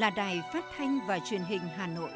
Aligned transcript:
Là 0.00 0.10
đài 0.10 0.42
phát 0.52 0.64
thanh 0.76 1.00
và 1.06 1.18
truyền 1.18 1.42
hình 1.42 1.60
Hà 1.76 1.86
Nội. 1.86 2.10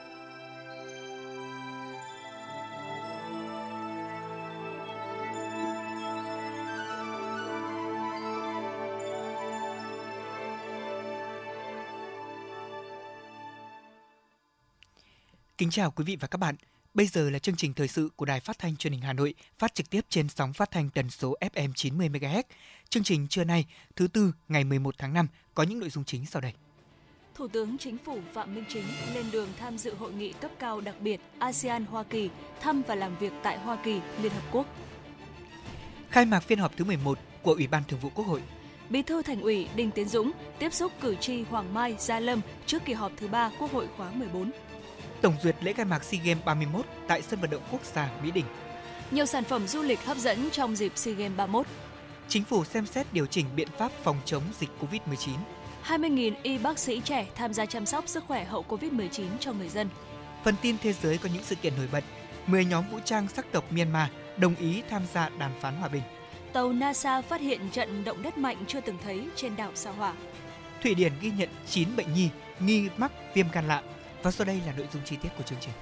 Kính 15.59 15.71
chào 15.71 15.91
quý 15.91 16.05
vị 16.05 16.17
và 16.21 16.29
các 16.29 16.39
bạn. 16.39 16.57
Bây 16.95 17.07
giờ 17.07 17.31
là 17.31 17.39
chương 17.39 17.57
trình 17.57 17.75
thời 17.75 17.89
sự 17.89 18.09
của 18.17 18.25
Đài 18.25 18.41
Phát 18.41 18.59
thanh 18.59 18.77
Truyền 18.77 18.93
hình 18.93 19.03
Hà 19.03 19.13
Nội, 19.13 19.35
phát 19.59 19.75
trực 19.75 19.91
tiếp 19.91 20.01
trên 20.09 20.29
sóng 20.29 20.53
phát 20.53 20.71
thanh 20.71 20.91
tần 20.91 21.11
số 21.11 21.37
FM 21.41 21.73
90 21.75 22.09
MHz. 22.09 22.43
Chương 22.89 23.05
trình 23.05 23.29
trưa 23.29 23.45
nay, 23.45 23.65
thứ 23.97 24.09
tư, 24.09 24.33
ngày 24.49 24.65
11 24.65 24.95
tháng 24.99 25.15
5 25.15 25.29
có 25.55 25.63
những 25.63 25.81
nội 25.81 25.91
dung 25.91 26.05
chính 26.05 26.27
sau 26.27 26.43
đây. 26.43 26.53
Thủ 27.35 27.49
tướng 27.49 27.79
Chính 27.79 27.99
phủ 27.99 28.19
Phạm 28.33 28.55
Minh 28.55 28.65
Chính 28.69 28.85
lên 29.15 29.25
đường 29.33 29.49
tham 29.59 29.79
dự 29.79 29.95
hội 29.95 30.13
nghị 30.13 30.33
cấp 30.33 30.51
cao 30.59 30.81
đặc 30.81 30.95
biệt 31.01 31.21
ASEAN 31.39 31.85
Hoa 31.85 32.03
Kỳ, 32.03 32.31
thăm 32.61 32.83
và 32.87 32.95
làm 32.95 33.17
việc 33.21 33.33
tại 33.43 33.59
Hoa 33.59 33.77
Kỳ, 33.85 34.01
Liên 34.23 34.33
Hợp 34.33 34.43
Quốc. 34.53 34.67
Khai 36.11 36.25
mạc 36.25 36.41
phiên 36.41 36.59
họp 36.59 36.77
thứ 36.77 36.85
11 36.85 37.19
của 37.43 37.53
Ủy 37.53 37.67
ban 37.67 37.83
Thường 37.89 38.01
vụ 38.01 38.11
Quốc 38.15 38.25
hội. 38.25 38.43
Bí 38.89 39.03
thư 39.03 39.23
Thành 39.23 39.41
ủy 39.41 39.69
Đinh 39.77 39.91
Tiến 39.91 40.09
Dũng 40.09 40.31
tiếp 40.59 40.73
xúc 40.73 40.93
cử 41.01 41.15
tri 41.15 41.43
Hoàng 41.43 41.75
Mai, 41.75 41.97
Gia 41.99 42.21
Lâm 42.21 42.41
trước 42.67 42.85
kỳ 42.85 42.93
họp 42.93 43.13
thứ 43.17 43.29
3 43.29 43.51
Quốc 43.59 43.73
hội 43.73 43.89
khóa 43.97 44.11
14 44.11 44.51
tổng 45.25 45.37
duyệt 45.43 45.57
lễ 45.61 45.73
khai 45.73 45.85
mạc 45.85 46.05
SEA 46.05 46.21
Games 46.25 46.45
31 46.45 46.87
tại 47.09 47.23
sân 47.23 47.41
vận 47.41 47.51
động 47.51 47.63
quốc 47.71 47.85
gia 47.85 48.11
Mỹ 48.23 48.31
Đình. 48.31 48.45
Nhiều 49.11 49.27
sản 49.27 49.45
phẩm 49.45 49.69
du 49.69 49.83
lịch 49.83 50.05
hấp 50.05 50.17
dẫn 50.17 50.51
trong 50.51 50.77
dịp 50.77 50.93
SEA 50.97 51.15
Games 51.15 51.37
31. 51.37 51.67
Chính 52.29 52.45
phủ 52.45 52.65
xem 52.65 52.87
xét 52.87 53.13
điều 53.13 53.27
chỉnh 53.27 53.47
biện 53.57 53.69
pháp 53.79 53.93
phòng 54.03 54.17
chống 54.25 54.43
dịch 54.61 54.71
COVID-19. 54.81 55.31
20.000 55.87 56.33
y 56.43 56.59
bác 56.59 56.79
sĩ 56.79 57.01
trẻ 57.01 57.27
tham 57.35 57.53
gia 57.53 57.67
chăm 57.67 57.87
sóc 57.87 58.09
sức 58.09 58.25
khỏe 58.29 58.45
hậu 58.45 58.65
COVID-19 58.69 59.27
cho 59.41 59.53
người 59.53 59.69
dân. 59.69 59.89
Phần 60.45 60.55
tin 60.63 60.77
thế 60.83 60.93
giới 60.93 61.19
có 61.19 61.29
những 61.35 61.43
sự 61.43 61.55
kiện 61.55 61.73
nổi 61.77 61.89
bật. 61.93 62.05
10 62.47 62.65
nhóm 62.65 62.85
vũ 62.91 62.99
trang 63.05 63.29
sắc 63.29 63.53
tộc 63.53 63.73
Myanmar 63.73 64.09
đồng 64.37 64.55
ý 64.55 64.83
tham 64.91 65.03
gia 65.15 65.29
đàm 65.29 65.51
phán 65.61 65.77
hòa 65.77 65.89
bình. 65.89 66.03
Tàu 66.53 66.73
NASA 66.73 67.23
phát 67.23 67.41
hiện 67.41 67.61
trận 67.73 68.05
động 68.05 68.23
đất 68.23 68.39
mạnh 68.39 68.57
chưa 68.67 68.81
từng 68.81 68.99
thấy 69.05 69.25
trên 69.37 69.57
đảo 69.57 69.71
Sao 69.75 69.93
Hỏa. 69.93 70.13
Thụy 70.83 70.95
Điển 70.95 71.13
ghi 71.21 71.31
nhận 71.31 71.49
9 71.67 71.97
bệnh 71.97 72.15
nhi 72.15 72.29
nghi 72.61 72.89
mắc 72.97 73.13
viêm 73.35 73.47
gan 73.53 73.69
lạ 73.69 73.83
và 74.23 74.31
sau 74.31 74.45
đây 74.45 74.61
là 74.67 74.73
nội 74.77 74.87
dung 74.93 75.03
chi 75.05 75.17
tiết 75.23 75.29
của 75.37 75.43
chương 75.43 75.59
trình. 75.61 75.75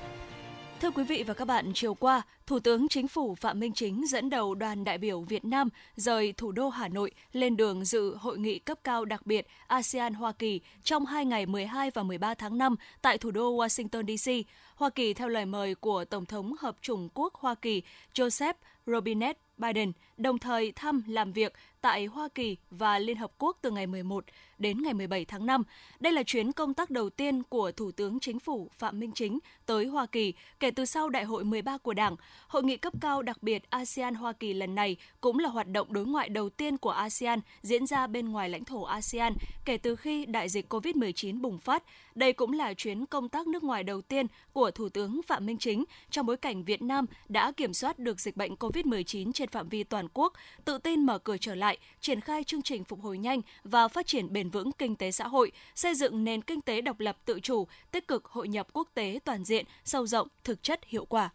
Thưa 0.82 0.90
quý 0.90 1.04
vị 1.04 1.24
và 1.26 1.34
các 1.34 1.44
bạn, 1.44 1.72
chiều 1.74 1.94
qua, 1.94 2.22
Thủ 2.46 2.58
tướng 2.58 2.88
Chính 2.88 3.08
phủ 3.08 3.34
Phạm 3.34 3.60
Minh 3.60 3.72
Chính 3.72 4.06
dẫn 4.06 4.30
đầu 4.30 4.54
đoàn 4.54 4.84
đại 4.84 4.98
biểu 4.98 5.20
Việt 5.20 5.44
Nam 5.44 5.68
rời 5.96 6.32
thủ 6.36 6.52
đô 6.52 6.68
Hà 6.68 6.88
Nội 6.88 7.10
lên 7.32 7.56
đường 7.56 7.84
dự 7.84 8.14
hội 8.14 8.38
nghị 8.38 8.58
cấp 8.58 8.78
cao 8.84 9.04
đặc 9.04 9.26
biệt 9.26 9.46
ASEAN 9.66 10.14
Hoa 10.14 10.32
Kỳ 10.32 10.60
trong 10.82 11.06
hai 11.06 11.24
ngày 11.24 11.46
12 11.46 11.90
và 11.90 12.02
13 12.02 12.34
tháng 12.34 12.58
5 12.58 12.76
tại 13.02 13.18
thủ 13.18 13.30
đô 13.30 13.56
Washington 13.56 14.16
DC. 14.16 14.48
Hoa 14.74 14.90
Kỳ 14.90 15.14
theo 15.14 15.28
lời 15.28 15.46
mời 15.46 15.74
của 15.74 16.04
Tổng 16.04 16.26
thống 16.26 16.54
Hợp 16.60 16.76
chủng 16.80 17.08
quốc 17.14 17.34
Hoa 17.34 17.54
Kỳ 17.54 17.82
Joseph 18.14 18.54
Robinette 18.86 19.40
Biden, 19.58 19.92
đồng 20.16 20.38
thời 20.38 20.72
thăm, 20.72 21.02
làm 21.06 21.32
việc 21.32 21.52
tại 21.80 22.06
Hoa 22.06 22.28
Kỳ 22.34 22.56
và 22.70 22.98
Liên 22.98 23.16
Hợp 23.16 23.32
Quốc 23.38 23.56
từ 23.62 23.70
ngày 23.70 23.86
11 23.86 24.24
đến 24.58 24.82
ngày 24.82 24.94
17 24.94 25.24
tháng 25.24 25.46
5. 25.46 25.62
Đây 26.00 26.12
là 26.12 26.22
chuyến 26.22 26.52
công 26.52 26.74
tác 26.74 26.90
đầu 26.90 27.10
tiên 27.10 27.42
của 27.42 27.72
Thủ 27.72 27.90
tướng 27.92 28.20
Chính 28.20 28.38
phủ 28.38 28.68
Phạm 28.78 29.00
Minh 29.00 29.12
Chính 29.14 29.38
tới 29.66 29.86
Hoa 29.86 30.06
Kỳ 30.06 30.32
kể 30.60 30.70
từ 30.70 30.84
sau 30.84 31.08
Đại 31.08 31.24
hội 31.24 31.44
13 31.44 31.78
của 31.78 31.94
Đảng. 31.94 32.16
Hội 32.48 32.62
nghị 32.62 32.76
cấp 32.76 32.92
cao 33.00 33.22
đặc 33.22 33.42
biệt 33.42 33.62
ASEAN-Hoa 33.70 34.32
Kỳ 34.32 34.52
lần 34.52 34.74
này 34.74 34.96
cũng 35.20 35.38
là 35.38 35.48
hoạt 35.48 35.68
động 35.68 35.92
đối 35.92 36.06
ngoại 36.06 36.28
đầu 36.28 36.50
tiên 36.50 36.76
của 36.76 36.90
ASEAN 36.90 37.40
diễn 37.62 37.86
ra 37.86 38.06
bên 38.06 38.28
ngoài 38.28 38.48
lãnh 38.48 38.64
thổ 38.64 38.82
ASEAN 38.82 39.34
kể 39.64 39.76
từ 39.76 39.96
khi 39.96 40.26
đại 40.26 40.48
dịch 40.48 40.74
COVID-19 40.74 41.40
bùng 41.40 41.58
phát. 41.58 41.82
Đây 42.14 42.32
cũng 42.32 42.52
là 42.52 42.74
chuyến 42.74 43.06
công 43.06 43.28
tác 43.28 43.46
nước 43.46 43.64
ngoài 43.64 43.84
đầu 43.84 44.00
tiên 44.02 44.26
của 44.52 44.70
Thủ 44.70 44.88
tướng 44.88 45.20
Phạm 45.26 45.46
Minh 45.46 45.58
Chính 45.58 45.84
trong 46.10 46.26
bối 46.26 46.36
cảnh 46.36 46.64
Việt 46.64 46.82
Nam 46.82 47.06
đã 47.28 47.52
kiểm 47.52 47.74
soát 47.74 47.98
được 47.98 48.20
dịch 48.20 48.36
bệnh 48.36 48.54
COVID-19 48.54 49.32
trên 49.32 49.48
phạm 49.48 49.68
vi 49.68 49.84
toàn 49.84 50.01
quốc, 50.14 50.32
tự 50.64 50.78
tin 50.78 51.06
mở 51.06 51.18
cửa 51.18 51.36
trở 51.36 51.54
lại, 51.54 51.78
triển 52.00 52.20
khai 52.20 52.44
chương 52.44 52.62
trình 52.62 52.84
phục 52.84 53.02
hồi 53.02 53.18
nhanh 53.18 53.40
và 53.64 53.88
phát 53.88 54.06
triển 54.06 54.32
bền 54.32 54.50
vững 54.50 54.72
kinh 54.72 54.96
tế 54.96 55.10
xã 55.10 55.28
hội, 55.28 55.52
xây 55.74 55.94
dựng 55.94 56.24
nền 56.24 56.42
kinh 56.42 56.60
tế 56.60 56.80
độc 56.80 57.00
lập 57.00 57.16
tự 57.24 57.40
chủ, 57.40 57.66
tích 57.90 58.08
cực 58.08 58.24
hội 58.24 58.48
nhập 58.48 58.66
quốc 58.72 58.88
tế 58.94 59.18
toàn 59.24 59.44
diện, 59.44 59.66
sâu 59.84 60.06
rộng, 60.06 60.28
thực 60.44 60.62
chất 60.62 60.80
hiệu 60.84 61.04
quả. 61.04 61.30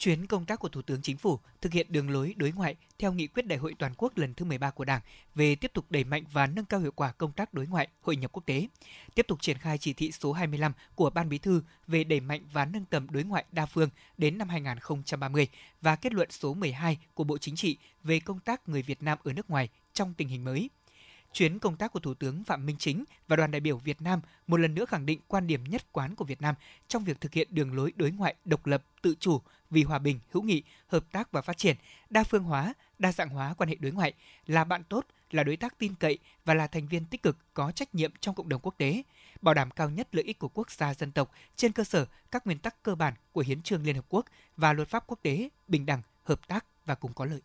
Chuyến 0.00 0.26
công 0.26 0.44
tác 0.44 0.58
của 0.60 0.68
Thủ 0.68 0.82
tướng 0.82 1.02
Chính 1.02 1.16
phủ 1.16 1.38
thực 1.60 1.72
hiện 1.72 1.86
đường 1.90 2.10
lối 2.10 2.34
đối 2.36 2.52
ngoại 2.52 2.76
theo 2.98 3.12
nghị 3.12 3.26
quyết 3.26 3.46
Đại 3.46 3.58
hội 3.58 3.74
toàn 3.78 3.92
quốc 3.96 4.18
lần 4.18 4.34
thứ 4.34 4.44
13 4.44 4.70
của 4.70 4.84
Đảng 4.84 5.00
về 5.34 5.54
tiếp 5.54 5.70
tục 5.74 5.84
đẩy 5.90 6.04
mạnh 6.04 6.24
và 6.32 6.46
nâng 6.46 6.64
cao 6.64 6.80
hiệu 6.80 6.92
quả 6.92 7.12
công 7.12 7.32
tác 7.32 7.54
đối 7.54 7.66
ngoại, 7.66 7.88
hội 8.00 8.16
nhập 8.16 8.32
quốc 8.32 8.46
tế, 8.46 8.66
tiếp 9.14 9.26
tục 9.28 9.42
triển 9.42 9.58
khai 9.58 9.78
chỉ 9.78 9.92
thị 9.92 10.12
số 10.12 10.32
25 10.32 10.72
của 10.94 11.10
Ban 11.10 11.28
Bí 11.28 11.38
thư 11.38 11.62
về 11.86 12.04
đẩy 12.04 12.20
mạnh 12.20 12.42
và 12.52 12.64
nâng 12.64 12.84
tầm 12.84 13.06
đối 13.10 13.24
ngoại 13.24 13.44
đa 13.52 13.66
phương 13.66 13.88
đến 14.18 14.38
năm 14.38 14.48
2030 14.48 15.48
và 15.80 15.96
kết 15.96 16.12
luận 16.12 16.30
số 16.30 16.54
12 16.54 16.98
của 17.14 17.24
Bộ 17.24 17.38
Chính 17.38 17.56
trị 17.56 17.76
về 18.04 18.20
công 18.20 18.40
tác 18.40 18.68
người 18.68 18.82
Việt 18.82 19.02
Nam 19.02 19.18
ở 19.24 19.32
nước 19.32 19.50
ngoài 19.50 19.68
trong 19.92 20.14
tình 20.14 20.28
hình 20.28 20.44
mới 20.44 20.70
chuyến 21.32 21.58
công 21.58 21.76
tác 21.76 21.92
của 21.92 22.00
Thủ 22.00 22.14
tướng 22.14 22.44
Phạm 22.44 22.66
Minh 22.66 22.76
Chính 22.78 23.04
và 23.28 23.36
đoàn 23.36 23.50
đại 23.50 23.60
biểu 23.60 23.76
Việt 23.76 24.02
Nam 24.02 24.20
một 24.46 24.56
lần 24.56 24.74
nữa 24.74 24.84
khẳng 24.84 25.06
định 25.06 25.20
quan 25.28 25.46
điểm 25.46 25.64
nhất 25.64 25.92
quán 25.92 26.14
của 26.14 26.24
Việt 26.24 26.42
Nam 26.42 26.54
trong 26.88 27.04
việc 27.04 27.20
thực 27.20 27.32
hiện 27.32 27.48
đường 27.50 27.76
lối 27.76 27.92
đối 27.96 28.10
ngoại 28.10 28.34
độc 28.44 28.66
lập, 28.66 28.82
tự 29.02 29.14
chủ, 29.20 29.40
vì 29.70 29.82
hòa 29.82 29.98
bình, 29.98 30.20
hữu 30.32 30.42
nghị, 30.42 30.62
hợp 30.86 31.04
tác 31.12 31.32
và 31.32 31.42
phát 31.42 31.58
triển, 31.58 31.76
đa 32.10 32.24
phương 32.24 32.42
hóa, 32.42 32.74
đa 32.98 33.12
dạng 33.12 33.28
hóa 33.28 33.54
quan 33.54 33.68
hệ 33.68 33.74
đối 33.74 33.92
ngoại, 33.92 34.12
là 34.46 34.64
bạn 34.64 34.84
tốt, 34.84 35.06
là 35.30 35.42
đối 35.44 35.56
tác 35.56 35.78
tin 35.78 35.94
cậy 35.94 36.18
và 36.44 36.54
là 36.54 36.66
thành 36.66 36.88
viên 36.88 37.04
tích 37.04 37.22
cực 37.22 37.36
có 37.54 37.72
trách 37.72 37.94
nhiệm 37.94 38.12
trong 38.20 38.34
cộng 38.34 38.48
đồng 38.48 38.60
quốc 38.60 38.74
tế, 38.78 39.02
bảo 39.42 39.54
đảm 39.54 39.70
cao 39.70 39.90
nhất 39.90 40.08
lợi 40.12 40.24
ích 40.24 40.38
của 40.38 40.48
quốc 40.48 40.70
gia 40.70 40.94
dân 40.94 41.12
tộc 41.12 41.32
trên 41.56 41.72
cơ 41.72 41.84
sở 41.84 42.06
các 42.30 42.46
nguyên 42.46 42.58
tắc 42.58 42.82
cơ 42.82 42.94
bản 42.94 43.14
của 43.32 43.44
hiến 43.46 43.62
trương 43.62 43.84
Liên 43.84 43.96
Hợp 43.96 44.04
Quốc 44.08 44.26
và 44.56 44.72
luật 44.72 44.88
pháp 44.88 45.04
quốc 45.06 45.18
tế, 45.22 45.48
bình 45.68 45.86
đẳng, 45.86 46.02
hợp 46.22 46.48
tác 46.48 46.64
và 46.86 46.94
cùng 46.94 47.12
có 47.12 47.24
lợi. 47.24 47.40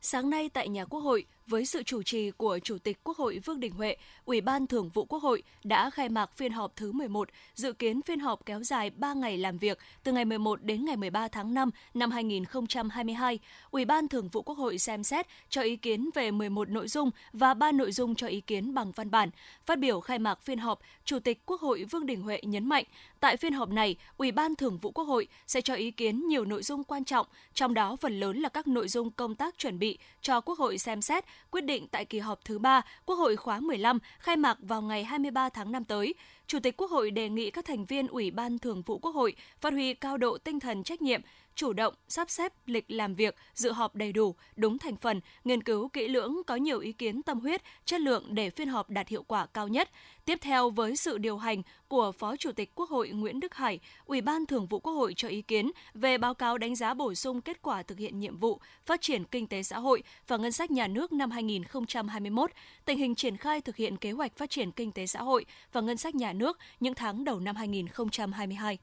Sáng 0.00 0.30
nay 0.30 0.48
tại 0.48 0.68
nhà 0.68 0.84
Quốc 0.84 1.00
hội, 1.00 1.26
với 1.48 1.66
sự 1.66 1.82
chủ 1.82 2.02
trì 2.02 2.30
của 2.30 2.58
Chủ 2.58 2.78
tịch 2.78 2.98
Quốc 3.04 3.16
hội 3.16 3.40
Vương 3.44 3.60
Đình 3.60 3.72
Huệ, 3.72 3.96
Ủy 4.24 4.40
ban 4.40 4.66
Thường 4.66 4.88
vụ 4.88 5.04
Quốc 5.04 5.22
hội 5.22 5.42
đã 5.64 5.90
khai 5.90 6.08
mạc 6.08 6.36
phiên 6.36 6.52
họp 6.52 6.76
thứ 6.76 6.92
11, 6.92 7.28
dự 7.54 7.72
kiến 7.72 8.02
phiên 8.02 8.20
họp 8.20 8.46
kéo 8.46 8.62
dài 8.62 8.90
3 8.90 9.14
ngày 9.14 9.38
làm 9.38 9.58
việc 9.58 9.78
từ 10.04 10.12
ngày 10.12 10.24
11 10.24 10.62
đến 10.62 10.84
ngày 10.84 10.96
13 10.96 11.28
tháng 11.28 11.54
5 11.54 11.70
năm 11.94 12.10
2022. 12.10 13.38
Ủy 13.70 13.84
ban 13.84 14.08
Thường 14.08 14.28
vụ 14.28 14.42
Quốc 14.42 14.58
hội 14.58 14.78
xem 14.78 15.04
xét 15.04 15.26
cho 15.48 15.62
ý 15.62 15.76
kiến 15.76 16.10
về 16.14 16.30
11 16.30 16.68
nội 16.68 16.88
dung 16.88 17.10
và 17.32 17.54
3 17.54 17.72
nội 17.72 17.92
dung 17.92 18.14
cho 18.14 18.26
ý 18.26 18.40
kiến 18.40 18.74
bằng 18.74 18.92
văn 18.92 19.10
bản. 19.10 19.30
Phát 19.66 19.78
biểu 19.78 20.00
khai 20.00 20.18
mạc 20.18 20.42
phiên 20.42 20.58
họp, 20.58 20.80
Chủ 21.04 21.18
tịch 21.18 21.46
Quốc 21.46 21.60
hội 21.60 21.84
Vương 21.84 22.06
Đình 22.06 22.22
Huệ 22.22 22.40
nhấn 22.42 22.68
mạnh, 22.68 22.84
tại 23.20 23.36
phiên 23.36 23.52
họp 23.52 23.68
này, 23.68 23.96
Ủy 24.16 24.32
ban 24.32 24.56
Thường 24.56 24.78
vụ 24.78 24.90
Quốc 24.90 25.04
hội 25.04 25.26
sẽ 25.46 25.60
cho 25.60 25.74
ý 25.74 25.90
kiến 25.90 26.28
nhiều 26.28 26.44
nội 26.44 26.62
dung 26.62 26.84
quan 26.84 27.04
trọng, 27.04 27.26
trong 27.54 27.74
đó 27.74 27.96
phần 27.96 28.20
lớn 28.20 28.40
là 28.40 28.48
các 28.48 28.68
nội 28.68 28.88
dung 28.88 29.10
công 29.10 29.34
tác 29.34 29.58
chuẩn 29.58 29.78
bị 29.78 29.98
cho 30.22 30.40
Quốc 30.40 30.58
hội 30.58 30.78
xem 30.78 31.02
xét 31.02 31.24
quyết 31.50 31.64
định 31.64 31.86
tại 31.88 32.04
kỳ 32.04 32.18
họp 32.18 32.44
thứ 32.44 32.58
3 32.58 32.82
Quốc 33.06 33.16
hội 33.16 33.36
khóa 33.36 33.60
15 33.60 33.98
khai 34.18 34.36
mạc 34.36 34.58
vào 34.60 34.82
ngày 34.82 35.04
23 35.04 35.48
tháng 35.48 35.72
5 35.72 35.84
tới. 35.84 36.14
Chủ 36.46 36.58
tịch 36.60 36.76
Quốc 36.76 36.90
hội 36.90 37.10
đề 37.10 37.28
nghị 37.28 37.50
các 37.50 37.64
thành 37.64 37.84
viên 37.84 38.08
Ủy 38.08 38.30
ban 38.30 38.58
Thường 38.58 38.82
vụ 38.82 38.98
Quốc 38.98 39.14
hội 39.14 39.36
phát 39.60 39.72
huy 39.72 39.94
cao 39.94 40.16
độ 40.16 40.38
tinh 40.38 40.60
thần 40.60 40.82
trách 40.82 41.02
nhiệm, 41.02 41.20
chủ 41.58 41.72
động 41.72 41.94
sắp 42.08 42.30
xếp 42.30 42.52
lịch 42.66 42.90
làm 42.90 43.14
việc, 43.14 43.36
dự 43.54 43.72
họp 43.72 43.94
đầy 43.94 44.12
đủ, 44.12 44.34
đúng 44.56 44.78
thành 44.78 44.96
phần, 44.96 45.20
nghiên 45.44 45.62
cứu 45.62 45.88
kỹ 45.88 46.08
lưỡng 46.08 46.36
có 46.46 46.56
nhiều 46.56 46.80
ý 46.80 46.92
kiến 46.92 47.22
tâm 47.22 47.40
huyết, 47.40 47.62
chất 47.84 48.00
lượng 48.00 48.34
để 48.34 48.50
phiên 48.50 48.68
họp 48.68 48.90
đạt 48.90 49.08
hiệu 49.08 49.22
quả 49.22 49.46
cao 49.46 49.68
nhất. 49.68 49.90
Tiếp 50.24 50.38
theo 50.40 50.70
với 50.70 50.96
sự 50.96 51.18
điều 51.18 51.38
hành 51.38 51.62
của 51.88 52.12
Phó 52.12 52.36
Chủ 52.36 52.52
tịch 52.52 52.74
Quốc 52.74 52.90
hội 52.90 53.08
Nguyễn 53.08 53.40
Đức 53.40 53.54
Hải, 53.54 53.80
Ủy 54.04 54.20
ban 54.20 54.46
Thường 54.46 54.66
vụ 54.66 54.80
Quốc 54.80 54.92
hội 54.92 55.14
cho 55.16 55.28
ý 55.28 55.42
kiến 55.42 55.70
về 55.94 56.18
báo 56.18 56.34
cáo 56.34 56.58
đánh 56.58 56.76
giá 56.76 56.94
bổ 56.94 57.14
sung 57.14 57.40
kết 57.40 57.62
quả 57.62 57.82
thực 57.82 57.98
hiện 57.98 58.18
nhiệm 58.18 58.36
vụ 58.36 58.60
phát 58.86 59.00
triển 59.00 59.24
kinh 59.24 59.46
tế 59.46 59.62
xã 59.62 59.78
hội 59.78 60.02
và 60.28 60.36
ngân 60.36 60.52
sách 60.52 60.70
nhà 60.70 60.86
nước 60.86 61.12
năm 61.12 61.30
2021, 61.30 62.50
tình 62.84 62.98
hình 62.98 63.14
triển 63.14 63.36
khai 63.36 63.60
thực 63.60 63.76
hiện 63.76 63.96
kế 63.96 64.12
hoạch 64.12 64.36
phát 64.36 64.50
triển 64.50 64.72
kinh 64.72 64.92
tế 64.92 65.06
xã 65.06 65.22
hội 65.22 65.46
và 65.72 65.80
ngân 65.80 65.96
sách 65.96 66.14
nhà 66.14 66.32
nước 66.32 66.58
những 66.80 66.94
tháng 66.94 67.24
đầu 67.24 67.40
năm 67.40 67.56
2022. 67.56 68.78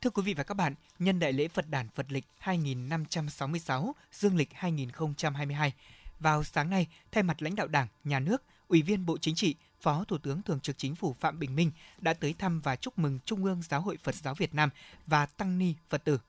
Thưa 0.00 0.10
quý 0.10 0.22
vị 0.22 0.34
và 0.34 0.42
các 0.42 0.54
bạn, 0.54 0.74
nhân 0.98 1.18
đại 1.18 1.32
lễ 1.32 1.48
Phật 1.48 1.70
đản 1.70 1.88
Phật 1.88 2.12
lịch 2.12 2.24
2566, 2.38 3.94
dương 4.12 4.36
lịch 4.36 4.48
2022, 4.52 5.72
vào 6.20 6.44
sáng 6.44 6.70
nay, 6.70 6.86
thay 7.12 7.22
mặt 7.22 7.42
lãnh 7.42 7.54
đạo 7.54 7.66
Đảng, 7.66 7.88
Nhà 8.04 8.20
nước, 8.20 8.42
Ủy 8.68 8.82
viên 8.82 9.06
Bộ 9.06 9.18
Chính 9.18 9.34
trị, 9.34 9.54
Phó 9.80 10.04
Thủ 10.04 10.18
tướng 10.18 10.42
Thường 10.42 10.60
trực 10.60 10.78
Chính 10.78 10.94
phủ 10.94 11.16
Phạm 11.20 11.38
Bình 11.38 11.56
Minh 11.56 11.70
đã 11.98 12.14
tới 12.14 12.34
thăm 12.38 12.60
và 12.60 12.76
chúc 12.76 12.98
mừng 12.98 13.18
Trung 13.24 13.44
ương 13.44 13.62
Giáo 13.62 13.80
hội 13.80 13.96
Phật 14.02 14.14
giáo 14.14 14.34
Việt 14.34 14.54
Nam 14.54 14.70
và 15.06 15.26
Tăng 15.26 15.58
Ni 15.58 15.74
Phật 15.88 16.04
tử. 16.04 16.20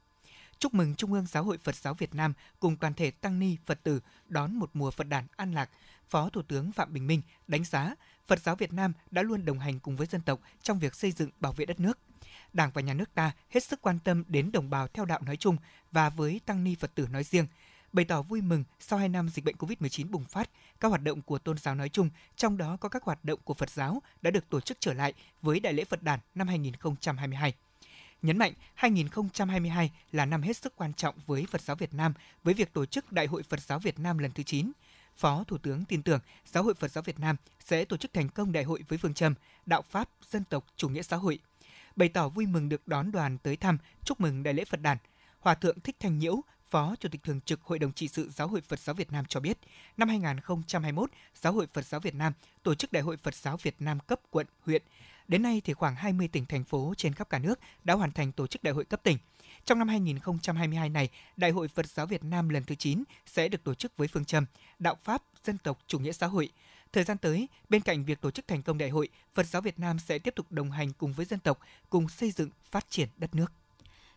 Chúc 0.60 0.74
mừng 0.74 0.96
Trung 0.96 1.14
ương 1.14 1.26
Giáo 1.26 1.44
hội 1.44 1.58
Phật 1.58 1.76
giáo 1.76 1.94
Việt 1.94 2.16
Nam 2.16 2.34
cùng 2.60 2.78
toàn 2.78 2.94
thể 2.94 3.12
Tăng 3.12 3.40
Ni 3.40 3.58
Phật 3.66 3.84
tử 3.84 4.00
đón 4.28 4.56
một 4.56 4.70
mùa 4.74 4.92
Phật 4.92 5.08
đản 5.08 5.26
an 5.36 5.54
lạc. 5.54 5.70
Phó 6.10 6.30
Thủ 6.30 6.42
tướng 6.42 6.72
Phạm 6.72 6.94
Bình 6.94 7.08
Minh 7.08 7.22
đánh 7.48 7.64
giá 7.64 7.96
Phật 8.28 8.40
giáo 8.42 8.56
Việt 8.56 8.74
Nam 8.74 8.94
đã 9.12 9.22
luôn 9.22 9.46
đồng 9.46 9.60
hành 9.60 9.80
cùng 9.80 9.96
với 9.96 10.08
dân 10.08 10.22
tộc 10.22 10.40
trong 10.62 10.80
việc 10.80 10.96
xây 10.96 11.12
dựng 11.12 11.30
bảo 11.40 11.54
vệ 11.54 11.66
đất 11.66 11.80
nước. 11.80 12.00
Đảng 12.54 12.72
và 12.74 12.82
Nhà 12.82 12.94
nước 12.94 13.14
ta 13.14 13.32
hết 13.50 13.64
sức 13.64 13.82
quan 13.82 14.00
tâm 14.04 14.24
đến 14.28 14.52
đồng 14.52 14.70
bào 14.70 14.88
theo 14.88 15.06
đạo 15.06 15.20
nói 15.26 15.38
chung 15.38 15.58
và 15.92 16.10
với 16.10 16.42
Tăng 16.46 16.64
Ni 16.64 16.76
Phật 16.76 16.96
tử 16.96 17.08
nói 17.12 17.24
riêng. 17.24 17.48
bày 17.94 18.06
tỏ 18.06 18.22
vui 18.22 18.42
mừng 18.42 18.64
sau 18.80 19.00
2 19.00 19.10
năm 19.10 19.30
dịch 19.30 19.46
bệnh 19.46 19.56
COVID-19 19.56 20.12
bùng 20.12 20.24
phát, 20.24 20.50
các 20.80 20.88
hoạt 20.88 21.04
động 21.04 21.22
của 21.22 21.38
tôn 21.38 21.58
giáo 21.58 21.76
nói 21.76 21.90
chung, 21.90 22.10
trong 22.36 22.58
đó 22.58 22.78
có 22.82 22.90
các 22.90 23.04
hoạt 23.04 23.26
động 23.26 23.40
của 23.44 23.54
Phật 23.54 23.70
giáo 23.70 24.02
đã 24.22 24.32
được 24.32 24.50
tổ 24.50 24.62
chức 24.62 24.78
trở 24.80 24.94
lại 24.94 25.14
với 25.42 25.60
Đại 25.60 25.74
lễ 25.74 25.84
Phật 25.86 26.04
đàn 26.04 26.20
năm 26.36 26.48
2022 26.48 27.54
nhấn 28.22 28.38
mạnh 28.38 28.54
2022 28.76 29.92
là 30.12 30.26
năm 30.26 30.42
hết 30.42 30.58
sức 30.58 30.74
quan 30.76 30.94
trọng 30.94 31.16
với 31.26 31.46
Phật 31.52 31.62
giáo 31.62 31.76
Việt 31.76 31.94
Nam 31.94 32.14
với 32.44 32.54
việc 32.54 32.74
tổ 32.74 32.86
chức 32.86 33.12
Đại 33.12 33.26
hội 33.26 33.44
Phật 33.44 33.60
giáo 33.62 33.80
Việt 33.80 34.00
Nam 34.00 34.18
lần 34.18 34.32
thứ 34.32 34.44
9. 34.44 34.72
Phó 35.18 35.44
Thủ 35.44 35.58
tướng 35.58 35.86
tin 35.86 36.04
tưởng 36.04 36.20
Giáo 36.46 36.64
hội 36.64 36.74
Phật 36.74 36.92
giáo 36.92 37.02
Việt 37.02 37.20
Nam 37.20 37.36
sẽ 37.66 37.86
tổ 37.86 37.98
chức 37.98 38.14
thành 38.14 38.30
công 38.30 38.52
đại 38.52 38.64
hội 38.64 38.84
với 38.88 38.98
phương 38.98 39.14
châm 39.14 39.34
đạo 39.66 39.82
pháp 39.90 40.10
dân 40.30 40.44
tộc 40.44 40.66
chủ 40.76 40.90
nghĩa 40.90 41.02
xã 41.02 41.16
hội. 41.16 41.40
Bày 42.00 42.10
tỏ 42.10 42.30
vui 42.30 42.46
mừng 42.46 42.70
được 42.70 42.88
đón 42.88 43.12
đoàn 43.12 43.38
tới 43.38 43.56
thăm, 43.56 43.78
chúc 44.04 44.22
mừng 44.22 44.44
đại 44.44 44.54
lễ 44.54 44.66
Phật 44.66 44.82
đàn. 44.82 44.98
Hòa 45.40 45.56
thượng 45.56 45.80
Thích 45.80 45.96
Thanh 46.00 46.20
Nhiễu, 46.20 46.42
Phó 46.70 46.96
Chủ 47.00 47.10
tịch 47.10 47.24
Thường 47.24 47.42
trực 47.42 47.62
Hội 47.62 47.80
đồng 47.80 47.92
trị 47.92 48.08
sự 48.08 48.30
Giáo 48.30 48.48
hội 48.48 48.62
Phật 48.62 48.80
giáo 48.80 48.94
Việt 48.94 49.12
Nam 49.12 49.26
cho 49.26 49.40
biết, 49.40 49.58
năm 49.98 50.10
2021, 50.10 51.10
Giáo 51.36 51.54
hội 51.54 51.68
Phật 51.74 51.86
giáo 51.86 52.00
Việt 52.00 52.16
Nam 52.16 52.34
tổ 52.64 52.76
chức 52.76 52.92
Đại 52.92 53.04
hội 53.04 53.18
Phật 53.18 53.36
giáo 53.36 53.58
Việt 53.58 53.76
Nam 53.80 54.00
cấp 54.00 54.20
quận, 54.30 54.48
huyện. 54.66 54.84
Đến 55.28 55.42
nay 55.42 55.62
thì 55.66 55.74
khoảng 55.74 55.96
20 55.96 56.28
tỉnh 56.28 56.46
thành 56.46 56.64
phố 56.64 56.94
trên 56.98 57.14
khắp 57.14 57.30
cả 57.30 57.40
nước 57.40 57.60
đã 57.84 57.94
hoàn 57.94 58.12
thành 58.12 58.32
tổ 58.32 58.48
chức 58.48 58.64
đại 58.64 58.74
hội 58.74 58.86
cấp 58.86 59.04
tỉnh. 59.04 59.18
Trong 59.66 59.80
năm 59.80 59.88
2022 59.88 60.90
này, 60.90 61.10
Đại 61.38 61.52
hội 61.52 61.68
Phật 61.68 61.86
giáo 61.86 62.06
Việt 62.06 62.24
Nam 62.24 62.50
lần 62.50 62.64
thứ 62.64 62.76
9 62.76 63.04
sẽ 63.26 63.48
được 63.48 63.64
tổ 63.64 63.74
chức 63.74 63.98
với 63.98 64.08
phương 64.08 64.26
châm 64.26 64.46
Đạo 64.80 64.98
Pháp, 65.04 65.24
Dân 65.44 65.58
tộc, 65.58 65.80
Chủ 65.88 66.00
nghĩa 66.00 66.12
xã 66.12 66.28
hội. 66.28 66.50
Thời 66.94 67.04
gian 67.04 67.18
tới, 67.18 67.48
bên 67.70 67.82
cạnh 67.82 68.06
việc 68.06 68.22
tổ 68.22 68.32
chức 68.32 68.48
thành 68.48 68.64
công 68.64 68.78
đại 68.78 68.90
hội, 68.90 69.10
Phật 69.34 69.46
giáo 69.46 69.62
Việt 69.62 69.80
Nam 69.80 70.00
sẽ 70.00 70.20
tiếp 70.20 70.36
tục 70.36 70.46
đồng 70.50 70.72
hành 70.72 70.94
cùng 70.94 71.14
với 71.14 71.26
dân 71.26 71.40
tộc, 71.40 71.60
cùng 71.90 72.10
xây 72.10 72.32
dựng, 72.32 72.50
phát 72.72 72.86
triển 72.90 73.10
đất 73.18 73.36
nước. 73.36 73.52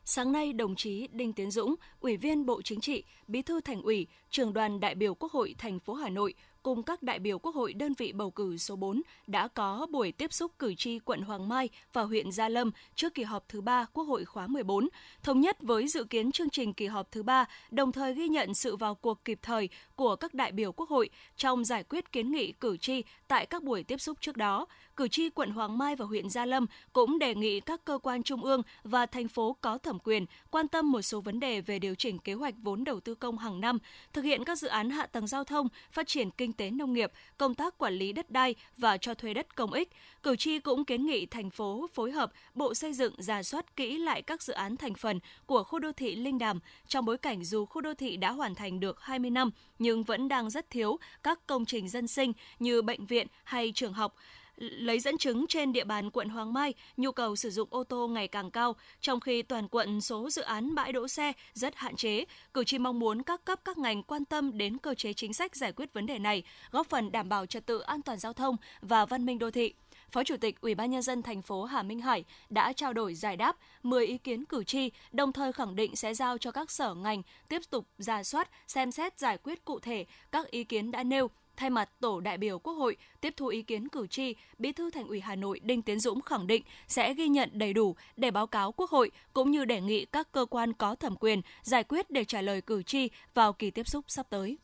Sáng 0.04 0.32
nay, 0.32 0.52
đồng 0.52 0.76
chí 0.76 1.08
Đinh 1.12 1.32
Tiến 1.32 1.50
Dũng, 1.50 1.74
Ủy 2.00 2.16
viên 2.16 2.46
Bộ 2.46 2.62
Chính 2.62 2.80
trị, 2.80 3.04
Bí 3.28 3.42
thư 3.42 3.60
Thành 3.60 3.82
ủy, 3.82 4.06
Trường 4.30 4.52
đoàn 4.52 4.80
đại 4.80 4.94
biểu 4.94 5.14
Quốc 5.14 5.32
hội 5.32 5.54
thành 5.58 5.80
phố 5.80 5.94
Hà 5.94 6.08
Nội 6.08 6.34
cùng 6.62 6.82
các 6.82 7.02
đại 7.02 7.18
biểu 7.18 7.38
Quốc 7.38 7.54
hội 7.54 7.72
đơn 7.72 7.94
vị 7.98 8.12
bầu 8.12 8.30
cử 8.30 8.56
số 8.56 8.76
4 8.76 9.02
đã 9.26 9.48
có 9.48 9.86
buổi 9.90 10.12
tiếp 10.12 10.32
xúc 10.32 10.52
cử 10.58 10.74
tri 10.74 10.98
quận 10.98 11.22
Hoàng 11.22 11.48
Mai 11.48 11.68
và 11.92 12.02
huyện 12.02 12.32
Gia 12.32 12.48
Lâm 12.48 12.70
trước 12.94 13.14
kỳ 13.14 13.22
họp 13.22 13.48
thứ 13.48 13.60
ba 13.60 13.84
Quốc 13.92 14.04
hội 14.04 14.24
khóa 14.24 14.46
14, 14.46 14.88
thống 15.22 15.40
nhất 15.40 15.62
với 15.62 15.88
dự 15.88 16.04
kiến 16.04 16.32
chương 16.32 16.50
trình 16.50 16.72
kỳ 16.72 16.86
họp 16.86 17.12
thứ 17.12 17.22
ba, 17.22 17.44
đồng 17.70 17.92
thời 17.92 18.14
ghi 18.14 18.28
nhận 18.28 18.54
sự 18.54 18.76
vào 18.76 18.94
cuộc 18.94 19.24
kịp 19.24 19.38
thời 19.42 19.68
của 19.96 20.16
các 20.16 20.34
đại 20.34 20.52
biểu 20.52 20.72
Quốc 20.72 20.88
hội 20.88 21.10
trong 21.36 21.64
giải 21.64 21.82
quyết 21.82 22.12
kiến 22.12 22.32
nghị 22.32 22.52
cử 22.52 22.76
tri 22.76 23.02
tại 23.28 23.46
các 23.46 23.62
buổi 23.62 23.84
tiếp 23.84 24.00
xúc 24.00 24.18
trước 24.20 24.36
đó. 24.36 24.66
Cử 24.96 25.08
tri 25.08 25.30
quận 25.30 25.50
Hoàng 25.50 25.78
Mai 25.78 25.96
và 25.96 26.04
huyện 26.04 26.30
Gia 26.30 26.46
Lâm 26.46 26.66
cũng 26.92 27.18
đề 27.18 27.34
nghị 27.34 27.60
các 27.60 27.84
cơ 27.84 27.98
quan 28.02 28.22
trung 28.22 28.44
ương 28.44 28.62
và 28.84 29.06
thành 29.06 29.28
phố 29.28 29.56
có 29.60 29.78
thẩm 29.78 29.98
quyền 29.98 30.26
quan 30.50 30.68
tâm 30.68 30.92
một 30.92 31.02
số 31.02 31.20
vấn 31.20 31.40
đề 31.40 31.60
về 31.60 31.78
điều 31.78 31.94
chỉnh 31.94 32.18
kế 32.18 32.34
hoạch 32.34 32.54
vốn 32.62 32.84
đầu 32.84 33.00
tư 33.00 33.14
công 33.14 33.38
hàng 33.38 33.60
năm, 33.60 33.78
thực 34.12 34.22
hiện 34.22 34.44
các 34.44 34.58
dự 34.58 34.68
án 34.68 34.90
hạ 34.90 35.06
tầng 35.06 35.26
giao 35.26 35.44
thông, 35.44 35.68
phát 35.92 36.06
triển 36.06 36.30
kinh 36.30 36.52
tế 36.52 36.70
nông 36.70 36.92
nghiệp, 36.92 37.12
công 37.38 37.54
tác 37.54 37.78
quản 37.78 37.94
lý 37.94 38.12
đất 38.12 38.30
đai 38.30 38.54
và 38.76 38.96
cho 38.96 39.14
thuê 39.14 39.34
đất 39.34 39.56
công 39.56 39.72
ích. 39.72 39.88
Cử 40.22 40.36
tri 40.36 40.58
cũng 40.58 40.84
kiến 40.84 41.06
nghị 41.06 41.26
thành 41.26 41.50
phố 41.50 41.86
phối 41.94 42.10
hợp 42.10 42.32
Bộ 42.54 42.74
Xây 42.74 42.92
dựng 42.92 43.14
giả 43.18 43.42
soát 43.42 43.76
kỹ 43.76 43.98
lại 43.98 44.22
các 44.22 44.42
dự 44.42 44.52
án 44.52 44.76
thành 44.76 44.94
phần 44.94 45.20
của 45.46 45.64
khu 45.64 45.78
đô 45.78 45.92
thị 45.92 46.16
Linh 46.16 46.38
Đàm 46.38 46.60
trong 46.88 47.04
bối 47.04 47.18
cảnh 47.18 47.44
dù 47.44 47.66
khu 47.66 47.80
đô 47.80 47.94
thị 47.94 48.16
đã 48.16 48.30
hoàn 48.30 48.54
thành 48.54 48.80
được 48.80 49.00
20 49.00 49.30
năm 49.30 49.50
nhưng 49.78 50.02
vẫn 50.02 50.28
đang 50.28 50.50
rất 50.50 50.70
thiếu 50.70 50.98
các 51.22 51.46
công 51.46 51.64
trình 51.64 51.88
dân 51.88 52.06
sinh 52.06 52.32
như 52.58 52.82
bệnh 52.82 53.06
viện 53.06 53.26
hay 53.44 53.72
trường 53.74 53.92
học 53.92 54.14
lấy 54.56 55.00
dẫn 55.00 55.18
chứng 55.18 55.46
trên 55.46 55.72
địa 55.72 55.84
bàn 55.84 56.10
quận 56.10 56.28
Hoàng 56.28 56.52
Mai, 56.52 56.74
nhu 56.96 57.12
cầu 57.12 57.36
sử 57.36 57.50
dụng 57.50 57.68
ô 57.70 57.84
tô 57.84 58.08
ngày 58.08 58.28
càng 58.28 58.50
cao, 58.50 58.76
trong 59.00 59.20
khi 59.20 59.42
toàn 59.42 59.68
quận 59.68 60.00
số 60.00 60.30
dự 60.30 60.42
án 60.42 60.74
bãi 60.74 60.92
đỗ 60.92 61.08
xe 61.08 61.32
rất 61.52 61.76
hạn 61.76 61.96
chế. 61.96 62.24
Cử 62.54 62.64
tri 62.64 62.78
mong 62.78 62.98
muốn 62.98 63.22
các 63.22 63.44
cấp 63.44 63.60
các 63.64 63.78
ngành 63.78 64.02
quan 64.02 64.24
tâm 64.24 64.58
đến 64.58 64.78
cơ 64.78 64.94
chế 64.94 65.12
chính 65.12 65.32
sách 65.32 65.56
giải 65.56 65.72
quyết 65.72 65.92
vấn 65.92 66.06
đề 66.06 66.18
này, 66.18 66.42
góp 66.70 66.86
phần 66.86 67.12
đảm 67.12 67.28
bảo 67.28 67.46
trật 67.46 67.66
tự 67.66 67.80
an 67.80 68.02
toàn 68.02 68.18
giao 68.18 68.32
thông 68.32 68.56
và 68.80 69.06
văn 69.06 69.26
minh 69.26 69.38
đô 69.38 69.50
thị. 69.50 69.74
Phó 70.10 70.24
Chủ 70.24 70.36
tịch 70.36 70.60
Ủy 70.60 70.74
ban 70.74 70.90
nhân 70.90 71.02
dân 71.02 71.22
thành 71.22 71.42
phố 71.42 71.64
Hà 71.64 71.82
Minh 71.82 72.00
Hải 72.00 72.24
đã 72.50 72.72
trao 72.72 72.92
đổi 72.92 73.14
giải 73.14 73.36
đáp 73.36 73.56
10 73.82 74.06
ý 74.06 74.18
kiến 74.18 74.44
cử 74.44 74.64
tri, 74.64 74.90
đồng 75.12 75.32
thời 75.32 75.52
khẳng 75.52 75.76
định 75.76 75.96
sẽ 75.96 76.14
giao 76.14 76.38
cho 76.38 76.50
các 76.50 76.70
sở 76.70 76.94
ngành 76.94 77.22
tiếp 77.48 77.62
tục 77.70 77.86
ra 77.98 78.22
soát, 78.22 78.50
xem 78.68 78.92
xét 78.92 79.18
giải 79.18 79.38
quyết 79.38 79.64
cụ 79.64 79.80
thể 79.80 80.04
các 80.32 80.50
ý 80.50 80.64
kiến 80.64 80.90
đã 80.90 81.02
nêu 81.02 81.30
Thay 81.62 81.70
mặt 81.70 81.90
tổ 82.00 82.20
đại 82.20 82.38
biểu 82.38 82.58
Quốc 82.58 82.74
hội 82.74 82.96
tiếp 83.20 83.34
thu 83.36 83.46
ý 83.46 83.62
kiến 83.62 83.88
cử 83.88 84.06
tri, 84.06 84.34
Bí 84.58 84.72
thư 84.72 84.90
Thành 84.90 85.08
ủy 85.08 85.20
Hà 85.20 85.34
Nội 85.34 85.60
Đinh 85.62 85.82
Tiến 85.82 86.00
Dũng 86.00 86.22
khẳng 86.22 86.46
định 86.46 86.62
sẽ 86.88 87.14
ghi 87.14 87.28
nhận 87.28 87.50
đầy 87.52 87.72
đủ 87.72 87.96
để 88.16 88.30
báo 88.30 88.46
cáo 88.46 88.72
Quốc 88.72 88.90
hội 88.90 89.10
cũng 89.32 89.50
như 89.50 89.64
đề 89.64 89.80
nghị 89.80 90.04
các 90.04 90.32
cơ 90.32 90.46
quan 90.50 90.72
có 90.72 90.94
thẩm 90.94 91.16
quyền 91.16 91.40
giải 91.62 91.84
quyết 91.84 92.10
để 92.10 92.24
trả 92.24 92.40
lời 92.40 92.60
cử 92.60 92.82
tri 92.82 93.08
vào 93.34 93.52
kỳ 93.52 93.70
tiếp 93.70 93.88
xúc 93.88 94.04
sắp 94.08 94.26
tới. 94.30 94.58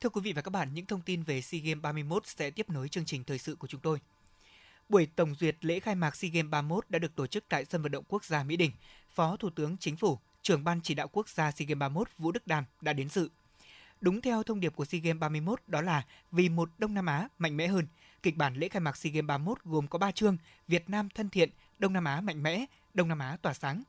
Thưa 0.00 0.08
quý 0.08 0.20
vị 0.20 0.32
và 0.32 0.42
các 0.42 0.50
bạn, 0.50 0.68
những 0.74 0.86
thông 0.86 1.00
tin 1.00 1.22
về 1.22 1.40
SEA 1.40 1.60
Games 1.64 1.82
31 1.82 2.26
sẽ 2.26 2.50
tiếp 2.50 2.70
nối 2.70 2.88
chương 2.88 3.04
trình 3.04 3.24
thời 3.24 3.38
sự 3.38 3.56
của 3.58 3.66
chúng 3.66 3.80
tôi. 3.80 3.98
Buổi 4.90 5.06
tổng 5.16 5.34
duyệt 5.34 5.56
lễ 5.60 5.80
khai 5.80 5.94
mạc 5.94 6.16
SEA 6.16 6.30
Games 6.30 6.50
31 6.50 6.84
đã 6.88 6.98
được 6.98 7.16
tổ 7.16 7.26
chức 7.26 7.44
tại 7.48 7.64
sân 7.64 7.82
vận 7.82 7.92
động 7.92 8.04
quốc 8.08 8.24
gia 8.24 8.42
Mỹ 8.42 8.56
Đình. 8.56 8.70
Phó 9.14 9.36
Thủ 9.36 9.50
tướng 9.50 9.76
Chính 9.76 9.96
phủ, 9.96 10.18
trưởng 10.42 10.64
ban 10.64 10.80
chỉ 10.82 10.94
đạo 10.94 11.08
quốc 11.08 11.28
gia 11.28 11.50
SEA 11.50 11.66
Games 11.66 11.78
31 11.78 12.08
Vũ 12.18 12.32
Đức 12.32 12.46
Đàm 12.46 12.64
đã 12.80 12.92
đến 12.92 13.08
dự. 13.08 13.28
Đúng 14.00 14.20
theo 14.20 14.42
thông 14.42 14.60
điệp 14.60 14.76
của 14.76 14.84
SEA 14.84 15.00
Games 15.00 15.20
31 15.20 15.62
đó 15.66 15.80
là 15.80 16.04
vì 16.32 16.48
một 16.48 16.70
Đông 16.78 16.94
Nam 16.94 17.06
Á 17.06 17.28
mạnh 17.38 17.56
mẽ 17.56 17.66
hơn. 17.66 17.86
Kịch 18.22 18.36
bản 18.36 18.54
lễ 18.54 18.68
khai 18.68 18.80
mạc 18.80 18.96
SEA 18.96 19.12
Games 19.12 19.26
31 19.26 19.58
gồm 19.64 19.86
có 19.86 19.98
3 19.98 20.10
chương: 20.10 20.36
Việt 20.68 20.90
Nam 20.90 21.08
thân 21.14 21.28
thiện, 21.28 21.50
Đông 21.78 21.92
Nam 21.92 22.04
Á 22.04 22.20
mạnh 22.20 22.42
mẽ, 22.42 22.66
Đông 22.94 23.08
Nam 23.08 23.18
Á 23.18 23.36
tỏa 23.42 23.54
sáng. 23.54 23.82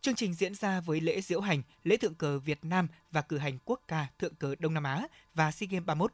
Chương 0.00 0.14
trình 0.14 0.34
diễn 0.34 0.54
ra 0.54 0.80
với 0.80 1.00
lễ 1.00 1.20
diễu 1.20 1.40
hành, 1.40 1.62
lễ 1.84 1.96
thượng 1.96 2.14
cờ 2.14 2.38
Việt 2.38 2.64
Nam 2.64 2.88
và 3.10 3.22
cử 3.22 3.38
hành 3.38 3.58
quốc 3.64 3.80
ca 3.88 4.06
thượng 4.18 4.34
cờ 4.34 4.54
Đông 4.58 4.74
Nam 4.74 4.84
Á 4.84 5.06
và 5.34 5.50
SEA 5.50 5.66
Games 5.70 5.86
31. 5.86 6.12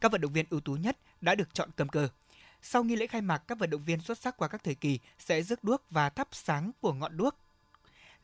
Các 0.00 0.12
vận 0.12 0.20
động 0.20 0.32
viên 0.32 0.46
ưu 0.50 0.60
tú 0.60 0.72
nhất 0.72 0.98
đã 1.20 1.34
được 1.34 1.54
chọn 1.54 1.70
cầm 1.76 1.88
cờ. 1.88 2.08
Sau 2.62 2.84
nghi 2.84 2.96
lễ 2.96 3.06
khai 3.06 3.20
mạc, 3.20 3.38
các 3.38 3.58
vận 3.58 3.70
động 3.70 3.84
viên 3.84 4.00
xuất 4.00 4.18
sắc 4.18 4.36
qua 4.36 4.48
các 4.48 4.64
thời 4.64 4.74
kỳ 4.74 4.98
sẽ 5.18 5.42
rước 5.42 5.64
đuốc 5.64 5.82
và 5.90 6.10
thắp 6.10 6.28
sáng 6.32 6.70
của 6.80 6.92
ngọn 6.92 7.16
đuốc 7.16 7.36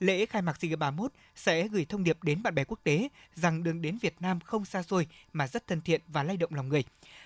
lễ 0.01 0.27
khai 0.27 0.43
mạc 0.43 0.57
SEA 0.61 0.69
Games 0.69 0.79
31 0.79 1.13
sẽ 1.35 1.69
gửi 1.69 1.85
thông 1.85 2.05
điệp 2.05 2.25
đến 2.25 2.43
bạn 2.43 2.55
bè 2.55 2.65
quốc 2.65 2.81
tế 2.85 3.09
rằng 3.35 3.63
đường 3.63 3.83
đến 3.83 3.99
Việt 3.99 4.15
Nam 4.21 4.41
không 4.41 4.65
xa 4.65 4.83
xôi 4.83 5.07
mà 5.33 5.49
rất 5.49 5.67
thân 5.67 5.81
thiện 5.81 6.01
và 6.09 6.23
lay 6.23 6.37
động 6.37 6.55
lòng 6.55 6.69
người. 6.69 6.85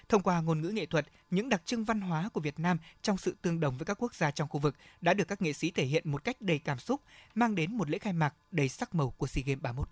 Thông 0.09 0.23
qua 0.23 0.40
ngôn 0.40 0.61
ngữ 0.61 0.69
nghệ 0.69 0.87
thuật, 0.87 1.07
những 1.31 1.49
đặc 1.49 1.62
trưng 1.64 1.85
văn 1.85 2.00
hóa 2.00 2.29
của 2.33 2.40
Việt 2.40 2.59
Nam 2.59 2.79
trong 3.02 3.19
sự 3.19 3.37
tương 3.43 3.61
đồng 3.61 3.79
với 3.79 3.87
các 3.87 4.02
quốc 4.02 4.14
gia 4.14 4.31
trong 4.31 4.49
khu 4.49 4.61
vực 4.61 4.76
đã 5.00 5.14
được 5.14 5.29
các 5.29 5.43
nghệ 5.43 5.52
sĩ 5.52 5.71
thể 5.71 5.85
hiện 5.85 6.11
một 6.11 6.25
cách 6.25 6.40
đầy 6.40 6.59
cảm 6.59 6.79
xúc, 6.79 7.00
mang 7.35 7.55
đến 7.55 7.76
một 7.76 7.90
lễ 7.90 7.99
khai 7.99 8.12
mạc 8.12 8.35
đầy 8.50 8.69
sắc 8.69 8.95
màu 8.95 9.11
của 9.11 9.26
SEA 9.26 9.43
Games 9.47 9.62
31. 9.62 9.88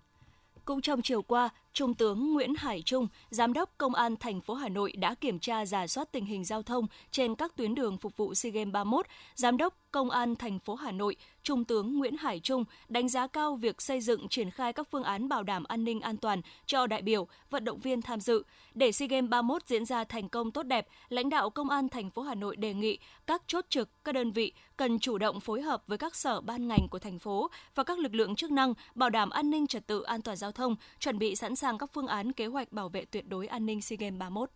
Cũng 0.69 0.81
trong 0.81 1.01
chiều 1.01 1.21
qua, 1.21 1.49
Trung 1.73 1.93
tướng 1.93 2.33
Nguyễn 2.33 2.53
Hải 2.57 2.81
Trung, 2.81 3.07
Giám 3.29 3.53
đốc 3.53 3.69
Công 3.77 3.95
an 3.95 4.15
thành 4.15 4.41
phố 4.41 4.53
Hà 4.53 4.69
Nội 4.69 4.91
đã 4.91 5.15
kiểm 5.15 5.39
tra 5.39 5.65
giả 5.65 5.87
soát 5.87 6.11
tình 6.11 6.25
hình 6.25 6.45
giao 6.45 6.63
thông 6.63 6.87
trên 7.11 7.35
các 7.35 7.55
tuyến 7.55 7.75
đường 7.75 7.97
phục 7.97 8.17
vụ 8.17 8.33
SEA 8.33 8.51
Games 8.51 8.73
31. 8.73 9.05
Giám 9.35 9.57
đốc 9.57 9.73
Công 9.91 10.09
an 10.09 10.35
thành 10.35 10.59
phố 10.59 10.75
Hà 10.75 10.91
Nội, 10.91 11.15
Trung 11.43 11.65
tướng 11.65 11.97
Nguyễn 11.97 12.17
Hải 12.17 12.39
Trung 12.39 12.63
đánh 12.89 13.09
giá 13.09 13.27
cao 13.27 13.55
việc 13.55 13.81
xây 13.81 14.01
dựng 14.01 14.27
triển 14.29 14.51
khai 14.51 14.73
các 14.73 14.87
phương 14.91 15.03
án 15.03 15.29
bảo 15.29 15.43
đảm 15.43 15.63
an 15.63 15.83
ninh 15.83 16.01
an 16.01 16.17
toàn 16.17 16.41
cho 16.65 16.87
đại 16.87 17.01
biểu, 17.01 17.27
vận 17.49 17.65
động 17.65 17.79
viên 17.79 18.01
tham 18.01 18.19
dự. 18.19 18.43
Để 18.73 18.91
SEA 18.91 19.07
Games 19.07 19.29
31 19.29 19.67
diễn 19.67 19.85
ra 19.85 20.03
thành 20.03 20.29
công 20.29 20.51
tốt 20.51 20.63
đẹp, 20.63 20.87
lãnh 21.09 21.29
đạo 21.29 21.49
Công 21.49 21.69
an 21.69 21.89
thành 21.89 22.09
phố 22.09 22.21
Hà 22.21 22.35
Nội 22.35 22.55
đề 22.55 22.73
nghị 22.73 22.97
các 23.27 23.43
chốt 23.47 23.65
trực, 23.69 23.89
các 24.03 24.11
đơn 24.11 24.31
vị 24.31 24.53
cần 24.77 24.99
chủ 24.99 25.17
động 25.17 25.39
phối 25.39 25.61
hợp 25.61 25.83
với 25.87 25.97
các 25.97 26.15
sở 26.15 26.41
ban 26.41 26.67
ngành 26.67 26.87
của 26.91 26.99
thành 26.99 27.19
phố 27.19 27.49
và 27.75 27.83
các 27.83 27.99
lực 27.99 28.15
lượng 28.15 28.35
chức 28.35 28.51
năng 28.51 28.73
bảo 28.95 29.09
đảm 29.09 29.29
an 29.29 29.49
ninh 29.49 29.67
trật 29.67 29.87
tự 29.87 30.01
an 30.01 30.21
toàn 30.21 30.37
giao 30.37 30.51
thông, 30.51 30.75
chuẩn 30.99 31.19
bị 31.19 31.35
sẵn 31.35 31.55
sàng 31.55 31.77
các 31.77 31.89
phương 31.93 32.07
án 32.07 32.31
kế 32.31 32.45
hoạch 32.45 32.71
bảo 32.71 32.89
vệ 32.89 33.05
tuyệt 33.05 33.27
đối 33.27 33.47
an 33.47 33.65
ninh 33.65 33.81
SEA 33.81 33.97
Games 33.99 34.19
31. 34.19 34.49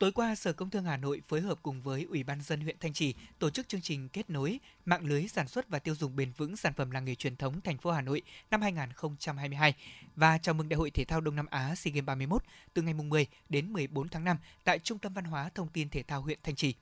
Tối 0.00 0.12
qua, 0.12 0.34
Sở 0.34 0.52
Công 0.52 0.70
Thương 0.70 0.84
Hà 0.84 0.96
Nội 0.96 1.22
phối 1.28 1.40
hợp 1.40 1.58
cùng 1.62 1.82
với 1.82 2.06
Ủy 2.10 2.22
ban 2.22 2.42
dân 2.42 2.60
huyện 2.60 2.76
Thanh 2.80 2.92
Trì 2.92 3.14
tổ 3.38 3.50
chức 3.50 3.68
chương 3.68 3.80
trình 3.80 4.08
kết 4.08 4.30
nối 4.30 4.60
mạng 4.84 5.04
lưới 5.04 5.28
sản 5.28 5.48
xuất 5.48 5.68
và 5.68 5.78
tiêu 5.78 5.94
dùng 5.94 6.16
bền 6.16 6.32
vững 6.36 6.56
sản 6.56 6.72
phẩm 6.76 6.90
làng 6.90 7.04
nghề 7.04 7.14
truyền 7.14 7.36
thống 7.36 7.60
thành 7.60 7.78
phố 7.78 7.90
Hà 7.90 8.00
Nội 8.00 8.22
năm 8.50 8.62
2022 8.62 9.74
và 10.16 10.38
chào 10.38 10.54
mừng 10.54 10.68
Đại 10.68 10.76
hội 10.76 10.90
thể 10.90 11.04
thao 11.04 11.20
Đông 11.20 11.36
Nam 11.36 11.46
Á 11.50 11.74
SEA 11.74 11.92
Games 11.92 12.04
31 12.06 12.42
từ 12.74 12.82
ngày 12.82 12.94
10 12.94 13.26
đến 13.48 13.72
14 13.72 14.08
tháng 14.08 14.24
5 14.24 14.36
tại 14.64 14.78
Trung 14.78 14.98
tâm 14.98 15.14
Văn 15.14 15.24
hóa 15.24 15.50
Thông 15.54 15.68
tin 15.68 15.88
Thể 15.88 16.02
thao 16.02 16.22
huyện 16.22 16.38
Thanh 16.42 16.56
Trì. 16.56 16.74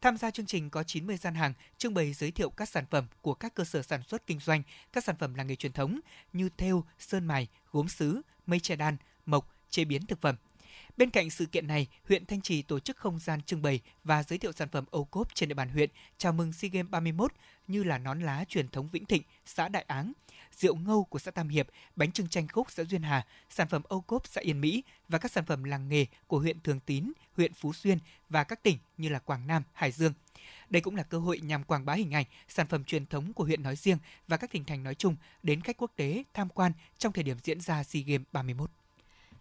Tham 0.00 0.16
gia 0.16 0.30
chương 0.30 0.46
trình 0.46 0.70
có 0.70 0.82
90 0.82 1.16
gian 1.16 1.34
hàng 1.34 1.52
trưng 1.78 1.94
bày 1.94 2.12
giới 2.12 2.30
thiệu 2.30 2.50
các 2.50 2.68
sản 2.68 2.84
phẩm 2.90 3.06
của 3.22 3.34
các 3.34 3.54
cơ 3.54 3.64
sở 3.64 3.82
sản 3.82 4.02
xuất 4.02 4.26
kinh 4.26 4.40
doanh, 4.40 4.62
các 4.92 5.04
sản 5.04 5.16
phẩm 5.18 5.34
làng 5.34 5.46
nghề 5.46 5.56
truyền 5.56 5.72
thống 5.72 6.00
như 6.32 6.48
thêu, 6.56 6.84
sơn 6.98 7.26
mài, 7.26 7.48
gốm 7.72 7.88
sứ, 7.88 8.20
mây 8.46 8.60
che 8.60 8.76
đan, 8.76 8.96
mộc, 9.26 9.54
chế 9.70 9.84
biến 9.84 10.06
thực 10.06 10.20
phẩm. 10.20 10.36
Bên 10.96 11.10
cạnh 11.10 11.30
sự 11.30 11.46
kiện 11.46 11.66
này, 11.66 11.86
huyện 12.08 12.26
Thanh 12.26 12.40
Trì 12.40 12.62
tổ 12.62 12.78
chức 12.78 12.96
không 12.96 13.18
gian 13.18 13.42
trưng 13.42 13.62
bày 13.62 13.80
và 14.04 14.22
giới 14.22 14.38
thiệu 14.38 14.52
sản 14.52 14.68
phẩm 14.68 14.84
ô 14.90 15.04
cốp 15.04 15.34
trên 15.34 15.48
địa 15.48 15.54
bàn 15.54 15.68
huyện 15.68 15.90
chào 16.18 16.32
mừng 16.32 16.52
SEA 16.52 16.68
Games 16.68 16.90
31 16.90 17.32
như 17.68 17.84
là 17.84 17.98
nón 17.98 18.20
lá 18.20 18.44
truyền 18.48 18.68
thống 18.68 18.88
Vĩnh 18.92 19.04
Thịnh, 19.04 19.22
xã 19.46 19.68
Đại 19.68 19.84
Áng, 19.86 20.12
rượu 20.56 20.76
ngâu 20.76 21.04
của 21.04 21.18
xã 21.18 21.30
Tam 21.30 21.48
Hiệp, 21.48 21.66
bánh 21.96 22.12
trưng 22.12 22.28
chanh 22.28 22.48
khúc 22.48 22.70
xã 22.70 22.84
Duyên 22.84 23.02
Hà, 23.02 23.26
sản 23.50 23.68
phẩm 23.68 23.82
Âu 23.88 24.00
Cốp 24.00 24.26
xã 24.26 24.40
Yên 24.40 24.60
Mỹ 24.60 24.82
và 25.08 25.18
các 25.18 25.32
sản 25.32 25.44
phẩm 25.44 25.64
làng 25.64 25.88
nghề 25.88 26.06
của 26.26 26.38
huyện 26.38 26.60
Thường 26.60 26.80
Tín, 26.80 27.12
huyện 27.36 27.52
Phú 27.52 27.72
Xuyên 27.72 27.98
và 28.28 28.44
các 28.44 28.62
tỉnh 28.62 28.78
như 28.96 29.08
là 29.08 29.18
Quảng 29.18 29.46
Nam, 29.46 29.62
Hải 29.72 29.92
Dương. 29.92 30.12
Đây 30.70 30.82
cũng 30.82 30.96
là 30.96 31.02
cơ 31.02 31.18
hội 31.18 31.40
nhằm 31.40 31.64
quảng 31.64 31.84
bá 31.84 31.94
hình 31.94 32.14
ảnh, 32.14 32.24
sản 32.48 32.66
phẩm 32.66 32.84
truyền 32.84 33.06
thống 33.06 33.32
của 33.32 33.44
huyện 33.44 33.62
nói 33.62 33.76
riêng 33.76 33.98
và 34.28 34.36
các 34.36 34.52
tỉnh 34.52 34.64
thành 34.64 34.82
nói 34.82 34.94
chung 34.94 35.16
đến 35.42 35.60
khách 35.60 35.76
quốc 35.76 35.90
tế 35.96 36.24
tham 36.34 36.48
quan 36.48 36.72
trong 36.98 37.12
thời 37.12 37.24
điểm 37.24 37.36
diễn 37.42 37.60
ra 37.60 37.82
SEA 37.84 38.02
Games 38.06 38.26
31. 38.32 38.70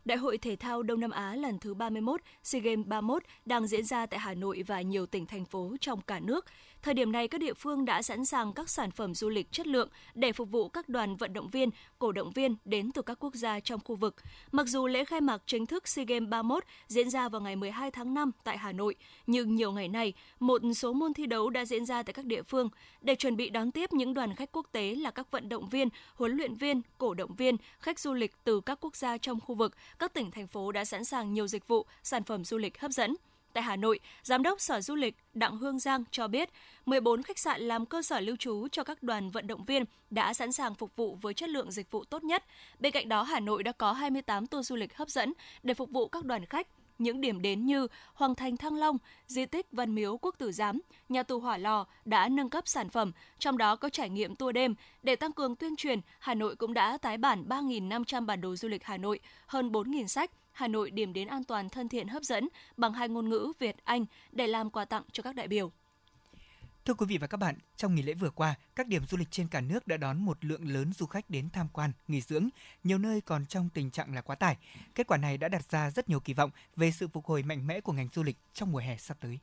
Đại 0.06 0.18
hội 0.18 0.38
thể 0.38 0.56
thao 0.56 0.84
Đông 0.84 1.00
Nam 1.00 1.12
Á 1.12 1.36
lần 1.36 1.60
thứ 1.60 1.74
31, 1.74 2.22
SEA 2.44 2.62
Games 2.62 2.88
31 2.88 3.24
đang 3.46 3.68
diễn 3.68 3.86
ra 3.86 4.06
tại 4.06 4.20
Hà 4.20 4.34
Nội 4.34 4.64
và 4.68 4.82
nhiều 4.82 5.06
tỉnh 5.06 5.26
thành 5.26 5.46
phố 5.46 5.76
trong 5.82 6.02
cả 6.02 6.20
nước. 6.20 6.46
Thời 6.82 6.94
điểm 6.94 7.12
này, 7.12 7.28
các 7.28 7.42
địa 7.42 7.54
phương 7.54 7.86
đã 7.86 8.02
sẵn 8.02 8.26
sàng 8.26 8.54
các 8.54 8.70
sản 8.70 8.92
phẩm 8.92 9.16
du 9.16 9.30
lịch 9.30 9.52
chất 9.52 9.68
lượng 9.68 9.90
để 10.16 10.32
phục 10.32 10.52
vụ 10.52 10.70
các 10.70 10.90
đoàn 10.90 11.16
vận 11.16 11.34
động 11.34 11.50
viên, 11.50 11.70
cổ 12.00 12.12
động 12.12 12.32
viên 12.32 12.56
đến 12.66 12.92
từ 12.92 13.02
các 13.02 13.18
quốc 13.20 13.36
gia 13.36 13.60
trong 13.60 13.80
khu 13.86 13.96
vực. 13.96 14.16
Mặc 14.52 14.68
dù 14.68 14.88
lễ 14.88 15.06
khai 15.06 15.22
mạc 15.22 15.42
chính 15.46 15.66
thức 15.66 15.88
SEA 15.88 16.06
Games 16.06 16.30
31 16.30 16.64
diễn 16.88 17.10
ra 17.10 17.30
vào 17.30 17.42
ngày 17.42 17.56
12 17.56 17.92
tháng 17.92 18.14
5 18.14 18.32
tại 18.44 18.58
Hà 18.58 18.72
Nội, 18.72 18.96
nhưng 19.28 19.56
nhiều 19.56 19.72
ngày 19.72 19.88
này, 19.88 20.14
một 20.40 20.62
số 20.76 20.94
môn 20.94 21.14
thi 21.14 21.26
đấu 21.26 21.50
đã 21.50 21.66
diễn 21.66 21.86
ra 21.86 22.04
tại 22.04 22.14
các 22.14 22.26
địa 22.26 22.42
phương. 22.42 22.70
Để 23.02 23.16
chuẩn 23.16 23.36
bị 23.36 23.50
đón 23.50 23.72
tiếp 23.72 23.94
những 23.94 24.14
đoàn 24.14 24.36
khách 24.36 24.52
quốc 24.52 24.68
tế 24.72 24.96
là 24.96 25.12
các 25.12 25.32
vận 25.32 25.50
động 25.50 25.70
viên, 25.70 25.90
huấn 26.16 26.32
luyện 26.32 26.56
viên, 26.56 26.82
cổ 26.98 27.14
động 27.14 27.36
viên, 27.36 27.58
khách 27.80 28.00
du 28.00 28.14
lịch 28.14 28.32
từ 28.44 28.62
các 28.62 28.78
quốc 28.82 28.96
gia 28.96 29.18
trong 29.18 29.40
khu 29.40 29.56
vực, 29.56 29.76
các 30.00 30.14
tỉnh 30.14 30.32
thành 30.32 30.48
phố 30.48 30.72
đã 30.72 30.86
sẵn 30.86 31.06
sàng 31.06 31.34
nhiều 31.34 31.48
dịch 31.48 31.68
vụ, 31.68 31.86
sản 32.04 32.24
phẩm 32.24 32.46
du 32.46 32.58
lịch 32.58 32.80
hấp 32.80 32.92
dẫn. 32.92 33.16
Tại 33.54 33.64
Hà 33.64 33.76
Nội, 33.76 34.00
Giám 34.24 34.44
đốc 34.44 34.62
Sở 34.62 34.82
Du 34.82 34.96
lịch 34.96 35.16
Đặng 35.34 35.58
Hương 35.58 35.80
Giang 35.80 36.04
cho 36.12 36.28
biết, 36.28 36.50
14 36.86 37.24
khách 37.24 37.40
sạn 37.40 37.62
làm 37.62 37.86
cơ 37.86 38.02
sở 38.02 38.20
lưu 38.20 38.36
trú 38.36 38.68
cho 38.72 38.84
các 38.84 39.04
đoàn 39.04 39.30
vận 39.30 39.48
động 39.48 39.66
viên 39.66 39.84
đã 40.10 40.34
sẵn 40.34 40.52
sàng 40.52 40.76
phục 40.76 40.96
vụ 40.96 41.18
với 41.22 41.34
chất 41.34 41.50
lượng 41.50 41.72
dịch 41.72 41.92
vụ 41.92 42.04
tốt 42.04 42.24
nhất. 42.24 42.44
Bên 42.80 42.92
cạnh 42.92 43.10
đó, 43.10 43.24
Hà 43.24 43.40
Nội 43.40 43.64
đã 43.64 43.72
có 43.72 43.92
28 43.92 44.48
tour 44.48 44.68
du 44.68 44.76
lịch 44.76 44.98
hấp 44.98 45.10
dẫn 45.10 45.34
để 45.64 45.74
phục 45.74 45.90
vụ 45.92 46.08
các 46.08 46.26
đoàn 46.26 46.46
khách 46.46 46.68
những 46.98 47.22
điểm 47.22 47.42
đến 47.42 47.66
như 47.66 47.88
Hoàng 48.14 48.36
thành 48.36 48.58
Thăng 48.58 48.76
Long, 48.76 48.98
di 49.28 49.46
tích 49.46 49.68
Văn 49.72 49.96
Miếu 49.96 50.18
Quốc 50.18 50.36
Tử 50.38 50.52
Giám, 50.52 50.82
nhà 51.10 51.24
tù 51.24 51.40
Hỏa 51.40 51.58
Lò 51.58 51.86
đã 52.06 52.30
nâng 52.30 52.50
cấp 52.50 52.68
sản 52.68 52.90
phẩm, 52.90 53.12
trong 53.40 53.58
đó 53.58 53.76
có 53.76 53.90
trải 53.90 54.10
nghiệm 54.10 54.36
tour 54.36 54.54
đêm. 54.54 54.76
Để 55.04 55.16
tăng 55.16 55.34
cường 55.34 55.56
tuyên 55.56 55.76
truyền, 55.76 56.00
Hà 56.20 56.34
Nội 56.34 56.56
cũng 56.56 56.74
đã 56.74 56.98
tái 56.98 57.18
bản 57.18 57.46
3.500 57.50 58.26
bản 58.26 58.42
đồ 58.42 58.56
du 58.56 58.68
lịch 58.68 58.84
Hà 58.84 58.98
Nội, 58.98 59.20
hơn 59.48 59.72
4.000 59.72 60.08
sách, 60.08 60.32
Hà 60.52 60.68
Nội 60.68 60.92
điểm 60.92 61.14
đến 61.14 61.28
an 61.28 61.44
toàn 61.44 61.70
thân 61.70 61.90
thiện 61.90 62.08
hấp 62.08 62.24
dẫn 62.24 62.48
bằng 62.78 62.94
hai 62.94 63.10
ngôn 63.10 63.30
ngữ 63.30 63.52
Việt 63.60 63.76
Anh 63.84 64.06
để 64.32 64.48
làm 64.48 64.70
quà 64.70 64.86
tặng 64.86 65.04
cho 65.12 65.24
các 65.24 65.36
đại 65.36 65.48
biểu. 65.48 65.72
Thưa 66.86 66.94
quý 66.94 67.06
vị 67.06 67.18
và 67.18 67.28
các 67.28 67.38
bạn, 67.38 67.56
trong 67.76 67.96
nghỉ 67.96 68.02
lễ 68.02 68.14
vừa 68.14 68.30
qua, 68.30 68.56
các 68.76 68.88
điểm 68.88 69.06
du 69.06 69.18
lịch 69.18 69.32
trên 69.32 69.48
cả 69.48 69.62
nước 69.62 69.88
đã 69.88 69.98
đón 69.98 70.26
một 70.26 70.46
lượng 70.46 70.68
lớn 70.68 70.94
du 70.94 71.06
khách 71.06 71.30
đến 71.30 71.50
tham 71.50 71.68
quan, 71.74 71.92
nghỉ 72.08 72.22
dưỡng, 72.22 72.50
nhiều 72.84 72.98
nơi 72.98 73.22
còn 73.22 73.46
trong 73.46 73.70
tình 73.70 73.92
trạng 73.92 74.16
là 74.16 74.22
quá 74.22 74.36
tải. 74.36 74.58
Kết 74.96 75.08
quả 75.08 75.18
này 75.18 75.38
đã 75.38 75.48
đặt 75.50 75.72
ra 75.72 75.92
rất 75.92 76.10
nhiều 76.10 76.20
kỳ 76.20 76.34
vọng 76.34 76.52
về 76.76 76.92
sự 76.92 77.08
phục 77.08 77.26
hồi 77.26 77.44
mạnh 77.44 77.68
mẽ 77.68 77.82
của 77.82 77.94
ngành 77.94 78.10
du 78.14 78.24
lịch 78.24 78.38
trong 78.54 78.72
mùa 78.72 78.80
hè 78.80 78.98
sắp 78.98 79.18
tới. 79.20 79.40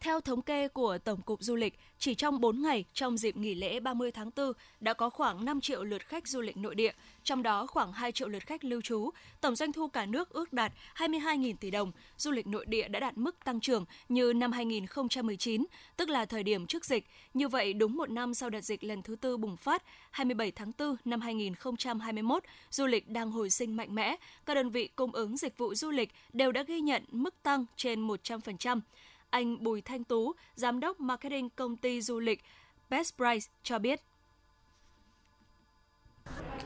Theo 0.00 0.20
thống 0.20 0.42
kê 0.42 0.68
của 0.68 0.98
Tổng 0.98 1.22
cục 1.22 1.42
Du 1.42 1.56
lịch, 1.56 1.78
chỉ 1.98 2.14
trong 2.14 2.40
4 2.40 2.62
ngày 2.62 2.84
trong 2.92 3.16
dịp 3.16 3.36
nghỉ 3.36 3.54
lễ 3.54 3.80
30 3.80 4.12
tháng 4.12 4.30
4 4.36 4.52
đã 4.80 4.94
có 4.94 5.10
khoảng 5.10 5.44
5 5.44 5.60
triệu 5.60 5.84
lượt 5.84 6.02
khách 6.02 6.28
du 6.28 6.40
lịch 6.40 6.56
nội 6.56 6.74
địa, 6.74 6.92
trong 7.24 7.42
đó 7.42 7.66
khoảng 7.66 7.92
2 7.92 8.12
triệu 8.12 8.28
lượt 8.28 8.46
khách 8.46 8.64
lưu 8.64 8.80
trú. 8.80 9.10
Tổng 9.40 9.56
doanh 9.56 9.72
thu 9.72 9.88
cả 9.88 10.06
nước 10.06 10.30
ước 10.30 10.52
đạt 10.52 10.72
22.000 10.94 11.54
tỷ 11.60 11.70
đồng. 11.70 11.92
Du 12.16 12.30
lịch 12.30 12.46
nội 12.46 12.66
địa 12.66 12.88
đã 12.88 13.00
đạt 13.00 13.18
mức 13.18 13.36
tăng 13.44 13.60
trưởng 13.60 13.84
như 14.08 14.32
năm 14.32 14.52
2019, 14.52 15.64
tức 15.96 16.08
là 16.08 16.24
thời 16.24 16.42
điểm 16.42 16.66
trước 16.66 16.84
dịch. 16.84 17.06
Như 17.34 17.48
vậy, 17.48 17.72
đúng 17.72 17.96
một 17.96 18.10
năm 18.10 18.34
sau 18.34 18.50
đợt 18.50 18.60
dịch 18.60 18.84
lần 18.84 19.02
thứ 19.02 19.16
tư 19.16 19.36
bùng 19.36 19.56
phát, 19.56 19.82
27 20.10 20.50
tháng 20.50 20.72
4 20.78 20.96
năm 21.04 21.20
2021, 21.20 22.42
du 22.70 22.86
lịch 22.86 23.08
đang 23.08 23.30
hồi 23.30 23.50
sinh 23.50 23.76
mạnh 23.76 23.94
mẽ. 23.94 24.16
Các 24.46 24.54
đơn 24.54 24.70
vị 24.70 24.88
cung 24.96 25.12
ứng 25.12 25.36
dịch 25.36 25.58
vụ 25.58 25.74
du 25.74 25.90
lịch 25.90 26.12
đều 26.32 26.52
đã 26.52 26.62
ghi 26.62 26.80
nhận 26.80 27.04
mức 27.10 27.42
tăng 27.42 27.64
trên 27.76 28.06
100%. 28.06 28.80
Anh 29.30 29.62
Bùi 29.62 29.80
Thanh 29.80 30.04
Tú, 30.04 30.32
giám 30.54 30.80
đốc 30.80 31.00
marketing 31.00 31.48
công 31.50 31.76
ty 31.76 32.02
du 32.02 32.20
lịch 32.20 32.42
Best 32.90 33.14
Price 33.16 33.46
cho 33.62 33.78
biết. 33.78 34.00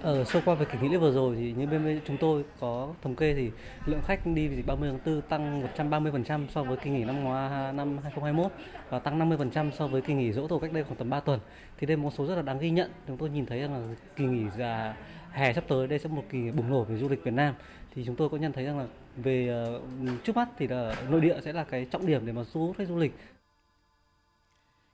Ở 0.03 0.25
ờ, 0.33 0.41
qua 0.45 0.55
về 0.55 0.67
kỳ 0.73 0.79
nghỉ 0.79 0.89
lễ 0.89 0.97
vừa 0.97 1.13
rồi 1.13 1.37
thì 1.37 1.53
như 1.53 1.67
bên, 1.67 1.85
bên 1.85 2.01
chúng 2.07 2.17
tôi 2.17 2.45
có 2.61 2.95
thống 3.03 3.15
kê 3.15 3.35
thì 3.35 3.51
lượng 3.87 4.01
khách 4.07 4.27
đi 4.27 4.49
dịp 4.49 4.63
30 4.67 4.91
tháng 4.91 5.15
4 5.15 5.23
tăng 5.29 5.63
130% 5.77 6.47
so 6.49 6.63
với 6.63 6.77
kỳ 6.77 6.91
nghỉ 6.91 7.05
năm 7.05 7.25
ngoái 7.25 7.73
năm 7.73 7.99
2021 8.03 8.53
và 8.91 8.99
tăng 8.99 9.19
50% 9.19 9.71
so 9.71 9.87
với 9.87 10.03
kỳ 10.03 10.15
nghỉ 10.15 10.33
dỗ 10.33 10.49
tổ 10.49 10.59
cách 10.59 10.73
đây 10.73 10.85
khoảng 10.85 10.97
tầm 10.97 11.11
3 11.11 11.21
tuần. 11.21 11.41
Thì 11.79 11.87
đây 11.87 11.97
là 11.97 12.03
một 12.03 12.13
số 12.19 12.27
rất 12.27 12.35
là 12.35 12.43
đáng 12.43 12.59
ghi 12.59 12.71
nhận. 12.71 12.91
Chúng 13.07 13.17
tôi 13.17 13.31
nhìn 13.31 13.47
thấy 13.47 13.61
rằng 13.61 13.73
là 13.75 13.95
kỳ 14.17 14.25
nghỉ 14.25 14.45
già 14.59 14.95
hè 15.33 15.53
sắp 15.53 15.65
tới 15.69 15.87
đây 15.87 15.99
sẽ 15.99 16.09
một 16.09 16.25
kỳ 16.31 16.51
bùng 16.51 16.71
nổ 16.71 16.85
về 16.85 16.97
du 16.97 17.09
lịch 17.09 17.25
Việt 17.25 17.35
Nam 17.35 17.55
thì 17.95 18.05
chúng 18.07 18.17
tôi 18.17 18.29
có 18.29 18.37
nhận 18.37 18.53
thấy 18.53 18.65
rằng 18.65 18.79
là 18.79 18.87
về 19.17 19.67
uh, 19.77 20.25
trước 20.25 20.37
mắt 20.37 20.49
thì 20.59 20.69
là 20.69 20.95
nội 21.11 21.21
địa 21.21 21.41
sẽ 21.45 21.53
là 21.53 21.65
cái 21.65 21.87
trọng 21.91 22.07
điểm 22.07 22.27
để 22.27 22.33
mà 22.33 22.43
thu 22.53 22.67
hút 22.67 22.77
khách 22.77 22.89
du 22.89 22.99
lịch. 22.99 23.13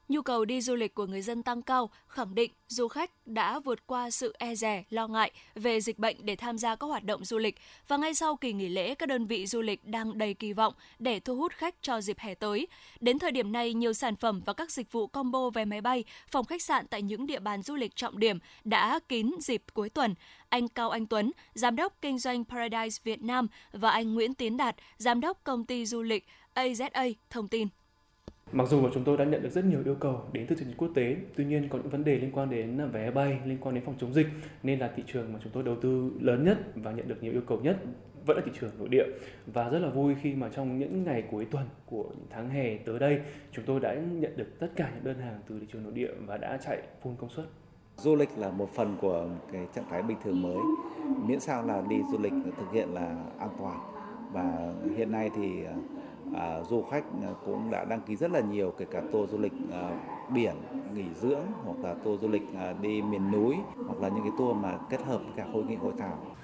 Nhu 0.08 0.22
cầu 0.22 0.44
đi 0.44 0.60
du 0.60 0.74
lịch 0.74 0.94
của 0.94 1.06
người 1.06 1.22
dân 1.22 1.42
tăng 1.42 1.62
cao, 1.62 1.90
khẳng 2.08 2.34
định 2.34 2.52
du 2.68 2.88
khách 2.88 3.10
đã 3.26 3.60
vượt 3.60 3.86
qua 3.86 4.10
sự 4.10 4.34
e 4.38 4.54
dè, 4.54 4.84
lo 4.90 5.06
ngại 5.06 5.30
về 5.54 5.80
dịch 5.80 5.98
bệnh 5.98 6.16
để 6.26 6.36
tham 6.36 6.58
gia 6.58 6.76
các 6.76 6.86
hoạt 6.86 7.04
động 7.04 7.24
du 7.24 7.38
lịch 7.38 7.56
và 7.88 7.96
ngay 7.96 8.14
sau 8.14 8.36
kỳ 8.36 8.52
nghỉ 8.52 8.68
lễ 8.68 8.94
các 8.94 9.08
đơn 9.08 9.26
vị 9.26 9.46
du 9.46 9.62
lịch 9.62 9.84
đang 9.84 10.18
đầy 10.18 10.34
kỳ 10.34 10.52
vọng 10.52 10.74
để 10.98 11.20
thu 11.20 11.36
hút 11.36 11.52
khách 11.52 11.74
cho 11.82 12.00
dịp 12.00 12.18
hè 12.18 12.34
tới. 12.34 12.66
Đến 13.00 13.18
thời 13.18 13.30
điểm 13.30 13.52
này, 13.52 13.74
nhiều 13.74 13.92
sản 13.92 14.16
phẩm 14.16 14.42
và 14.46 14.52
các 14.52 14.70
dịch 14.70 14.92
vụ 14.92 15.06
combo 15.06 15.50
vé 15.50 15.64
máy 15.64 15.80
bay, 15.80 16.04
phòng 16.30 16.44
khách 16.44 16.62
sạn 16.62 16.86
tại 16.86 17.02
những 17.02 17.26
địa 17.26 17.40
bàn 17.40 17.62
du 17.62 17.74
lịch 17.74 17.96
trọng 17.96 18.18
điểm 18.18 18.38
đã 18.64 19.00
kín 19.08 19.30
dịp 19.40 19.62
cuối 19.74 19.90
tuần. 19.90 20.14
Anh 20.48 20.68
Cao 20.68 20.90
Anh 20.90 21.06
Tuấn, 21.06 21.32
giám 21.54 21.76
đốc 21.76 22.02
kinh 22.02 22.18
doanh 22.18 22.44
Paradise 22.44 23.00
Việt 23.04 23.22
Nam 23.22 23.48
và 23.72 23.90
anh 23.90 24.14
Nguyễn 24.14 24.34
Tiến 24.34 24.56
Đạt, 24.56 24.76
giám 24.96 25.20
đốc 25.20 25.44
công 25.44 25.64
ty 25.64 25.86
du 25.86 26.02
lịch 26.02 26.26
AZA 26.54 27.14
thông 27.30 27.48
tin. 27.48 27.68
Mặc 28.52 28.68
dù 28.68 28.82
là 28.82 28.90
chúng 28.94 29.04
tôi 29.04 29.16
đã 29.16 29.24
nhận 29.24 29.42
được 29.42 29.48
rất 29.48 29.64
nhiều 29.64 29.82
yêu 29.84 29.94
cầu 30.00 30.20
đến 30.32 30.46
từ 30.48 30.56
thị 30.56 30.64
trường 30.64 30.76
quốc 30.76 30.90
tế, 30.94 31.16
tuy 31.36 31.44
nhiên 31.44 31.68
có 31.68 31.78
những 31.78 31.88
vấn 31.88 32.04
đề 32.04 32.18
liên 32.18 32.32
quan 32.32 32.50
đến 32.50 32.90
vé 32.92 33.10
bay, 33.10 33.38
liên 33.44 33.58
quan 33.60 33.74
đến 33.74 33.84
phòng 33.84 33.94
chống 33.98 34.12
dịch 34.12 34.26
nên 34.62 34.78
là 34.78 34.90
thị 34.96 35.02
trường 35.06 35.32
mà 35.32 35.38
chúng 35.42 35.52
tôi 35.52 35.62
đầu 35.62 35.76
tư 35.82 36.10
lớn 36.20 36.44
nhất 36.44 36.58
và 36.74 36.92
nhận 36.92 37.08
được 37.08 37.22
nhiều 37.22 37.32
yêu 37.32 37.42
cầu 37.46 37.60
nhất 37.60 37.76
vẫn 38.26 38.36
là 38.36 38.42
thị 38.46 38.52
trường 38.60 38.70
nội 38.78 38.88
địa 38.88 39.04
và 39.46 39.68
rất 39.68 39.78
là 39.78 39.88
vui 39.88 40.14
khi 40.22 40.34
mà 40.34 40.48
trong 40.56 40.78
những 40.78 41.04
ngày 41.04 41.22
cuối 41.30 41.44
tuần 41.44 41.64
của 41.86 42.04
những 42.08 42.26
tháng 42.30 42.50
hè 42.50 42.76
tới 42.76 42.98
đây 42.98 43.20
chúng 43.52 43.64
tôi 43.64 43.80
đã 43.80 43.94
nhận 43.94 44.36
được 44.36 44.58
tất 44.58 44.68
cả 44.76 44.90
những 44.94 45.04
đơn 45.04 45.18
hàng 45.18 45.40
từ 45.48 45.60
thị 45.60 45.66
trường 45.72 45.82
nội 45.82 45.92
địa 45.92 46.10
và 46.26 46.36
đã 46.36 46.58
chạy 46.66 46.82
full 47.02 47.16
công 47.16 47.30
suất. 47.30 47.46
Du 47.96 48.16
lịch 48.16 48.38
là 48.38 48.50
một 48.50 48.70
phần 48.74 48.96
của 49.00 49.28
cái 49.52 49.66
trạng 49.74 49.88
thái 49.90 50.02
bình 50.02 50.16
thường 50.24 50.42
mới, 50.42 50.58
miễn 51.26 51.40
sao 51.40 51.66
là 51.66 51.82
đi 51.88 51.96
du 52.12 52.18
lịch 52.18 52.32
thực 52.58 52.72
hiện 52.72 52.94
là 52.94 53.24
an 53.38 53.50
toàn 53.58 53.78
và 54.32 54.74
hiện 54.96 55.12
nay 55.12 55.30
thì 55.36 55.64
à, 55.64 55.74
à, 56.34 56.62
du 56.70 56.82
khách 56.90 57.04
à, 57.22 57.28
cũng 57.44 57.70
đã 57.70 57.84
đăng 57.84 58.00
ký 58.00 58.16
rất 58.16 58.30
là 58.30 58.40
nhiều 58.40 58.74
kể 58.78 58.84
cả 58.90 59.02
tour 59.12 59.30
du 59.30 59.38
lịch 59.38 59.52
à, 59.72 59.90
biển 60.34 60.54
nghỉ 60.94 61.04
dưỡng 61.14 61.46
hoặc 61.64 61.78
là 61.82 61.94
tour 61.94 62.22
du 62.22 62.28
lịch 62.28 62.42
à, 62.58 62.74
đi 62.82 63.02
miền 63.02 63.30
núi 63.30 63.56
hoặc 63.86 64.00
là 64.00 64.08
những 64.08 64.22
cái 64.22 64.32
tour 64.38 64.56
mà 64.56 64.78
kết 64.90 65.00
hợp 65.00 65.18
với 65.18 65.32
cả 65.36 65.44
hội 65.52 65.64
nghị 65.64 65.74
hội 65.74 65.92
thảo 65.98 66.36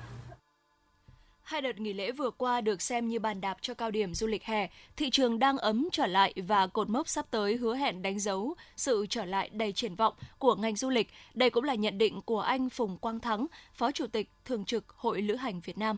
Hai 1.43 1.61
đợt 1.61 1.81
nghỉ 1.81 1.93
lễ 1.93 2.13
vừa 2.13 2.31
qua 2.31 2.61
được 2.61 2.83
xem 2.83 3.09
như 3.09 3.19
bàn 3.19 3.41
đạp 3.41 3.57
cho 3.61 3.75
cao 3.75 3.91
điểm 3.91 4.15
du 4.15 4.27
lịch 4.27 4.45
hè, 4.45 4.71
thị 4.97 5.11
trường 5.11 5.39
đang 5.39 5.59
ấm 5.59 5.89
trở 5.93 6.07
lại 6.07 6.35
và 6.37 6.67
cột 6.67 6.89
mốc 6.89 7.09
sắp 7.09 7.27
tới 7.31 7.57
hứa 7.57 7.75
hẹn 7.75 8.03
đánh 8.03 8.19
dấu 8.19 8.55
sự 8.77 9.07
trở 9.11 9.25
lại 9.25 9.51
đầy 9.53 9.73
triển 9.73 9.95
vọng 9.95 10.15
của 10.39 10.55
ngành 10.55 10.77
du 10.77 10.91
lịch. 10.91 11.09
Đây 11.35 11.51
cũng 11.51 11.65
là 11.65 11.75
nhận 11.75 11.99
định 11.99 12.21
của 12.23 12.41
anh 12.41 12.71
Phùng 12.71 12.97
Quang 12.97 13.21
Thắng, 13.21 13.47
Phó 13.75 13.93
Chủ 13.93 14.07
tịch 14.07 14.31
Thường 14.45 14.65
trực 14.65 14.89
Hội 14.89 15.23
Lữ 15.23 15.35
hành 15.35 15.61
Việt 15.61 15.79
Nam. 15.79 15.97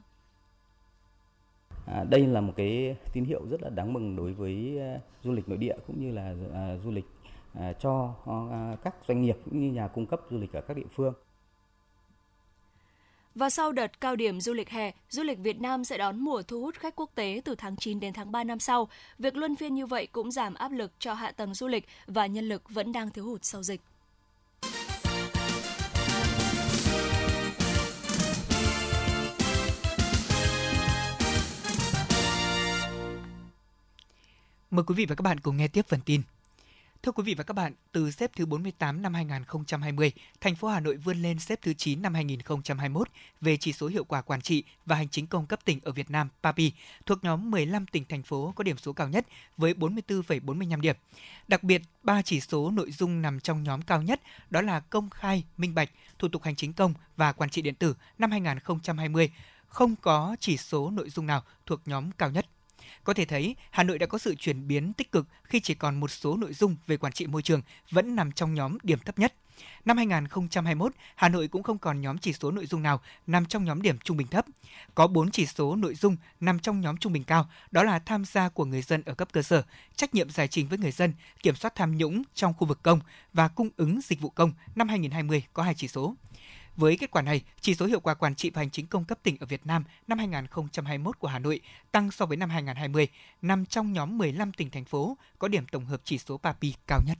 À, 1.86 2.04
đây 2.04 2.26
là 2.26 2.40
một 2.40 2.52
cái 2.56 2.96
tín 3.12 3.24
hiệu 3.24 3.40
rất 3.50 3.62
là 3.62 3.70
đáng 3.70 3.92
mừng 3.92 4.16
đối 4.16 4.32
với 4.32 4.78
à, 4.80 5.00
du 5.22 5.32
lịch 5.32 5.48
nội 5.48 5.58
địa 5.58 5.74
cũng 5.86 6.00
như 6.00 6.12
là 6.12 6.34
à, 6.54 6.76
du 6.84 6.90
lịch 6.90 7.04
à, 7.54 7.72
cho 7.72 8.14
các 8.84 8.94
doanh 9.08 9.22
nghiệp 9.22 9.36
cũng 9.44 9.60
như 9.60 9.72
nhà 9.72 9.88
cung 9.88 10.06
cấp 10.06 10.20
du 10.30 10.38
lịch 10.38 10.52
ở 10.52 10.60
các 10.60 10.76
địa 10.76 10.86
phương. 10.94 11.14
Và 13.34 13.50
sau 13.50 13.72
đợt 13.72 14.00
cao 14.00 14.16
điểm 14.16 14.40
du 14.40 14.52
lịch 14.52 14.70
hè, 14.70 14.92
du 15.10 15.22
lịch 15.22 15.38
Việt 15.38 15.60
Nam 15.60 15.84
sẽ 15.84 15.98
đón 15.98 16.20
mùa 16.20 16.42
thu 16.42 16.60
hút 16.60 16.74
khách 16.74 16.96
quốc 16.96 17.10
tế 17.14 17.40
từ 17.44 17.54
tháng 17.54 17.76
9 17.76 18.00
đến 18.00 18.12
tháng 18.12 18.32
3 18.32 18.44
năm 18.44 18.58
sau. 18.58 18.88
Việc 19.18 19.36
luân 19.36 19.56
phiên 19.56 19.74
như 19.74 19.86
vậy 19.86 20.06
cũng 20.06 20.30
giảm 20.30 20.54
áp 20.54 20.72
lực 20.72 20.92
cho 20.98 21.14
hạ 21.14 21.32
tầng 21.32 21.54
du 21.54 21.68
lịch 21.68 21.86
và 22.06 22.26
nhân 22.26 22.48
lực 22.48 22.62
vẫn 22.70 22.92
đang 22.92 23.10
thiếu 23.10 23.24
hụt 23.24 23.44
sau 23.44 23.62
dịch. 23.62 23.80
Mời 34.74 34.84
quý 34.84 34.94
vị 34.94 35.06
và 35.06 35.14
các 35.14 35.22
bạn 35.22 35.40
cùng 35.40 35.56
nghe 35.56 35.68
tiếp 35.68 35.86
phần 35.88 36.00
tin. 36.00 36.22
Thưa 37.02 37.12
quý 37.12 37.22
vị 37.22 37.34
và 37.34 37.44
các 37.44 37.54
bạn, 37.54 37.72
từ 37.92 38.10
xếp 38.10 38.30
thứ 38.36 38.46
48 38.46 39.02
năm 39.02 39.14
2020, 39.14 40.12
thành 40.40 40.54
phố 40.54 40.68
Hà 40.68 40.80
Nội 40.80 40.96
vươn 40.96 41.22
lên 41.22 41.38
xếp 41.38 41.58
thứ 41.62 41.74
9 41.74 42.02
năm 42.02 42.14
2021 42.14 43.08
về 43.40 43.56
chỉ 43.56 43.72
số 43.72 43.86
hiệu 43.86 44.04
quả 44.04 44.22
quản 44.22 44.40
trị 44.40 44.64
và 44.86 44.96
hành 44.96 45.08
chính 45.08 45.26
công 45.26 45.46
cấp 45.46 45.60
tỉnh 45.64 45.80
ở 45.82 45.92
Việt 45.92 46.10
Nam 46.10 46.28
PAPI, 46.42 46.72
thuộc 47.06 47.24
nhóm 47.24 47.50
15 47.50 47.86
tỉnh 47.86 48.04
thành 48.08 48.22
phố 48.22 48.52
có 48.56 48.64
điểm 48.64 48.78
số 48.78 48.92
cao 48.92 49.08
nhất 49.08 49.26
với 49.56 49.74
44,45 49.74 50.80
điểm. 50.80 50.96
Đặc 51.48 51.62
biệt, 51.62 51.82
ba 52.02 52.22
chỉ 52.22 52.40
số 52.40 52.70
nội 52.70 52.90
dung 52.90 53.22
nằm 53.22 53.40
trong 53.40 53.62
nhóm 53.62 53.82
cao 53.82 54.02
nhất 54.02 54.20
đó 54.50 54.60
là 54.60 54.80
công 54.80 55.10
khai, 55.10 55.44
minh 55.56 55.74
bạch, 55.74 55.90
thủ 56.18 56.28
tục 56.28 56.42
hành 56.42 56.56
chính 56.56 56.72
công 56.72 56.94
và 57.16 57.32
quản 57.32 57.50
trị 57.50 57.62
điện 57.62 57.74
tử 57.74 57.94
năm 58.18 58.30
2020 58.30 59.30
không 59.68 59.96
có 59.96 60.36
chỉ 60.40 60.56
số 60.56 60.90
nội 60.90 61.10
dung 61.10 61.26
nào 61.26 61.42
thuộc 61.66 61.80
nhóm 61.86 62.10
cao 62.12 62.30
nhất. 62.30 62.46
Có 63.04 63.14
thể 63.14 63.24
thấy, 63.24 63.56
Hà 63.70 63.82
Nội 63.82 63.98
đã 63.98 64.06
có 64.06 64.18
sự 64.18 64.34
chuyển 64.34 64.68
biến 64.68 64.92
tích 64.92 65.12
cực 65.12 65.26
khi 65.44 65.60
chỉ 65.60 65.74
còn 65.74 66.00
một 66.00 66.10
số 66.10 66.36
nội 66.36 66.52
dung 66.52 66.76
về 66.86 66.96
quản 66.96 67.12
trị 67.12 67.26
môi 67.26 67.42
trường 67.42 67.62
vẫn 67.90 68.16
nằm 68.16 68.32
trong 68.32 68.54
nhóm 68.54 68.78
điểm 68.82 68.98
thấp 68.98 69.18
nhất. 69.18 69.34
Năm 69.84 69.96
2021, 69.96 70.92
Hà 71.14 71.28
Nội 71.28 71.48
cũng 71.48 71.62
không 71.62 71.78
còn 71.78 72.00
nhóm 72.00 72.18
chỉ 72.18 72.32
số 72.32 72.50
nội 72.50 72.66
dung 72.66 72.82
nào 72.82 73.00
nằm 73.26 73.46
trong 73.46 73.64
nhóm 73.64 73.82
điểm 73.82 73.98
trung 73.98 74.16
bình 74.16 74.26
thấp. 74.26 74.44
Có 74.94 75.06
4 75.06 75.30
chỉ 75.30 75.46
số 75.46 75.76
nội 75.76 75.94
dung 75.94 76.16
nằm 76.40 76.58
trong 76.58 76.80
nhóm 76.80 76.96
trung 76.96 77.12
bình 77.12 77.24
cao, 77.24 77.48
đó 77.70 77.82
là 77.82 77.98
tham 77.98 78.24
gia 78.24 78.48
của 78.48 78.64
người 78.64 78.82
dân 78.82 79.02
ở 79.06 79.14
cấp 79.14 79.28
cơ 79.32 79.42
sở, 79.42 79.62
trách 79.96 80.14
nhiệm 80.14 80.30
giải 80.30 80.48
trình 80.48 80.68
với 80.68 80.78
người 80.78 80.92
dân, 80.92 81.12
kiểm 81.42 81.54
soát 81.54 81.74
tham 81.74 81.96
nhũng 81.96 82.22
trong 82.34 82.54
khu 82.54 82.66
vực 82.66 82.82
công 82.82 83.00
và 83.32 83.48
cung 83.48 83.68
ứng 83.76 84.00
dịch 84.00 84.20
vụ 84.20 84.28
công 84.28 84.52
năm 84.74 84.88
2020 84.88 85.44
có 85.52 85.62
hai 85.62 85.74
chỉ 85.74 85.88
số. 85.88 86.14
Với 86.76 86.96
kết 86.96 87.10
quả 87.10 87.22
này, 87.22 87.42
chỉ 87.60 87.74
số 87.74 87.86
hiệu 87.86 88.00
quả 88.00 88.14
quản 88.14 88.34
trị 88.34 88.50
và 88.50 88.60
hành 88.60 88.70
chính 88.70 88.86
công 88.86 89.04
cấp 89.04 89.18
tỉnh 89.22 89.36
ở 89.40 89.46
Việt 89.46 89.66
Nam 89.66 89.84
năm 90.08 90.18
2021 90.18 91.18
của 91.18 91.28
Hà 91.28 91.38
Nội 91.38 91.60
tăng 91.92 92.10
so 92.10 92.26
với 92.26 92.36
năm 92.36 92.50
2020, 92.50 93.08
nằm 93.42 93.66
trong 93.66 93.92
nhóm 93.92 94.18
15 94.18 94.52
tỉnh 94.52 94.70
thành 94.70 94.84
phố 94.84 95.16
có 95.38 95.48
điểm 95.48 95.66
tổng 95.66 95.84
hợp 95.84 96.00
chỉ 96.04 96.18
số 96.18 96.38
PAPI 96.38 96.74
cao 96.86 97.00
nhất. 97.06 97.18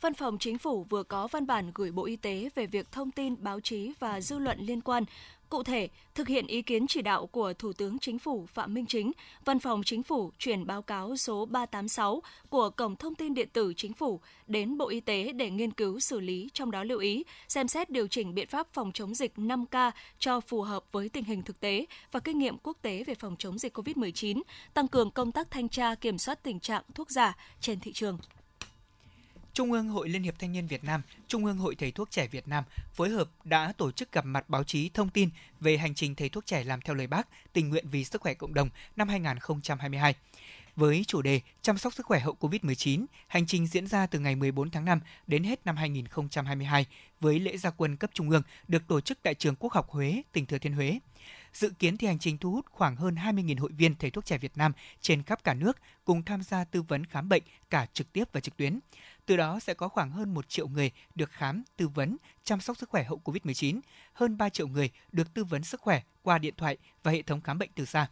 Văn 0.00 0.14
phòng 0.14 0.38
Chính 0.38 0.58
phủ 0.58 0.82
vừa 0.82 1.02
có 1.02 1.26
văn 1.26 1.46
bản 1.46 1.70
gửi 1.74 1.92
Bộ 1.92 2.04
Y 2.04 2.16
tế 2.16 2.48
về 2.54 2.66
việc 2.66 2.92
thông 2.92 3.10
tin 3.10 3.34
báo 3.38 3.60
chí 3.60 3.92
và 3.98 4.20
dư 4.20 4.38
luận 4.38 4.58
liên 4.60 4.80
quan 4.80 5.04
Cụ 5.48 5.62
thể, 5.62 5.88
thực 6.14 6.28
hiện 6.28 6.46
ý 6.46 6.62
kiến 6.62 6.86
chỉ 6.86 7.02
đạo 7.02 7.26
của 7.26 7.52
Thủ 7.52 7.72
tướng 7.72 7.98
Chính 7.98 8.18
phủ 8.18 8.46
Phạm 8.46 8.74
Minh 8.74 8.86
Chính, 8.86 9.12
Văn 9.44 9.58
phòng 9.58 9.82
Chính 9.84 10.02
phủ 10.02 10.30
chuyển 10.38 10.66
báo 10.66 10.82
cáo 10.82 11.16
số 11.16 11.46
386 11.46 12.22
của 12.48 12.70
Cổng 12.70 12.96
Thông 12.96 13.14
tin 13.14 13.34
Điện 13.34 13.48
tử 13.52 13.72
Chính 13.76 13.92
phủ 13.92 14.20
đến 14.46 14.78
Bộ 14.78 14.88
Y 14.88 15.00
tế 15.00 15.32
để 15.32 15.50
nghiên 15.50 15.70
cứu 15.70 16.00
xử 16.00 16.20
lý, 16.20 16.48
trong 16.52 16.70
đó 16.70 16.84
lưu 16.84 16.98
ý 16.98 17.24
xem 17.48 17.68
xét 17.68 17.90
điều 17.90 18.06
chỉnh 18.08 18.34
biện 18.34 18.48
pháp 18.48 18.66
phòng 18.72 18.92
chống 18.94 19.14
dịch 19.14 19.32
5K 19.36 19.90
cho 20.18 20.40
phù 20.40 20.62
hợp 20.62 20.84
với 20.92 21.08
tình 21.08 21.24
hình 21.24 21.42
thực 21.42 21.60
tế 21.60 21.86
và 22.12 22.20
kinh 22.20 22.38
nghiệm 22.38 22.58
quốc 22.58 22.76
tế 22.82 23.04
về 23.04 23.14
phòng 23.14 23.36
chống 23.38 23.58
dịch 23.58 23.78
COVID-19, 23.78 24.42
tăng 24.74 24.88
cường 24.88 25.10
công 25.10 25.32
tác 25.32 25.50
thanh 25.50 25.68
tra 25.68 25.94
kiểm 25.94 26.18
soát 26.18 26.42
tình 26.42 26.60
trạng 26.60 26.82
thuốc 26.94 27.10
giả 27.10 27.36
trên 27.60 27.80
thị 27.80 27.92
trường. 27.92 28.18
Trung 29.58 29.72
ương 29.72 29.88
Hội 29.88 30.08
Liên 30.08 30.22
hiệp 30.22 30.38
Thanh 30.38 30.52
niên 30.52 30.66
Việt 30.66 30.84
Nam, 30.84 31.02
Trung 31.28 31.44
ương 31.44 31.58
Hội 31.58 31.74
Thầy 31.74 31.90
thuốc 31.90 32.10
trẻ 32.10 32.26
Việt 32.26 32.48
Nam 32.48 32.64
phối 32.94 33.08
hợp 33.10 33.28
đã 33.44 33.72
tổ 33.76 33.90
chức 33.90 34.12
gặp 34.12 34.24
mặt 34.24 34.48
báo 34.48 34.64
chí 34.64 34.90
thông 34.94 35.08
tin 35.08 35.28
về 35.60 35.76
hành 35.76 35.94
trình 35.94 36.14
thầy 36.14 36.28
thuốc 36.28 36.46
trẻ 36.46 36.64
làm 36.64 36.80
theo 36.80 36.94
lời 36.94 37.06
Bác, 37.06 37.28
tình 37.52 37.68
nguyện 37.68 37.84
vì 37.90 38.04
sức 38.04 38.20
khỏe 38.20 38.34
cộng 38.34 38.54
đồng 38.54 38.68
năm 38.96 39.08
2022. 39.08 40.14
Với 40.76 41.04
chủ 41.06 41.22
đề 41.22 41.40
chăm 41.62 41.78
sóc 41.78 41.94
sức 41.94 42.06
khỏe 42.06 42.20
hậu 42.20 42.36
Covid-19, 42.40 43.04
hành 43.26 43.46
trình 43.46 43.66
diễn 43.66 43.86
ra 43.86 44.06
từ 44.06 44.18
ngày 44.18 44.36
14 44.36 44.70
tháng 44.70 44.84
5 44.84 45.00
đến 45.26 45.44
hết 45.44 45.66
năm 45.66 45.76
2022 45.76 46.86
với 47.20 47.40
lễ 47.40 47.56
gia 47.56 47.70
quân 47.70 47.96
cấp 47.96 48.10
trung 48.14 48.30
ương 48.30 48.42
được 48.68 48.82
tổ 48.88 49.00
chức 49.00 49.18
tại 49.22 49.34
trường 49.34 49.56
Quốc 49.56 49.72
học 49.72 49.90
Huế, 49.90 50.22
tỉnh 50.32 50.46
Thừa 50.46 50.58
Thiên 50.58 50.72
Huế. 50.72 50.98
Dự 51.52 51.70
kiến 51.78 51.96
thì 51.96 52.06
hành 52.06 52.18
trình 52.18 52.38
thu 52.38 52.50
hút 52.50 52.66
khoảng 52.70 52.96
hơn 52.96 53.14
20.000 53.14 53.60
hội 53.60 53.72
viên 53.72 53.94
thầy 53.96 54.10
thuốc 54.10 54.24
trẻ 54.24 54.38
Việt 54.38 54.56
Nam 54.56 54.72
trên 55.00 55.22
khắp 55.22 55.44
cả 55.44 55.54
nước 55.54 55.78
cùng 56.04 56.22
tham 56.22 56.42
gia 56.42 56.64
tư 56.64 56.82
vấn 56.82 57.06
khám 57.06 57.28
bệnh 57.28 57.42
cả 57.70 57.86
trực 57.92 58.12
tiếp 58.12 58.28
và 58.32 58.40
trực 58.40 58.56
tuyến. 58.56 58.78
Từ 59.26 59.36
đó 59.36 59.60
sẽ 59.60 59.74
có 59.74 59.88
khoảng 59.88 60.10
hơn 60.10 60.34
1 60.34 60.48
triệu 60.48 60.68
người 60.68 60.90
được 61.14 61.30
khám, 61.30 61.62
tư 61.76 61.88
vấn, 61.88 62.16
chăm 62.44 62.60
sóc 62.60 62.76
sức 62.76 62.88
khỏe 62.88 63.04
hậu 63.04 63.20
COVID-19, 63.24 63.80
hơn 64.12 64.38
3 64.38 64.48
triệu 64.48 64.68
người 64.68 64.90
được 65.12 65.34
tư 65.34 65.44
vấn 65.44 65.64
sức 65.64 65.80
khỏe 65.80 66.02
qua 66.22 66.38
điện 66.38 66.54
thoại 66.56 66.76
và 67.02 67.12
hệ 67.12 67.22
thống 67.22 67.40
khám 67.40 67.58
bệnh 67.58 67.70
từ 67.74 67.84
xa. 67.84 68.08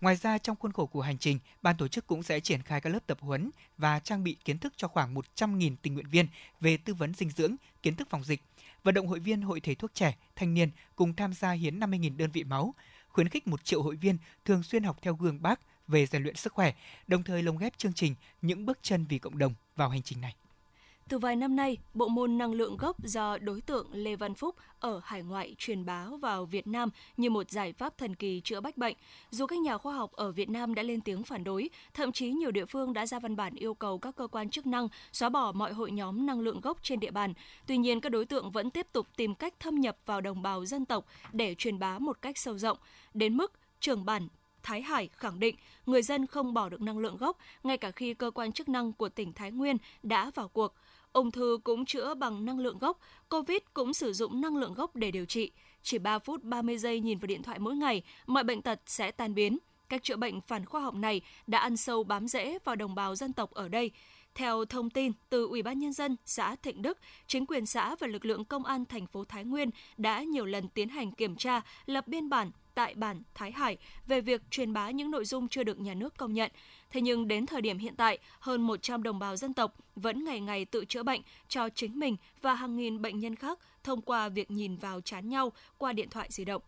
Ngoài 0.00 0.16
ra, 0.16 0.38
trong 0.38 0.56
khuôn 0.56 0.72
khổ 0.72 0.86
của 0.86 1.00
hành 1.00 1.18
trình, 1.18 1.38
ban 1.62 1.76
tổ 1.76 1.88
chức 1.88 2.06
cũng 2.06 2.22
sẽ 2.22 2.40
triển 2.40 2.62
khai 2.62 2.80
các 2.80 2.90
lớp 2.90 3.06
tập 3.06 3.18
huấn 3.20 3.50
và 3.78 4.00
trang 4.00 4.24
bị 4.24 4.36
kiến 4.44 4.58
thức 4.58 4.72
cho 4.76 4.88
khoảng 4.88 5.14
100.000 5.14 5.76
tình 5.82 5.94
nguyện 5.94 6.08
viên 6.08 6.26
về 6.60 6.76
tư 6.76 6.94
vấn 6.94 7.14
dinh 7.14 7.30
dưỡng, 7.30 7.56
kiến 7.82 7.96
thức 7.96 8.08
phòng 8.10 8.24
dịch, 8.24 8.42
vận 8.84 8.94
động 8.94 9.06
hội 9.06 9.18
viên 9.18 9.42
Hội 9.42 9.60
Thầy 9.60 9.74
thuốc 9.74 9.94
trẻ, 9.94 10.16
thanh 10.36 10.54
niên 10.54 10.70
cùng 10.96 11.16
tham 11.16 11.32
gia 11.32 11.50
hiến 11.50 11.80
50.000 11.80 12.16
đơn 12.16 12.30
vị 12.30 12.44
máu, 12.44 12.74
khuyến 13.08 13.28
khích 13.28 13.46
một 13.46 13.64
triệu 13.64 13.82
hội 13.82 13.96
viên 13.96 14.18
thường 14.44 14.62
xuyên 14.62 14.82
học 14.82 14.98
theo 15.02 15.14
gương 15.14 15.42
bác 15.42 15.60
về 15.88 16.06
rèn 16.06 16.22
luyện 16.22 16.36
sức 16.36 16.52
khỏe, 16.52 16.72
đồng 17.06 17.22
thời 17.22 17.42
lồng 17.42 17.58
ghép 17.58 17.78
chương 17.78 17.92
trình 17.92 18.14
những 18.42 18.66
bước 18.66 18.78
chân 18.82 19.06
vì 19.08 19.18
cộng 19.18 19.38
đồng 19.38 19.54
vào 19.76 19.88
hành 19.88 20.02
trình 20.02 20.20
này. 20.20 20.34
Từ 21.10 21.18
vài 21.18 21.36
năm 21.36 21.56
nay, 21.56 21.76
bộ 21.94 22.08
môn 22.08 22.38
năng 22.38 22.52
lượng 22.52 22.76
gốc 22.76 23.04
do 23.04 23.38
đối 23.38 23.60
tượng 23.60 23.86
Lê 23.92 24.16
Văn 24.16 24.34
Phúc 24.34 24.54
ở 24.80 25.00
hải 25.04 25.22
ngoại 25.22 25.54
truyền 25.58 25.84
bá 25.84 26.06
vào 26.20 26.44
Việt 26.44 26.66
Nam 26.66 26.88
như 27.16 27.30
một 27.30 27.50
giải 27.50 27.72
pháp 27.72 27.98
thần 27.98 28.14
kỳ 28.14 28.40
chữa 28.40 28.60
bách 28.60 28.76
bệnh. 28.76 28.96
Dù 29.30 29.46
các 29.46 29.58
nhà 29.58 29.78
khoa 29.78 29.94
học 29.94 30.12
ở 30.12 30.32
Việt 30.32 30.50
Nam 30.50 30.74
đã 30.74 30.82
lên 30.82 31.00
tiếng 31.00 31.22
phản 31.22 31.44
đối, 31.44 31.70
thậm 31.94 32.12
chí 32.12 32.30
nhiều 32.30 32.50
địa 32.50 32.64
phương 32.64 32.92
đã 32.92 33.06
ra 33.06 33.18
văn 33.18 33.36
bản 33.36 33.54
yêu 33.54 33.74
cầu 33.74 33.98
các 33.98 34.16
cơ 34.16 34.26
quan 34.26 34.50
chức 34.50 34.66
năng 34.66 34.88
xóa 35.12 35.28
bỏ 35.28 35.52
mọi 35.52 35.72
hội 35.72 35.90
nhóm 35.90 36.26
năng 36.26 36.40
lượng 36.40 36.60
gốc 36.60 36.78
trên 36.82 37.00
địa 37.00 37.10
bàn. 37.10 37.34
Tuy 37.66 37.76
nhiên, 37.76 38.00
các 38.00 38.08
đối 38.08 38.24
tượng 38.24 38.50
vẫn 38.50 38.70
tiếp 38.70 38.86
tục 38.92 39.06
tìm 39.16 39.34
cách 39.34 39.54
thâm 39.60 39.80
nhập 39.80 39.96
vào 40.06 40.20
đồng 40.20 40.42
bào 40.42 40.64
dân 40.64 40.84
tộc 40.84 41.06
để 41.32 41.54
truyền 41.54 41.78
bá 41.78 41.98
một 41.98 42.22
cách 42.22 42.38
sâu 42.38 42.58
rộng, 42.58 42.78
đến 43.14 43.36
mức 43.36 43.52
trưởng 43.80 44.04
bản 44.04 44.28
Thái 44.62 44.82
Hải 44.82 45.08
khẳng 45.12 45.40
định 45.40 45.56
người 45.86 46.02
dân 46.02 46.26
không 46.26 46.54
bỏ 46.54 46.68
được 46.68 46.80
năng 46.80 46.98
lượng 46.98 47.16
gốc 47.16 47.38
ngay 47.62 47.78
cả 47.78 47.90
khi 47.90 48.14
cơ 48.14 48.30
quan 48.30 48.52
chức 48.52 48.68
năng 48.68 48.92
của 48.92 49.08
tỉnh 49.08 49.32
Thái 49.32 49.50
Nguyên 49.50 49.76
đã 50.02 50.30
vào 50.34 50.48
cuộc. 50.48 50.74
Ung 51.12 51.30
thư 51.30 51.58
cũng 51.64 51.84
chữa 51.84 52.14
bằng 52.14 52.44
năng 52.44 52.58
lượng 52.58 52.78
gốc, 52.78 52.98
COVID 53.28 53.58
cũng 53.74 53.94
sử 53.94 54.12
dụng 54.12 54.40
năng 54.40 54.56
lượng 54.56 54.74
gốc 54.74 54.96
để 54.96 55.10
điều 55.10 55.24
trị. 55.24 55.52
Chỉ 55.82 55.98
3 55.98 56.18
phút 56.18 56.42
30 56.42 56.78
giây 56.78 57.00
nhìn 57.00 57.18
vào 57.18 57.26
điện 57.26 57.42
thoại 57.42 57.58
mỗi 57.58 57.76
ngày, 57.76 58.02
mọi 58.26 58.44
bệnh 58.44 58.62
tật 58.62 58.80
sẽ 58.86 59.10
tan 59.10 59.34
biến. 59.34 59.58
Cách 59.88 60.02
chữa 60.02 60.16
bệnh 60.16 60.40
phản 60.40 60.66
khoa 60.66 60.80
học 60.80 60.94
này 60.94 61.20
đã 61.46 61.58
ăn 61.58 61.76
sâu 61.76 62.04
bám 62.04 62.28
rễ 62.28 62.58
vào 62.64 62.76
đồng 62.76 62.94
bào 62.94 63.14
dân 63.14 63.32
tộc 63.32 63.50
ở 63.50 63.68
đây. 63.68 63.90
Theo 64.34 64.64
thông 64.64 64.90
tin 64.90 65.12
từ 65.28 65.46
Ủy 65.46 65.62
ban 65.62 65.78
nhân 65.78 65.92
dân 65.92 66.16
xã 66.24 66.56
Thịnh 66.56 66.82
Đức, 66.82 66.98
chính 67.26 67.46
quyền 67.46 67.66
xã 67.66 67.94
và 67.94 68.06
lực 68.06 68.24
lượng 68.24 68.44
công 68.44 68.64
an 68.64 68.84
thành 68.84 69.06
phố 69.06 69.24
Thái 69.24 69.44
Nguyên 69.44 69.70
đã 69.96 70.22
nhiều 70.22 70.46
lần 70.46 70.68
tiến 70.68 70.88
hành 70.88 71.12
kiểm 71.12 71.36
tra, 71.36 71.60
lập 71.86 72.08
biên 72.08 72.28
bản 72.28 72.50
tại 72.74 72.94
bản 72.94 73.22
Thái 73.34 73.52
Hải 73.52 73.76
về 74.06 74.20
việc 74.20 74.42
truyền 74.50 74.72
bá 74.72 74.90
những 74.90 75.10
nội 75.10 75.24
dung 75.24 75.48
chưa 75.48 75.62
được 75.62 75.80
nhà 75.80 75.94
nước 75.94 76.16
công 76.16 76.32
nhận. 76.32 76.50
Thế 76.90 77.00
nhưng 77.00 77.28
đến 77.28 77.46
thời 77.46 77.60
điểm 77.60 77.78
hiện 77.78 77.96
tại, 77.96 78.18
hơn 78.40 78.62
100 78.62 79.02
đồng 79.02 79.18
bào 79.18 79.36
dân 79.36 79.54
tộc 79.54 79.74
vẫn 79.96 80.24
ngày 80.24 80.40
ngày 80.40 80.64
tự 80.64 80.84
chữa 80.84 81.02
bệnh 81.02 81.22
cho 81.48 81.68
chính 81.68 81.98
mình 81.98 82.16
và 82.42 82.54
hàng 82.54 82.76
nghìn 82.76 83.02
bệnh 83.02 83.20
nhân 83.20 83.36
khác 83.36 83.58
thông 83.84 84.02
qua 84.02 84.28
việc 84.28 84.50
nhìn 84.50 84.76
vào 84.76 85.00
chán 85.00 85.28
nhau 85.28 85.52
qua 85.78 85.92
điện 85.92 86.08
thoại 86.10 86.28
di 86.30 86.44
động. 86.44 86.62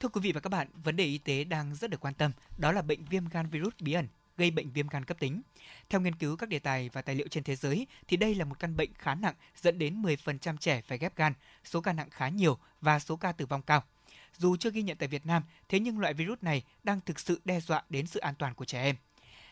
Thưa 0.00 0.08
quý 0.08 0.20
vị 0.20 0.32
và 0.32 0.40
các 0.40 0.50
bạn, 0.50 0.68
vấn 0.84 0.96
đề 0.96 1.04
y 1.04 1.18
tế 1.18 1.44
đang 1.44 1.74
rất 1.74 1.90
được 1.90 2.00
quan 2.00 2.14
tâm, 2.14 2.30
đó 2.58 2.72
là 2.72 2.82
bệnh 2.82 3.04
viêm 3.04 3.24
gan 3.28 3.46
virus 3.46 3.74
bí 3.80 3.92
ẩn 3.92 4.06
gây 4.36 4.50
bệnh 4.50 4.70
viêm 4.70 4.88
gan 4.88 5.04
cấp 5.04 5.18
tính. 5.20 5.42
Theo 5.88 6.00
nghiên 6.00 6.14
cứu 6.14 6.36
các 6.36 6.48
đề 6.48 6.58
tài 6.58 6.88
và 6.88 7.02
tài 7.02 7.14
liệu 7.14 7.28
trên 7.28 7.44
thế 7.44 7.56
giới 7.56 7.86
thì 8.08 8.16
đây 8.16 8.34
là 8.34 8.44
một 8.44 8.58
căn 8.58 8.76
bệnh 8.76 8.90
khá 8.94 9.14
nặng 9.14 9.34
dẫn 9.56 9.78
đến 9.78 10.02
10% 10.02 10.56
trẻ 10.56 10.80
phải 10.80 10.98
ghép 10.98 11.16
gan, 11.16 11.32
số 11.64 11.80
ca 11.80 11.92
nặng 11.92 12.10
khá 12.10 12.28
nhiều 12.28 12.58
và 12.80 12.98
số 12.98 13.16
ca 13.16 13.32
tử 13.32 13.46
vong 13.46 13.62
cao. 13.62 13.82
Dù 14.38 14.56
chưa 14.56 14.70
ghi 14.70 14.82
nhận 14.82 14.96
tại 14.96 15.08
Việt 15.08 15.26
Nam, 15.26 15.42
thế 15.68 15.80
nhưng 15.80 15.98
loại 15.98 16.14
virus 16.14 16.38
này 16.42 16.62
đang 16.84 17.00
thực 17.00 17.20
sự 17.20 17.40
đe 17.44 17.60
dọa 17.60 17.82
đến 17.88 18.06
sự 18.06 18.20
an 18.20 18.34
toàn 18.38 18.54
của 18.54 18.64
trẻ 18.64 18.82
em. 18.82 18.96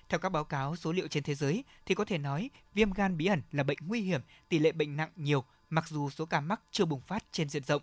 Theo 0.09 0.19
các 0.19 0.29
báo 0.29 0.45
cáo 0.45 0.77
số 0.77 0.93
liệu 0.93 1.09
trên 1.09 1.23
thế 1.23 1.35
giới 1.35 1.65
thì 1.87 1.95
có 1.95 2.05
thể 2.05 2.19
nói 2.19 2.51
viêm 2.75 2.93
gan 2.93 3.17
bí 3.17 3.27
ẩn 3.27 3.43
là 3.53 3.63
bệnh 3.63 3.79
nguy 3.81 4.01
hiểm, 4.01 4.21
tỷ 4.49 4.59
lệ 4.59 4.73
bệnh 4.73 4.97
nặng 4.97 5.11
nhiều 5.17 5.45
mặc 5.71 5.89
dù 5.89 6.11
số 6.11 6.27
ca 6.27 6.41
mắc 6.41 6.61
chưa 6.71 6.85
bùng 6.85 7.01
phát 7.01 7.25
trên 7.33 7.49
diện 7.49 7.63
rộng. 7.65 7.83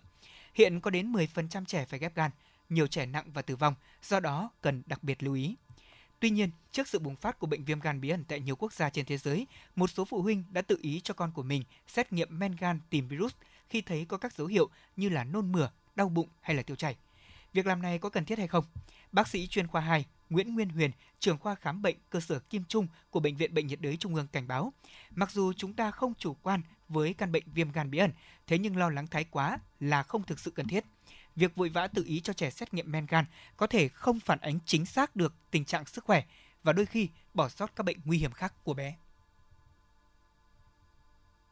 Hiện 0.54 0.80
có 0.80 0.90
đến 0.90 1.12
10% 1.12 1.64
trẻ 1.64 1.84
phải 1.84 1.98
ghép 1.98 2.14
gan, 2.14 2.30
nhiều 2.68 2.86
trẻ 2.86 3.06
nặng 3.06 3.30
và 3.32 3.42
tử 3.42 3.56
vong, 3.56 3.74
do 4.02 4.20
đó 4.20 4.50
cần 4.60 4.82
đặc 4.86 5.02
biệt 5.02 5.22
lưu 5.22 5.34
ý. 5.34 5.56
Tuy 6.20 6.30
nhiên, 6.30 6.50
trước 6.72 6.88
sự 6.88 6.98
bùng 6.98 7.16
phát 7.16 7.38
của 7.38 7.46
bệnh 7.46 7.64
viêm 7.64 7.80
gan 7.80 8.00
bí 8.00 8.08
ẩn 8.08 8.24
tại 8.24 8.40
nhiều 8.40 8.56
quốc 8.56 8.72
gia 8.72 8.90
trên 8.90 9.04
thế 9.04 9.18
giới, 9.18 9.46
một 9.76 9.90
số 9.90 10.04
phụ 10.04 10.22
huynh 10.22 10.44
đã 10.50 10.62
tự 10.62 10.78
ý 10.82 11.00
cho 11.04 11.14
con 11.14 11.32
của 11.32 11.42
mình 11.42 11.64
xét 11.86 12.12
nghiệm 12.12 12.38
men 12.38 12.56
gan 12.56 12.80
tìm 12.90 13.08
virus 13.08 13.34
khi 13.68 13.80
thấy 13.80 14.04
có 14.04 14.16
các 14.16 14.32
dấu 14.32 14.46
hiệu 14.46 14.68
như 14.96 15.08
là 15.08 15.24
nôn 15.24 15.52
mửa, 15.52 15.70
đau 15.94 16.08
bụng 16.08 16.28
hay 16.40 16.56
là 16.56 16.62
tiêu 16.62 16.76
chảy. 16.76 16.96
Việc 17.52 17.66
làm 17.66 17.82
này 17.82 17.98
có 17.98 18.08
cần 18.08 18.24
thiết 18.24 18.38
hay 18.38 18.48
không? 18.48 18.64
Bác 19.12 19.28
sĩ 19.28 19.46
chuyên 19.46 19.66
khoa 19.66 19.80
2 19.80 20.04
Nguyễn 20.30 20.54
Nguyên 20.54 20.68
Huyền, 20.68 20.90
trưởng 21.20 21.38
khoa 21.38 21.54
khám 21.54 21.82
bệnh 21.82 21.96
cơ 22.10 22.20
sở 22.20 22.38
Kim 22.38 22.64
Trung 22.64 22.86
của 23.10 23.20
Bệnh 23.20 23.36
viện 23.36 23.54
Bệnh 23.54 23.66
nhiệt 23.66 23.80
đới 23.80 23.96
Trung 23.96 24.14
ương 24.14 24.26
cảnh 24.26 24.48
báo, 24.48 24.72
mặc 25.10 25.30
dù 25.30 25.52
chúng 25.52 25.72
ta 25.72 25.90
không 25.90 26.14
chủ 26.14 26.36
quan 26.42 26.62
với 26.88 27.14
căn 27.14 27.32
bệnh 27.32 27.44
viêm 27.54 27.72
gan 27.72 27.90
bí 27.90 27.98
ẩn, 27.98 28.12
thế 28.46 28.58
nhưng 28.58 28.76
lo 28.76 28.90
lắng 28.90 29.06
thái 29.06 29.24
quá 29.24 29.58
là 29.80 30.02
không 30.02 30.22
thực 30.22 30.38
sự 30.38 30.50
cần 30.50 30.68
thiết. 30.68 30.84
Việc 31.36 31.56
vội 31.56 31.68
vã 31.68 31.86
tự 31.86 32.04
ý 32.06 32.20
cho 32.20 32.32
trẻ 32.32 32.50
xét 32.50 32.74
nghiệm 32.74 32.92
men 32.92 33.06
gan 33.06 33.24
có 33.56 33.66
thể 33.66 33.88
không 33.88 34.20
phản 34.20 34.38
ánh 34.40 34.58
chính 34.64 34.86
xác 34.86 35.16
được 35.16 35.34
tình 35.50 35.64
trạng 35.64 35.84
sức 35.84 36.04
khỏe 36.04 36.22
và 36.62 36.72
đôi 36.72 36.86
khi 36.86 37.08
bỏ 37.34 37.48
sót 37.48 37.76
các 37.76 37.86
bệnh 37.86 37.96
nguy 38.04 38.18
hiểm 38.18 38.32
khác 38.32 38.52
của 38.64 38.74
bé. 38.74 38.94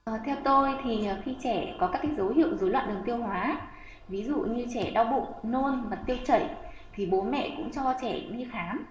À, 0.05 0.21
theo 0.27 0.37
tôi 0.45 0.75
thì 0.85 1.09
khi 1.25 1.37
trẻ 1.43 1.77
có 1.81 1.89
các 1.93 1.99
cái 2.03 2.11
dấu 2.17 2.29
hiệu 2.29 2.57
rối 2.57 2.71
loạn 2.71 2.89
đường 2.89 3.03
tiêu 3.07 3.17
hóa 3.17 3.61
ví 4.09 4.25
dụ 4.25 4.37
như 4.37 4.67
trẻ 4.75 4.91
đau 4.91 5.05
bụng 5.05 5.53
nôn 5.53 5.89
và 5.89 5.97
tiêu 5.97 6.17
chảy 6.27 6.51
thì 6.93 7.07
bố 7.07 7.23
mẹ 7.23 7.55
cũng 7.57 7.73
cho 7.73 7.95
trẻ 8.03 8.21
đi 8.21 8.47
khám 8.53 8.87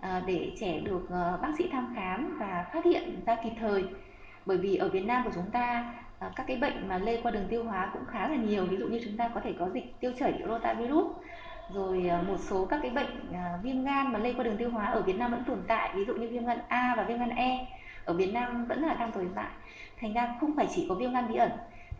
à, 0.00 0.22
để 0.26 0.52
trẻ 0.60 0.80
được 0.80 1.02
uh, 1.04 1.40
bác 1.42 1.52
sĩ 1.58 1.68
thăm 1.72 1.92
khám 1.96 2.36
và 2.40 2.66
phát 2.74 2.84
hiện 2.84 3.24
ra 3.26 3.36
kịp 3.44 3.52
thời 3.60 3.84
bởi 4.46 4.58
vì 4.58 4.76
ở 4.76 4.88
Việt 4.88 5.04
Nam 5.04 5.24
của 5.24 5.30
chúng 5.34 5.50
ta 5.50 5.94
à, 6.18 6.30
các 6.36 6.44
cái 6.46 6.56
bệnh 6.56 6.88
mà 6.88 6.98
lây 6.98 7.20
qua 7.22 7.30
đường 7.30 7.46
tiêu 7.48 7.64
hóa 7.64 7.90
cũng 7.92 8.04
khá 8.06 8.28
là 8.28 8.36
nhiều. 8.36 8.64
Ví 8.66 8.76
dụ 8.76 8.86
như 8.86 9.00
chúng 9.04 9.16
ta 9.16 9.28
có 9.34 9.40
thể 9.40 9.54
có 9.58 9.68
dịch 9.74 10.00
tiêu 10.00 10.12
chảy 10.18 10.42
rotavirus. 10.48 11.06
Rồi 11.74 12.06
ờ, 12.08 12.22
một 12.22 12.36
số 12.38 12.66
các 12.66 12.78
cái 12.82 12.90
bệnh 12.90 13.32
à, 13.32 13.58
viêm 13.62 13.84
gan 13.84 14.12
mà 14.12 14.18
lây 14.18 14.34
qua 14.34 14.44
đường 14.44 14.56
tiêu 14.56 14.70
hóa 14.70 14.86
ở 14.86 15.02
Việt 15.02 15.18
Nam 15.18 15.30
vẫn 15.30 15.44
tồn 15.44 15.58
tại. 15.66 15.90
Ví 15.94 16.04
dụ 16.04 16.14
như 16.14 16.28
viêm 16.28 16.46
gan 16.46 16.58
A 16.68 16.94
và 16.96 17.04
viêm 17.04 17.18
gan 17.18 17.30
E 17.30 17.66
ở 18.04 18.14
Việt 18.14 18.32
Nam 18.32 18.64
vẫn 18.66 18.82
là 18.82 18.94
đang 18.94 19.12
tồn 19.12 19.28
tại. 19.34 19.50
Thành 20.00 20.12
ra 20.12 20.36
không 20.40 20.56
phải 20.56 20.68
chỉ 20.74 20.86
có 20.88 20.94
viêm 20.94 21.12
gan 21.12 21.28
bí 21.28 21.36
ẩn. 21.36 21.50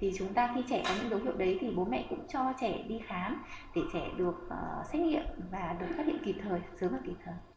Thì 0.00 0.12
chúng 0.18 0.35
ta 0.35 0.50
khi 0.55 0.62
trẻ 0.70 0.83
có 0.88 0.94
những 1.00 1.11
dấu 1.11 1.18
hiệu 1.18 1.33
đấy 1.37 1.59
thì 1.61 1.70
bố 1.70 1.85
mẹ 1.85 2.05
cũng 2.11 2.27
cho 2.29 2.53
trẻ 2.61 2.79
đi 2.88 3.00
khám 3.07 3.42
để 3.74 3.83
trẻ 3.92 4.00
được 4.16 4.48
uh, 4.48 4.87
xét 4.87 5.03
nghiệm 5.03 5.24
và 5.50 5.77
được 5.81 5.87
phát 5.96 6.07
hiện 6.07 6.18
kịp 6.24 6.37
thời 6.42 6.61
sớm 6.81 6.92
và 6.92 6.98
kịp 7.05 7.14
thời. 7.24 7.54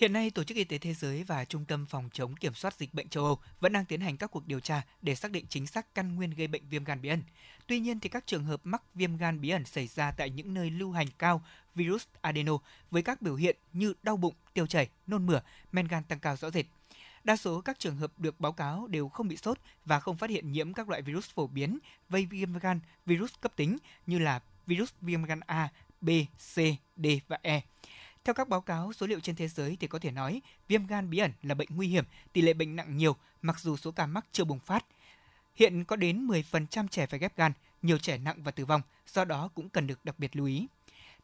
Hiện 0.00 0.12
nay, 0.12 0.30
Tổ 0.30 0.44
chức 0.44 0.56
Y 0.56 0.64
tế 0.64 0.78
Thế 0.78 0.94
giới 0.94 1.24
và 1.24 1.44
Trung 1.44 1.64
tâm 1.64 1.86
Phòng 1.86 2.08
chống 2.12 2.36
Kiểm 2.36 2.54
soát 2.54 2.74
Dịch 2.74 2.94
bệnh 2.94 3.08
châu 3.08 3.24
Âu 3.24 3.38
vẫn 3.60 3.72
đang 3.72 3.84
tiến 3.84 4.00
hành 4.00 4.16
các 4.16 4.30
cuộc 4.30 4.46
điều 4.46 4.60
tra 4.60 4.82
để 5.02 5.14
xác 5.14 5.30
định 5.30 5.46
chính 5.48 5.66
xác 5.66 5.94
căn 5.94 6.14
nguyên 6.16 6.30
gây 6.30 6.46
bệnh 6.46 6.62
viêm 6.70 6.84
gan 6.84 7.02
bí 7.02 7.08
ẩn. 7.08 7.22
Tuy 7.66 7.80
nhiên, 7.80 8.00
thì 8.00 8.08
các 8.08 8.26
trường 8.26 8.44
hợp 8.44 8.60
mắc 8.64 8.82
viêm 8.94 9.16
gan 9.16 9.40
bí 9.40 9.50
ẩn 9.50 9.64
xảy 9.64 9.86
ra 9.86 10.12
tại 10.12 10.30
những 10.30 10.54
nơi 10.54 10.70
lưu 10.70 10.92
hành 10.92 11.06
cao 11.18 11.42
virus 11.74 12.04
adeno 12.20 12.58
với 12.90 13.02
các 13.02 13.22
biểu 13.22 13.34
hiện 13.34 13.56
như 13.72 13.94
đau 14.02 14.16
bụng, 14.16 14.34
tiêu 14.54 14.66
chảy, 14.66 14.88
nôn 15.06 15.26
mửa, 15.26 15.40
men 15.72 15.88
gan 15.88 16.04
tăng 16.04 16.20
cao 16.20 16.36
rõ 16.36 16.50
rệt. 16.50 16.66
Đa 17.24 17.36
số 17.36 17.60
các 17.60 17.78
trường 17.78 17.96
hợp 17.96 18.12
được 18.18 18.40
báo 18.40 18.52
cáo 18.52 18.86
đều 18.86 19.08
không 19.08 19.28
bị 19.28 19.36
sốt 19.36 19.58
và 19.84 20.00
không 20.00 20.16
phát 20.16 20.30
hiện 20.30 20.52
nhiễm 20.52 20.72
các 20.72 20.88
loại 20.88 21.02
virus 21.02 21.30
phổ 21.30 21.46
biến 21.46 21.78
gây 22.10 22.26
viêm 22.26 22.58
gan 22.58 22.80
virus 23.06 23.32
cấp 23.40 23.52
tính 23.56 23.78
như 24.06 24.18
là 24.18 24.40
virus 24.66 24.92
viêm 25.00 25.24
gan 25.24 25.40
A, 25.46 25.68
B, 26.00 26.10
C, 26.54 26.56
D 26.96 27.06
và 27.28 27.38
E. 27.42 27.60
Theo 28.24 28.34
các 28.34 28.48
báo 28.48 28.60
cáo 28.60 28.92
số 28.92 29.06
liệu 29.06 29.20
trên 29.20 29.36
thế 29.36 29.48
giới 29.48 29.76
thì 29.80 29.86
có 29.86 29.98
thể 29.98 30.10
nói 30.10 30.42
viêm 30.68 30.86
gan 30.86 31.10
bí 31.10 31.18
ẩn 31.18 31.32
là 31.42 31.54
bệnh 31.54 31.68
nguy 31.70 31.88
hiểm, 31.88 32.04
tỷ 32.32 32.42
lệ 32.42 32.52
bệnh 32.52 32.76
nặng 32.76 32.96
nhiều 32.96 33.16
mặc 33.42 33.60
dù 33.60 33.76
số 33.76 33.92
ca 33.92 34.06
mắc 34.06 34.26
chưa 34.32 34.44
bùng 34.44 34.58
phát. 34.58 34.86
Hiện 35.54 35.84
có 35.84 35.96
đến 35.96 36.26
10% 36.26 36.88
trẻ 36.88 37.06
phải 37.06 37.18
ghép 37.18 37.36
gan, 37.36 37.52
nhiều 37.82 37.98
trẻ 37.98 38.18
nặng 38.18 38.42
và 38.42 38.50
tử 38.50 38.64
vong, 38.64 38.82
do 39.06 39.24
đó 39.24 39.50
cũng 39.54 39.68
cần 39.68 39.86
được 39.86 40.04
đặc 40.04 40.18
biệt 40.18 40.36
lưu 40.36 40.46
ý. 40.46 40.66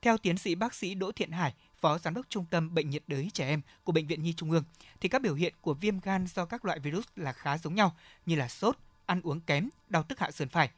Theo 0.03 0.19
tiến 0.19 0.39
sĩ 0.39 0.55
bác 0.55 0.75
sĩ 0.75 0.95
Đỗ 0.95 1.13
Thiện 1.13 1.31
Hải, 1.31 1.55
Phó 1.81 1.99
Giám 1.99 2.15
đốc 2.15 2.27
Trung 2.29 2.45
tâm 2.51 2.75
Bệnh 2.75 2.91
nhiệt 2.91 3.03
đới 3.07 3.31
trẻ 3.35 3.49
em 3.49 3.61
của 3.85 3.93
Bệnh 3.93 4.07
viện 4.07 4.23
Nhi 4.23 4.33
Trung 4.33 4.51
ương, 4.51 4.65
thì 5.01 5.09
các 5.09 5.23
biểu 5.23 5.35
hiện 5.35 5.55
của 5.61 5.75
viêm 5.75 6.01
gan 6.01 6.27
do 6.27 6.45
các 6.45 6.65
loại 6.65 6.79
virus 6.79 7.07
là 7.17 7.33
khá 7.33 7.59
giống 7.59 7.75
nhau 7.75 7.97
như 8.27 8.37
là 8.37 8.49
sốt, 8.49 8.79
ăn 9.07 9.21
uống 9.23 9.41
kém, 9.41 9.69
đau 9.89 10.03
tức 10.03 10.19
hạ 10.19 10.31
sườn 10.31 10.49
phải. 10.49 10.71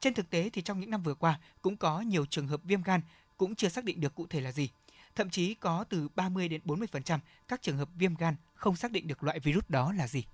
Trên 0.00 0.14
thực 0.14 0.30
tế 0.30 0.50
thì 0.52 0.62
trong 0.62 0.80
những 0.80 0.90
năm 0.90 1.02
vừa 1.02 1.14
qua 1.14 1.40
cũng 1.62 1.76
có 1.76 2.00
nhiều 2.00 2.26
trường 2.26 2.48
hợp 2.48 2.60
viêm 2.64 2.82
gan 2.82 3.00
cũng 3.36 3.54
chưa 3.54 3.68
xác 3.68 3.84
định 3.84 4.00
được 4.00 4.14
cụ 4.14 4.26
thể 4.26 4.40
là 4.40 4.52
gì. 4.52 4.68
Thậm 5.14 5.30
chí 5.30 5.54
có 5.54 5.84
từ 5.88 6.08
30 6.16 6.48
đến 6.48 6.60
40% 6.64 7.18
các 7.48 7.62
trường 7.62 7.76
hợp 7.76 7.88
viêm 7.98 8.14
gan 8.18 8.34
không 8.54 8.76
xác 8.76 8.92
định 8.92 9.08
được 9.08 9.24
loại 9.24 9.40
virus 9.40 9.64
đó 9.68 9.92
là 9.98 10.06
gì. 10.06 10.24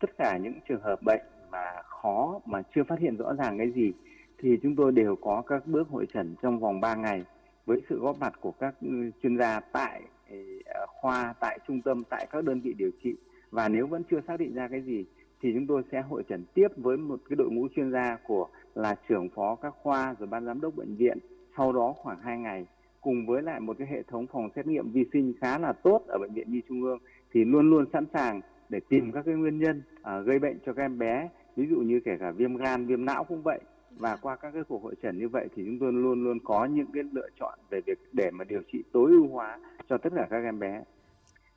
Tất 0.00 0.10
cả 0.18 0.38
những 0.42 0.60
trường 0.68 0.82
hợp 0.82 1.02
bệnh 1.02 1.20
mà 1.50 1.82
khó 1.82 2.40
mà 2.46 2.62
chưa 2.74 2.82
phát 2.88 2.98
hiện 2.98 3.16
rõ 3.16 3.34
ràng 3.34 3.58
cái 3.58 3.70
gì 3.70 3.92
thì 4.38 4.58
chúng 4.62 4.76
tôi 4.76 4.92
đều 4.92 5.16
có 5.16 5.42
các 5.46 5.66
bước 5.66 5.88
hội 5.88 6.06
trần 6.14 6.34
trong 6.42 6.58
vòng 6.58 6.80
3 6.80 6.94
ngày 6.94 7.24
với 7.66 7.80
sự 7.88 7.98
góp 8.00 8.18
mặt 8.18 8.32
của 8.40 8.50
các 8.50 8.74
ừ, 8.80 9.10
chuyên 9.22 9.38
gia 9.38 9.60
tại 9.60 10.02
ừ, 10.30 10.36
à, 10.64 10.80
khoa, 10.86 11.34
tại 11.40 11.58
trung 11.66 11.80
tâm, 11.80 12.04
tại 12.10 12.26
các 12.30 12.44
đơn 12.44 12.60
vị 12.60 12.72
điều 12.72 12.90
trị 13.02 13.14
và 13.50 13.68
nếu 13.68 13.86
vẫn 13.86 14.02
chưa 14.10 14.20
xác 14.26 14.36
định 14.36 14.54
ra 14.54 14.68
cái 14.68 14.82
gì 14.82 15.04
thì 15.42 15.52
chúng 15.54 15.66
tôi 15.66 15.82
sẽ 15.92 16.00
hội 16.00 16.22
trần 16.28 16.44
tiếp 16.54 16.68
với 16.76 16.96
một 16.96 17.20
cái 17.28 17.36
đội 17.36 17.50
ngũ 17.50 17.68
chuyên 17.76 17.92
gia 17.92 18.16
của 18.26 18.48
là 18.74 18.96
trưởng 19.08 19.28
phó 19.28 19.54
các 19.54 19.74
khoa 19.82 20.14
rồi 20.18 20.26
ban 20.26 20.44
giám 20.44 20.60
đốc 20.60 20.76
bệnh 20.76 20.96
viện 20.96 21.18
sau 21.58 21.72
đó 21.72 21.94
khoảng 22.02 22.20
2 22.20 22.38
ngày 22.38 22.66
cùng 23.00 23.26
với 23.26 23.42
lại 23.42 23.60
một 23.60 23.76
cái 23.78 23.88
hệ 23.90 24.02
thống 24.02 24.26
phòng 24.26 24.48
xét 24.56 24.66
nghiệm 24.66 24.92
vi 24.92 25.04
sinh 25.12 25.32
khá 25.40 25.58
là 25.58 25.72
tốt 25.72 26.02
ở 26.08 26.18
bệnh 26.18 26.34
viện 26.34 26.52
Nhi 26.52 26.60
Trung 26.68 26.82
ương 26.82 26.98
thì 27.32 27.44
luôn 27.44 27.70
luôn 27.70 27.84
sẵn 27.92 28.04
sàng 28.12 28.40
để 28.68 28.80
tìm 28.88 29.12
các 29.12 29.24
cái 29.24 29.34
nguyên 29.34 29.58
nhân 29.58 29.82
uh, 30.00 30.26
gây 30.26 30.38
bệnh 30.38 30.58
cho 30.66 30.72
các 30.72 30.82
em 30.82 30.98
bé. 30.98 31.28
Ví 31.56 31.66
dụ 31.70 31.76
như 31.76 32.00
kể 32.04 32.16
cả 32.20 32.30
viêm 32.30 32.56
gan 32.56 32.86
viêm 32.86 33.04
não 33.04 33.24
cũng 33.24 33.42
vậy. 33.42 33.60
Và 33.90 34.16
qua 34.16 34.36
các 34.36 34.50
cái 34.50 34.62
cuộc 34.68 34.82
hội 34.82 34.94
trần 35.02 35.18
như 35.18 35.28
vậy 35.28 35.48
thì 35.56 35.64
chúng 35.66 35.78
tôi 35.78 35.92
luôn 35.92 36.24
luôn 36.24 36.38
có 36.44 36.64
những 36.64 36.86
cái 36.94 37.02
lựa 37.12 37.28
chọn 37.40 37.58
về 37.70 37.80
việc 37.86 37.98
để 38.12 38.30
mà 38.30 38.44
điều 38.44 38.60
trị 38.72 38.82
tối 38.92 39.10
ưu 39.10 39.28
hóa 39.28 39.58
cho 39.88 39.98
tất 39.98 40.10
cả 40.16 40.26
các 40.30 40.44
em 40.44 40.58
bé. 40.58 40.82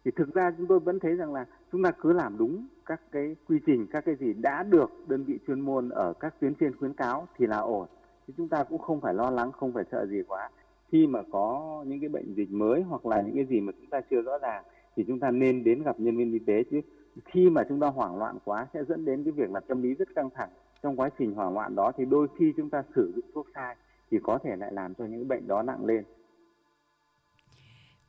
Thì 0.06 0.12
thực 0.16 0.34
ra 0.34 0.52
chúng 0.58 0.68
tôi 0.68 0.80
vẫn 0.80 1.00
thấy 1.00 1.16
rằng 1.16 1.34
là 1.34 1.46
chúng 1.72 1.84
ta 1.84 1.92
cứ 1.92 2.14
làm 2.14 2.38
đúng 2.38 2.68
các 2.86 3.02
cái 3.12 3.36
quy 3.48 3.60
trình 3.66 3.88
các 3.92 4.06
cái 4.06 4.16
gì 4.16 4.34
đã 4.34 4.64
được 4.64 4.92
đơn 5.08 5.24
vị 5.24 5.40
chuyên 5.48 5.60
môn 5.60 5.90
ở 5.90 6.14
các 6.20 6.40
tuyến 6.40 6.56
trên 6.56 6.76
khuyến 6.76 6.94
cáo 6.94 7.28
thì 7.38 7.48
là 7.48 7.58
ổn 7.58 7.88
thì 8.28 8.34
chúng 8.38 8.50
ta 8.50 8.64
cũng 8.64 8.80
không 8.80 9.02
phải 9.02 9.14
lo 9.14 9.30
lắng, 9.30 9.52
không 9.52 9.74
phải 9.74 9.84
sợ 9.92 10.06
gì 10.06 10.22
quá 10.28 10.50
khi 10.92 11.08
mà 11.08 11.20
có 11.32 11.84
những 11.88 12.00
cái 12.00 12.10
bệnh 12.10 12.34
dịch 12.34 12.52
mới 12.52 12.82
hoặc 12.82 13.06
là 13.06 13.22
những 13.22 13.36
cái 13.36 13.46
gì 13.46 13.62
mà 13.62 13.72
chúng 13.80 13.90
ta 13.90 14.02
chưa 14.10 14.22
rõ 14.22 14.38
ràng, 14.38 14.64
thì 14.96 15.04
chúng 15.08 15.20
ta 15.20 15.32
nên 15.32 15.64
đến 15.64 15.84
gặp 15.84 16.00
nhân 16.00 16.18
viên 16.18 16.32
y 16.32 16.40
tế 16.40 16.64
chứ 16.72 16.82
khi 17.26 17.50
mà 17.50 17.64
chúng 17.70 17.80
ta 17.80 17.88
hoảng 17.88 18.18
loạn 18.18 18.38
quá 18.46 18.68
sẽ 18.74 18.84
dẫn 18.84 19.06
đến 19.06 19.24
cái 19.24 19.32
việc 19.32 19.52
là 19.52 19.60
tâm 19.60 19.82
lý 19.82 19.94
rất 19.94 20.10
căng 20.16 20.30
thẳng 20.36 20.50
trong 20.84 20.96
quá 20.96 21.10
trình 21.20 21.34
hoảng 21.34 21.54
loạn 21.54 21.76
đó 21.76 21.92
thì 21.98 22.06
đôi 22.06 22.28
khi 22.40 22.54
chúng 22.58 22.70
ta 22.70 22.84
sử 22.96 23.14
dụng 23.16 23.26
thuốc 23.34 23.48
sai 23.56 23.76
thì 24.12 24.18
có 24.24 24.40
thể 24.44 24.56
lại 24.56 24.74
làm 24.74 24.94
cho 24.96 25.06
những 25.06 25.28
bệnh 25.28 25.48
đó 25.48 25.62
nặng 25.62 25.86
lên. 25.86 26.04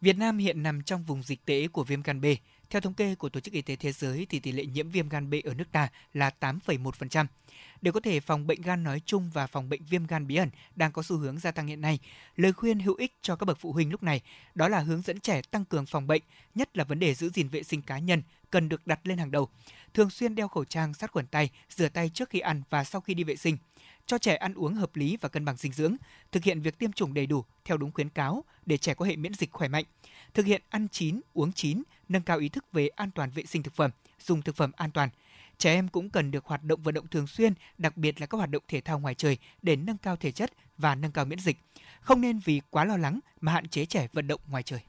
Việt 0.00 0.16
Nam 0.18 0.38
hiện 0.38 0.62
nằm 0.62 0.82
trong 0.86 1.02
vùng 1.02 1.22
dịch 1.22 1.40
tễ 1.46 1.68
của 1.72 1.84
viêm 1.84 2.02
gan 2.04 2.20
B. 2.20 2.24
Theo 2.72 2.80
thống 2.80 2.94
kê 2.94 3.14
của 3.14 3.28
Tổ 3.28 3.40
chức 3.40 3.54
Y 3.54 3.62
tế 3.62 3.76
Thế 3.76 3.92
giới 3.92 4.26
thì 4.30 4.38
tỷ 4.40 4.52
lệ 4.52 4.66
nhiễm 4.66 4.90
viêm 4.90 5.08
gan 5.08 5.30
B 5.30 5.34
ở 5.44 5.54
nước 5.54 5.64
ta 5.72 5.88
là 6.14 6.30
8,1%. 6.40 7.26
Để 7.82 7.92
có 7.92 8.00
thể 8.00 8.20
phòng 8.20 8.46
bệnh 8.46 8.62
gan 8.62 8.84
nói 8.84 9.00
chung 9.06 9.30
và 9.34 9.46
phòng 9.46 9.68
bệnh 9.68 9.84
viêm 9.84 10.06
gan 10.06 10.26
bí 10.26 10.36
ẩn 10.36 10.50
đang 10.76 10.92
có 10.92 11.02
xu 11.02 11.16
hướng 11.16 11.38
gia 11.38 11.50
tăng 11.50 11.66
hiện 11.66 11.80
nay, 11.80 11.98
lời 12.36 12.52
khuyên 12.52 12.80
hữu 12.80 12.94
ích 12.94 13.12
cho 13.22 13.36
các 13.36 13.44
bậc 13.44 13.58
phụ 13.60 13.72
huynh 13.72 13.90
lúc 13.90 14.02
này 14.02 14.20
đó 14.54 14.68
là 14.68 14.78
hướng 14.78 15.02
dẫn 15.02 15.20
trẻ 15.20 15.42
tăng 15.42 15.64
cường 15.64 15.86
phòng 15.86 16.06
bệnh, 16.06 16.22
nhất 16.54 16.76
là 16.76 16.84
vấn 16.84 16.98
đề 16.98 17.14
giữ 17.14 17.30
gìn 17.30 17.48
vệ 17.48 17.62
sinh 17.62 17.82
cá 17.82 17.98
nhân 17.98 18.22
cần 18.50 18.68
được 18.68 18.86
đặt 18.86 19.00
lên 19.04 19.18
hàng 19.18 19.30
đầu. 19.30 19.48
Thường 19.94 20.10
xuyên 20.10 20.34
đeo 20.34 20.48
khẩu 20.48 20.64
trang, 20.64 20.94
sát 20.94 21.10
khuẩn 21.10 21.26
tay, 21.26 21.50
rửa 21.70 21.88
tay 21.88 22.10
trước 22.14 22.30
khi 22.30 22.38
ăn 22.38 22.62
và 22.70 22.84
sau 22.84 23.00
khi 23.00 23.14
đi 23.14 23.24
vệ 23.24 23.36
sinh 23.36 23.56
cho 24.06 24.18
trẻ 24.18 24.36
ăn 24.36 24.54
uống 24.54 24.74
hợp 24.74 24.96
lý 24.96 25.16
và 25.20 25.28
cân 25.28 25.44
bằng 25.44 25.56
dinh 25.56 25.72
dưỡng, 25.72 25.96
thực 26.32 26.44
hiện 26.44 26.60
việc 26.60 26.78
tiêm 26.78 26.92
chủng 26.92 27.14
đầy 27.14 27.26
đủ 27.26 27.44
theo 27.64 27.76
đúng 27.76 27.92
khuyến 27.92 28.08
cáo 28.08 28.44
để 28.66 28.76
trẻ 28.76 28.94
có 28.94 29.04
hệ 29.04 29.16
miễn 29.16 29.34
dịch 29.34 29.50
khỏe 29.52 29.68
mạnh, 29.68 29.84
thực 30.34 30.46
hiện 30.46 30.62
ăn 30.68 30.88
chín, 30.92 31.20
uống 31.34 31.52
chín, 31.52 31.82
nâng 32.08 32.22
cao 32.22 32.38
ý 32.38 32.48
thức 32.48 32.64
về 32.72 32.88
an 32.88 33.10
toàn 33.10 33.30
vệ 33.30 33.44
sinh 33.44 33.62
thực 33.62 33.74
phẩm, 33.74 33.90
dùng 34.20 34.42
thực 34.42 34.56
phẩm 34.56 34.72
an 34.76 34.90
toàn, 34.90 35.08
Trẻ 35.62 35.74
em 35.74 35.88
cũng 35.88 36.10
cần 36.10 36.30
được 36.30 36.44
hoạt 36.46 36.64
động 36.64 36.82
vận 36.82 36.94
động 36.94 37.06
thường 37.06 37.26
xuyên, 37.26 37.52
đặc 37.78 37.96
biệt 37.96 38.20
là 38.20 38.26
các 38.26 38.38
hoạt 38.38 38.50
động 38.50 38.62
thể 38.68 38.80
thao 38.80 38.98
ngoài 38.98 39.14
trời 39.14 39.38
để 39.62 39.76
nâng 39.76 39.98
cao 39.98 40.16
thể 40.16 40.32
chất 40.32 40.52
và 40.78 40.94
nâng 40.94 41.12
cao 41.12 41.24
miễn 41.24 41.38
dịch. 41.38 41.56
Không 42.00 42.20
nên 42.20 42.38
vì 42.38 42.60
quá 42.70 42.84
lo 42.84 42.96
lắng 42.96 43.20
mà 43.40 43.52
hạn 43.52 43.68
chế 43.68 43.86
trẻ 43.86 44.08
vận 44.12 44.26
động 44.26 44.40
ngoài 44.48 44.62
trời. 44.62 44.80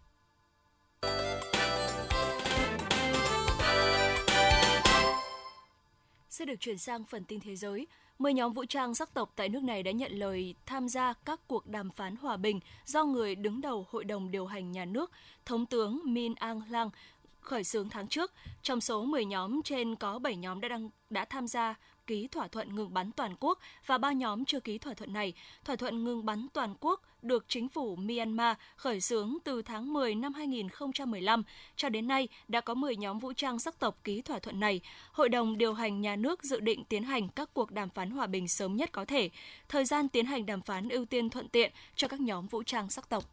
Sẽ 6.29 6.45
được 6.45 6.59
chuyển 6.59 6.77
sang 6.77 7.03
phần 7.05 7.23
tin 7.23 7.39
thế 7.39 7.55
giới. 7.55 7.87
10 8.19 8.33
nhóm 8.33 8.53
vũ 8.53 8.65
trang 8.65 8.95
sắc 8.95 9.13
tộc 9.13 9.33
tại 9.35 9.49
nước 9.49 9.63
này 9.63 9.83
đã 9.83 9.91
nhận 9.91 10.11
lời 10.11 10.55
tham 10.65 10.89
gia 10.89 11.13
các 11.13 11.39
cuộc 11.47 11.67
đàm 11.67 11.89
phán 11.89 12.15
hòa 12.15 12.37
bình 12.37 12.59
do 12.85 13.03
người 13.03 13.35
đứng 13.35 13.61
đầu 13.61 13.87
Hội 13.89 14.03
đồng 14.03 14.31
điều 14.31 14.45
hành 14.45 14.71
nhà 14.71 14.85
nước, 14.85 15.11
Thống 15.45 15.65
tướng 15.65 15.99
Min 16.05 16.33
Aung 16.35 16.61
Hlaing 16.61 16.89
khởi 17.43 17.63
xướng 17.63 17.89
tháng 17.89 18.07
trước. 18.07 18.31
Trong 18.61 18.81
số 18.81 19.05
10 19.05 19.25
nhóm 19.25 19.61
trên 19.61 19.95
có 19.95 20.19
7 20.19 20.35
nhóm 20.35 20.61
đã 20.61 20.67
đăng, 20.67 20.89
đã 21.09 21.25
tham 21.25 21.47
gia 21.47 21.75
ký 22.07 22.27
thỏa 22.27 22.47
thuận 22.47 22.75
ngừng 22.75 22.93
bắn 22.93 23.11
toàn 23.11 23.35
quốc 23.39 23.59
và 23.85 23.97
ba 23.97 24.11
nhóm 24.11 24.45
chưa 24.45 24.59
ký 24.59 24.77
thỏa 24.77 24.93
thuận 24.93 25.13
này. 25.13 25.33
Thỏa 25.65 25.75
thuận 25.75 26.03
ngừng 26.03 26.25
bắn 26.25 26.47
toàn 26.53 26.75
quốc 26.79 27.01
được 27.21 27.45
chính 27.47 27.69
phủ 27.69 27.95
Myanmar 27.95 28.57
khởi 28.75 29.01
xướng 29.01 29.37
từ 29.43 29.61
tháng 29.61 29.93
10 29.93 30.15
năm 30.15 30.33
2015. 30.33 31.43
Cho 31.75 31.89
đến 31.89 32.07
nay, 32.07 32.27
đã 32.47 32.61
có 32.61 32.73
10 32.73 32.95
nhóm 32.95 33.19
vũ 33.19 33.33
trang 33.33 33.59
sắc 33.59 33.79
tộc 33.79 33.97
ký 34.03 34.21
thỏa 34.21 34.39
thuận 34.39 34.59
này. 34.59 34.81
Hội 35.11 35.29
đồng 35.29 35.57
điều 35.57 35.73
hành 35.73 36.01
nhà 36.01 36.15
nước 36.15 36.43
dự 36.43 36.59
định 36.59 36.83
tiến 36.83 37.03
hành 37.03 37.29
các 37.29 37.49
cuộc 37.53 37.71
đàm 37.71 37.89
phán 37.89 38.11
hòa 38.11 38.27
bình 38.27 38.47
sớm 38.47 38.75
nhất 38.75 38.91
có 38.91 39.05
thể. 39.05 39.29
Thời 39.69 39.85
gian 39.85 40.09
tiến 40.09 40.25
hành 40.25 40.45
đàm 40.45 40.61
phán 40.61 40.89
ưu 40.89 41.05
tiên 41.05 41.29
thuận 41.29 41.49
tiện 41.49 41.71
cho 41.95 42.07
các 42.07 42.21
nhóm 42.21 42.47
vũ 42.47 42.63
trang 42.63 42.89
sắc 42.89 43.09
tộc. 43.09 43.23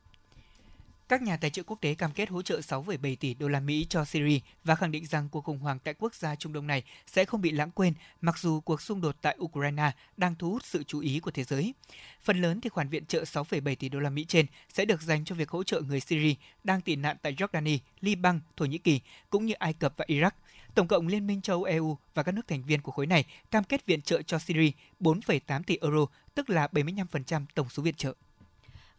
Các 1.11 1.23
nhà 1.23 1.37
tài 1.37 1.51
trợ 1.51 1.62
quốc 1.62 1.81
tế 1.81 1.94
cam 1.94 2.12
kết 2.12 2.29
hỗ 2.29 2.42
trợ 2.42 2.61
6,7 2.61 3.16
tỷ 3.20 3.35
đô 3.35 3.49
la 3.49 3.61
Mỹ 3.61 3.87
cho 3.88 4.05
Syria 4.05 4.38
và 4.64 4.75
khẳng 4.75 4.92
định 4.92 5.07
rằng 5.07 5.29
cuộc 5.29 5.44
khủng 5.44 5.59
hoảng 5.59 5.79
tại 5.79 5.94
quốc 5.99 6.14
gia 6.14 6.35
Trung 6.35 6.53
Đông 6.53 6.66
này 6.66 6.83
sẽ 7.07 7.25
không 7.25 7.40
bị 7.40 7.51
lãng 7.51 7.70
quên 7.70 7.94
mặc 8.20 8.38
dù 8.38 8.61
cuộc 8.61 8.83
xung 8.83 9.01
đột 9.01 9.16
tại 9.23 9.37
Ukraine 9.40 9.90
đang 10.16 10.35
thu 10.35 10.51
hút 10.51 10.64
sự 10.64 10.83
chú 10.83 11.01
ý 11.01 11.20
của 11.20 11.31
thế 11.31 11.44
giới. 11.44 11.75
Phần 12.23 12.40
lớn 12.40 12.61
thì 12.61 12.70
khoản 12.70 12.88
viện 12.88 13.07
trợ 13.07 13.23
6,7 13.23 13.75
tỷ 13.79 13.88
đô 13.88 14.01
la 14.01 14.11
Mỹ 14.11 14.25
trên 14.29 14.46
sẽ 14.73 14.85
được 14.85 15.03
dành 15.03 15.25
cho 15.25 15.35
việc 15.35 15.51
hỗ 15.51 15.62
trợ 15.62 15.81
người 15.81 16.01
Syria 16.01 16.35
đang 16.64 16.81
tị 16.81 16.96
nạn 16.96 17.16
tại 17.23 17.35
Jordani, 17.35 17.79
Liban, 18.01 18.40
Thổ 18.57 18.64
Nhĩ 18.64 18.79
Kỳ 18.79 19.01
cũng 19.31 19.46
như 19.46 19.55
Ai 19.55 19.73
Cập 19.73 19.94
và 19.96 20.05
Iraq. 20.09 20.31
Tổng 20.75 20.88
cộng 20.88 21.09
Liên 21.09 21.27
minh 21.27 21.40
châu 21.40 21.57
Âu 21.57 21.64
EU 21.64 21.99
và 22.14 22.23
các 22.23 22.33
nước 22.33 22.49
thành 22.49 22.62
viên 22.62 22.81
của 22.81 22.92
khối 22.92 23.07
này 23.07 23.25
cam 23.51 23.64
kết 23.64 23.87
viện 23.87 24.03
trợ 24.03 24.23
cho 24.23 24.38
Syria 24.38 24.70
4,8 25.01 25.62
tỷ 25.62 25.79
euro, 25.81 26.07
tức 26.35 26.51
là 26.51 26.68
75% 26.73 27.44
tổng 27.55 27.68
số 27.68 27.83
viện 27.83 27.94
trợ 27.94 28.14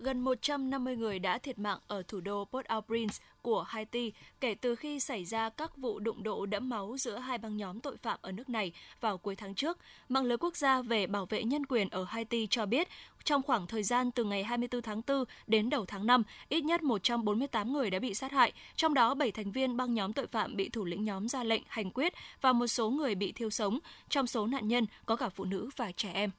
gần 0.04 0.20
150 0.20 0.96
người 0.96 1.20
đã 1.20 1.38
thiệt 1.38 1.60
mạng 1.60 1.80
ở 1.88 2.04
thủ 2.08 2.20
đô 2.20 2.48
Port-au-Prince 2.52 3.20
của 3.42 3.62
Haiti 3.62 4.14
kể 4.40 4.56
từ 4.56 4.76
khi 4.76 5.00
xảy 5.00 5.26
ra 5.26 5.50
các 5.50 5.78
vụ 5.78 6.00
đụng 6.00 6.24
độ 6.24 6.46
đẫm 6.46 6.70
máu 6.70 6.98
giữa 6.98 7.18
hai 7.18 7.38
băng 7.38 7.58
nhóm 7.58 7.80
tội 7.80 7.98
phạm 7.98 8.20
ở 8.22 8.32
nước 8.32 8.50
này 8.50 8.72
vào 9.02 9.18
cuối 9.18 9.36
tháng 9.36 9.56
trước. 9.56 9.78
Mạng 10.10 10.24
lưới 10.24 10.38
quốc 10.38 10.56
gia 10.56 10.82
về 10.82 11.08
bảo 11.08 11.26
vệ 11.26 11.44
nhân 11.44 11.66
quyền 11.66 11.90
ở 11.90 12.04
Haiti 12.04 12.48
cho 12.48 12.66
biết, 12.66 12.88
trong 13.24 13.42
khoảng 13.44 13.68
thời 13.68 13.84
gian 13.84 14.12
từ 14.12 14.24
ngày 14.24 14.44
24 14.44 14.82
tháng 14.82 15.02
4 15.08 15.24
đến 15.48 15.70
đầu 15.70 15.86
tháng 15.86 16.06
5, 16.06 16.24
ít 16.50 16.62
nhất 16.62 16.84
148 16.84 17.74
người 17.74 17.90
đã 17.90 18.00
bị 18.00 18.14
sát 18.14 18.32
hại, 18.32 18.52
trong 18.76 18.94
đó 18.94 19.14
7 19.14 19.32
thành 19.32 19.52
viên 19.52 19.78
băng 19.78 19.94
nhóm 19.94 20.14
tội 20.14 20.28
phạm 20.28 20.56
bị 20.56 20.70
thủ 20.70 20.86
lĩnh 20.86 21.04
nhóm 21.04 21.28
ra 21.28 21.44
lệnh 21.44 21.64
hành 21.68 21.92
quyết 21.92 22.14
và 22.42 22.54
một 22.54 22.68
số 22.68 22.90
người 22.90 23.16
bị 23.16 23.32
thiêu 23.32 23.50
sống. 23.50 23.80
Trong 24.10 24.28
số 24.28 24.48
nạn 24.48 24.68
nhân 24.68 24.86
có 25.06 25.16
cả 25.16 25.30
phụ 25.30 25.46
nữ 25.46 25.70
và 25.78 25.92
trẻ 25.92 26.12
em. 26.14 26.32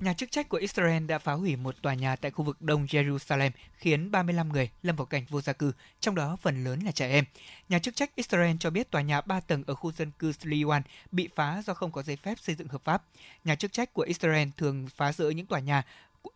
Nhà 0.00 0.12
chức 0.12 0.30
trách 0.30 0.48
của 0.48 0.56
Israel 0.56 1.06
đã 1.06 1.18
phá 1.18 1.32
hủy 1.32 1.56
một 1.56 1.74
tòa 1.82 1.94
nhà 1.94 2.16
tại 2.16 2.30
khu 2.30 2.44
vực 2.44 2.62
Đông 2.62 2.86
Jerusalem, 2.86 3.50
khiến 3.72 4.10
35 4.10 4.48
người 4.48 4.70
lâm 4.82 4.96
vào 4.96 5.06
cảnh 5.06 5.24
vô 5.28 5.40
gia 5.40 5.52
cư, 5.52 5.72
trong 6.00 6.14
đó 6.14 6.36
phần 6.42 6.64
lớn 6.64 6.80
là 6.80 6.92
trẻ 6.92 7.10
em. 7.10 7.24
Nhà 7.68 7.78
chức 7.78 7.96
trách 7.96 8.16
Israel 8.16 8.56
cho 8.60 8.70
biết 8.70 8.90
tòa 8.90 9.02
nhà 9.02 9.20
3 9.20 9.40
tầng 9.40 9.64
ở 9.66 9.74
khu 9.74 9.92
dân 9.92 10.10
cư 10.18 10.32
Sliwan 10.32 10.80
bị 11.12 11.28
phá 11.34 11.62
do 11.66 11.74
không 11.74 11.92
có 11.92 12.02
giấy 12.02 12.16
phép 12.16 12.38
xây 12.38 12.54
dựng 12.54 12.68
hợp 12.68 12.84
pháp. 12.84 13.02
Nhà 13.44 13.54
chức 13.54 13.72
trách 13.72 13.92
của 13.92 14.02
Israel 14.02 14.48
thường 14.56 14.88
phá 14.96 15.12
rỡ 15.12 15.30
những 15.30 15.46
tòa 15.46 15.60
nhà 15.60 15.82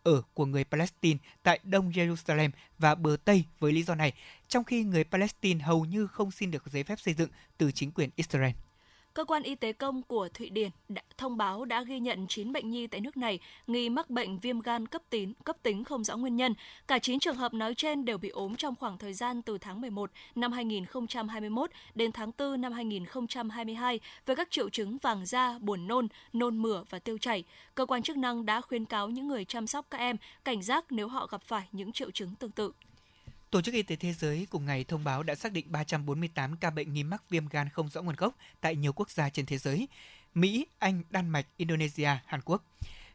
ở 0.03 0.21
của 0.33 0.45
người 0.45 0.63
Palestine 0.63 1.19
tại 1.43 1.59
Đông 1.63 1.91
Jerusalem 1.91 2.49
và 2.79 2.95
bờ 2.95 3.17
Tây 3.25 3.43
với 3.59 3.71
lý 3.71 3.83
do 3.83 3.95
này, 3.95 4.13
trong 4.47 4.63
khi 4.63 4.83
người 4.83 5.03
Palestine 5.03 5.63
hầu 5.63 5.85
như 5.85 6.07
không 6.07 6.31
xin 6.31 6.51
được 6.51 6.63
giấy 6.71 6.83
phép 6.83 6.99
xây 6.99 7.13
dựng 7.13 7.29
từ 7.57 7.71
chính 7.71 7.91
quyền 7.91 8.09
Israel. 8.15 8.51
Cơ 9.13 9.25
quan 9.25 9.43
y 9.43 9.55
tế 9.55 9.73
công 9.73 10.01
của 10.01 10.29
Thụy 10.33 10.49
Điển 10.49 10.69
đã 10.89 11.01
thông 11.17 11.37
báo 11.37 11.65
đã 11.65 11.83
ghi 11.83 11.99
nhận 11.99 12.27
9 12.27 12.51
bệnh 12.51 12.69
nhi 12.69 12.87
tại 12.87 13.01
nước 13.01 13.17
này 13.17 13.39
nghi 13.67 13.89
mắc 13.89 14.09
bệnh 14.09 14.39
viêm 14.39 14.59
gan 14.59 14.87
cấp 14.87 15.01
tính, 15.09 15.33
cấp 15.43 15.57
tính 15.63 15.83
không 15.83 16.03
rõ 16.03 16.17
nguyên 16.17 16.35
nhân. 16.35 16.53
Cả 16.87 16.99
9 16.99 17.19
trường 17.19 17.35
hợp 17.35 17.53
nói 17.53 17.75
trên 17.75 18.05
đều 18.05 18.17
bị 18.17 18.29
ốm 18.29 18.55
trong 18.55 18.75
khoảng 18.75 18.97
thời 18.97 19.13
gian 19.13 19.41
từ 19.41 19.57
tháng 19.57 19.81
11 19.81 20.11
năm 20.35 20.51
2021 20.51 21.71
đến 21.95 22.11
tháng 22.11 22.31
4 22.37 22.61
năm 22.61 22.73
2022 22.73 23.99
với 24.25 24.35
các 24.35 24.51
triệu 24.51 24.69
chứng 24.69 24.97
vàng 24.97 25.25
da, 25.25 25.59
buồn 25.59 25.87
nôn, 25.87 26.07
nôn 26.33 26.57
mửa 26.57 26.83
và 26.89 26.99
tiêu 26.99 27.17
chảy. 27.17 27.43
Cơ 27.75 27.85
quan 27.85 28.01
chức 28.01 28.17
năng 28.17 28.45
đã 28.45 28.61
khuyến 28.61 28.85
cáo 28.85 29.09
những 29.09 29.27
người 29.27 29.45
chăm 29.45 29.67
sóc 29.67 29.85
các 29.89 29.97
em 29.97 30.15
cảnh 30.43 30.61
giác 30.61 30.85
nếu 30.89 31.07
họ 31.07 31.27
gặp 31.31 31.41
phải 31.41 31.67
những 31.71 31.91
triệu 31.91 32.11
chứng 32.11 32.35
tương 32.35 32.51
tự. 32.51 32.71
Tổ 33.51 33.61
chức 33.61 33.73
Y 33.73 33.83
tế 33.83 33.95
Thế 33.95 34.13
giới 34.13 34.47
cùng 34.49 34.65
ngày 34.65 34.83
thông 34.83 35.03
báo 35.03 35.23
đã 35.23 35.35
xác 35.35 35.51
định 35.51 35.65
348 35.69 36.55
ca 36.57 36.69
bệnh 36.69 36.93
nghi 36.93 37.03
mắc 37.03 37.29
viêm 37.29 37.47
gan 37.47 37.69
không 37.69 37.89
rõ 37.89 38.01
nguồn 38.01 38.15
gốc 38.15 38.35
tại 38.61 38.75
nhiều 38.75 38.93
quốc 38.93 39.11
gia 39.11 39.29
trên 39.29 39.45
thế 39.45 39.57
giới, 39.57 39.87
Mỹ, 40.33 40.65
Anh, 40.79 41.03
Đan 41.09 41.29
Mạch, 41.29 41.45
Indonesia, 41.57 42.09
Hàn 42.25 42.41
Quốc. 42.45 42.63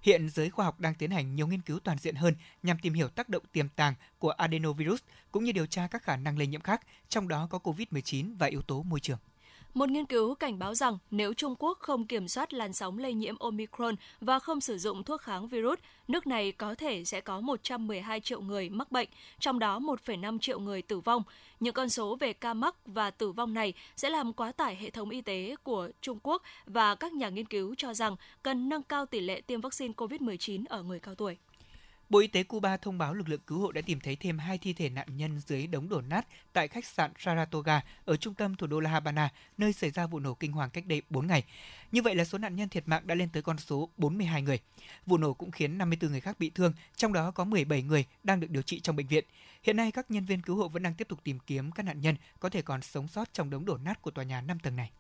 Hiện 0.02 0.28
giới 0.28 0.50
khoa 0.50 0.64
học 0.64 0.80
đang 0.80 0.94
tiến 0.94 1.10
hành 1.10 1.36
nhiều 1.36 1.46
nghiên 1.46 1.60
cứu 1.60 1.78
toàn 1.78 1.98
diện 1.98 2.14
hơn 2.14 2.34
nhằm 2.62 2.78
tìm 2.78 2.94
hiểu 2.94 3.08
tác 3.08 3.28
động 3.28 3.42
tiềm 3.52 3.68
tàng 3.68 3.94
của 4.18 4.30
adenovirus 4.30 5.00
cũng 5.32 5.44
như 5.44 5.52
điều 5.52 5.66
tra 5.66 5.86
các 5.86 6.02
khả 6.02 6.16
năng 6.16 6.38
lây 6.38 6.46
nhiễm 6.46 6.60
khác, 6.60 6.80
trong 7.08 7.28
đó 7.28 7.48
có 7.50 7.58
COVID-19 7.58 8.36
và 8.38 8.46
yếu 8.46 8.62
tố 8.62 8.82
môi 8.82 9.00
trường. 9.00 9.18
Một 9.76 9.90
nghiên 9.90 10.06
cứu 10.06 10.34
cảnh 10.34 10.58
báo 10.58 10.74
rằng 10.74 10.98
nếu 11.10 11.34
Trung 11.34 11.54
Quốc 11.58 11.78
không 11.78 12.06
kiểm 12.06 12.28
soát 12.28 12.54
làn 12.54 12.72
sóng 12.72 12.98
lây 12.98 13.14
nhiễm 13.14 13.38
Omicron 13.38 13.94
và 14.20 14.38
không 14.38 14.60
sử 14.60 14.78
dụng 14.78 15.02
thuốc 15.02 15.20
kháng 15.20 15.48
virus, 15.48 15.78
nước 16.08 16.26
này 16.26 16.52
có 16.52 16.74
thể 16.74 17.04
sẽ 17.04 17.20
có 17.20 17.40
112 17.40 18.20
triệu 18.20 18.40
người 18.40 18.68
mắc 18.68 18.92
bệnh, 18.92 19.08
trong 19.38 19.58
đó 19.58 19.78
1,5 19.78 20.38
triệu 20.38 20.60
người 20.60 20.82
tử 20.82 21.00
vong. 21.00 21.22
Những 21.60 21.74
con 21.74 21.88
số 21.88 22.16
về 22.16 22.32
ca 22.32 22.54
mắc 22.54 22.74
và 22.86 23.10
tử 23.10 23.32
vong 23.32 23.54
này 23.54 23.72
sẽ 23.96 24.10
làm 24.10 24.32
quá 24.32 24.52
tải 24.52 24.76
hệ 24.76 24.90
thống 24.90 25.10
y 25.10 25.20
tế 25.20 25.56
của 25.62 25.88
Trung 26.00 26.18
Quốc 26.22 26.42
và 26.66 26.94
các 26.94 27.12
nhà 27.12 27.28
nghiên 27.28 27.46
cứu 27.46 27.74
cho 27.78 27.94
rằng 27.94 28.16
cần 28.42 28.68
nâng 28.68 28.82
cao 28.82 29.06
tỷ 29.06 29.20
lệ 29.20 29.40
tiêm 29.40 29.60
vaccine 29.60 29.94
COVID-19 29.96 30.64
ở 30.68 30.82
người 30.82 31.00
cao 31.00 31.14
tuổi. 31.14 31.36
Bộ 32.08 32.18
Y 32.18 32.26
tế 32.26 32.42
Cuba 32.42 32.76
thông 32.76 32.98
báo 32.98 33.14
lực 33.14 33.28
lượng 33.28 33.40
cứu 33.46 33.58
hộ 33.58 33.72
đã 33.72 33.80
tìm 33.80 34.00
thấy 34.00 34.16
thêm 34.16 34.38
hai 34.38 34.58
thi 34.58 34.72
thể 34.72 34.88
nạn 34.88 35.16
nhân 35.16 35.40
dưới 35.46 35.66
đống 35.66 35.88
đổ 35.88 36.00
nát 36.00 36.26
tại 36.52 36.68
khách 36.68 36.84
sạn 36.84 37.12
Saratoga 37.18 37.80
ở 38.04 38.16
trung 38.16 38.34
tâm 38.34 38.54
thủ 38.54 38.66
đô 38.66 38.80
La 38.80 38.90
Habana, 38.90 39.32
nơi 39.58 39.72
xảy 39.72 39.90
ra 39.90 40.06
vụ 40.06 40.18
nổ 40.18 40.34
kinh 40.34 40.52
hoàng 40.52 40.70
cách 40.70 40.86
đây 40.86 41.02
4 41.10 41.26
ngày. 41.26 41.44
Như 41.92 42.02
vậy 42.02 42.14
là 42.14 42.24
số 42.24 42.38
nạn 42.38 42.56
nhân 42.56 42.68
thiệt 42.68 42.88
mạng 42.88 43.06
đã 43.06 43.14
lên 43.14 43.28
tới 43.28 43.42
con 43.42 43.58
số 43.58 43.88
42 43.96 44.42
người. 44.42 44.58
Vụ 45.06 45.18
nổ 45.18 45.34
cũng 45.34 45.50
khiến 45.50 45.78
54 45.78 46.10
người 46.10 46.20
khác 46.20 46.38
bị 46.38 46.50
thương, 46.50 46.72
trong 46.96 47.12
đó 47.12 47.30
có 47.30 47.44
17 47.44 47.82
người 47.82 48.04
đang 48.24 48.40
được 48.40 48.50
điều 48.50 48.62
trị 48.62 48.80
trong 48.80 48.96
bệnh 48.96 49.06
viện. 49.06 49.24
Hiện 49.62 49.76
nay 49.76 49.92
các 49.92 50.10
nhân 50.10 50.24
viên 50.24 50.42
cứu 50.42 50.56
hộ 50.56 50.68
vẫn 50.68 50.82
đang 50.82 50.94
tiếp 50.94 51.08
tục 51.08 51.18
tìm 51.24 51.38
kiếm 51.38 51.72
các 51.72 51.82
nạn 51.82 52.00
nhân 52.00 52.16
có 52.40 52.48
thể 52.48 52.62
còn 52.62 52.82
sống 52.82 53.08
sót 53.08 53.32
trong 53.32 53.50
đống 53.50 53.64
đổ 53.64 53.76
nát 53.76 54.02
của 54.02 54.10
tòa 54.10 54.24
nhà 54.24 54.40
5 54.40 54.58
tầng 54.58 54.76
này 54.76 54.90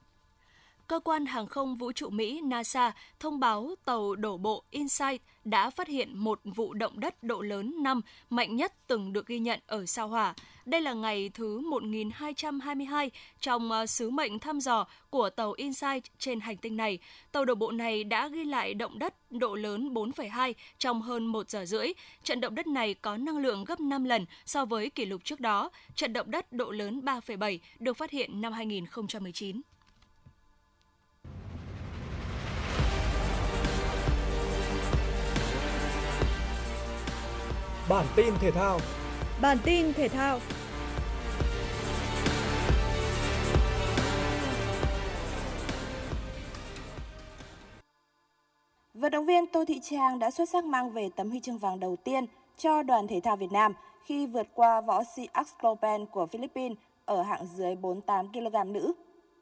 cơ 0.86 1.00
quan 1.00 1.26
hàng 1.26 1.46
không 1.46 1.76
vũ 1.76 1.92
trụ 1.92 2.10
Mỹ 2.10 2.40
NASA 2.44 2.92
thông 3.20 3.40
báo 3.40 3.74
tàu 3.84 4.14
đổ 4.14 4.36
bộ 4.36 4.64
Insight 4.70 5.22
đã 5.44 5.70
phát 5.70 5.88
hiện 5.88 6.18
một 6.18 6.40
vụ 6.44 6.74
động 6.74 7.00
đất 7.00 7.22
độ 7.22 7.42
lớn 7.42 7.74
5 7.82 8.00
mạnh 8.30 8.56
nhất 8.56 8.72
từng 8.86 9.12
được 9.12 9.26
ghi 9.26 9.38
nhận 9.38 9.60
ở 9.66 9.86
sao 9.86 10.08
Hỏa. 10.08 10.34
Đây 10.64 10.80
là 10.80 10.92
ngày 10.92 11.30
thứ 11.34 11.60
1222 11.60 13.10
trong 13.40 13.72
ờ, 13.72 13.86
sứ 13.86 14.10
mệnh 14.10 14.38
thăm 14.38 14.60
dò 14.60 14.86
của 15.10 15.30
tàu 15.30 15.52
Insight 15.52 16.18
trên 16.18 16.40
hành 16.40 16.56
tinh 16.56 16.76
này. 16.76 16.98
Tàu 17.32 17.44
đổ 17.44 17.54
bộ 17.54 17.70
này 17.70 18.04
đã 18.04 18.28
ghi 18.28 18.44
lại 18.44 18.74
động 18.74 18.98
đất 18.98 19.14
độ 19.30 19.54
lớn 19.54 19.94
4,2 19.94 20.52
trong 20.78 21.02
hơn 21.02 21.26
1 21.26 21.50
giờ 21.50 21.64
rưỡi. 21.64 21.88
Trận 22.22 22.40
động 22.40 22.54
đất 22.54 22.66
này 22.66 22.94
có 22.94 23.16
năng 23.16 23.38
lượng 23.38 23.64
gấp 23.64 23.80
5 23.80 24.04
lần 24.04 24.26
so 24.46 24.64
với 24.64 24.90
kỷ 24.90 25.04
lục 25.04 25.24
trước 25.24 25.40
đó. 25.40 25.70
Trận 25.94 26.12
động 26.12 26.30
đất 26.30 26.52
độ 26.52 26.70
lớn 26.70 27.00
3,7 27.04 27.58
được 27.78 27.96
phát 27.96 28.10
hiện 28.10 28.40
năm 28.40 28.52
2019. 28.52 29.60
Bản 37.88 38.06
tin 38.16 38.34
thể 38.40 38.50
thao. 38.50 38.80
Bản 39.40 39.58
tin 39.64 39.92
thể 39.92 40.08
thao. 40.08 40.38
Vận 48.94 49.12
động 49.12 49.26
viên 49.26 49.46
Tô 49.46 49.64
Thị 49.64 49.80
Trang 49.82 50.18
đã 50.18 50.30
xuất 50.30 50.48
sắc 50.48 50.64
mang 50.64 50.90
về 50.90 51.08
tấm 51.16 51.30
huy 51.30 51.40
chương 51.40 51.58
vàng 51.58 51.80
đầu 51.80 51.96
tiên 51.96 52.26
cho 52.58 52.82
đoàn 52.82 53.08
thể 53.08 53.20
thao 53.20 53.36
Việt 53.36 53.52
Nam 53.52 53.72
khi 54.04 54.26
vượt 54.26 54.46
qua 54.54 54.80
võ 54.80 55.02
sĩ 55.16 55.28
Axlopen 55.32 56.06
của 56.06 56.26
Philippines 56.26 56.78
ở 57.04 57.22
hạng 57.22 57.46
dưới 57.46 57.76
48 57.76 58.32
kg 58.32 58.72
nữ. 58.72 58.92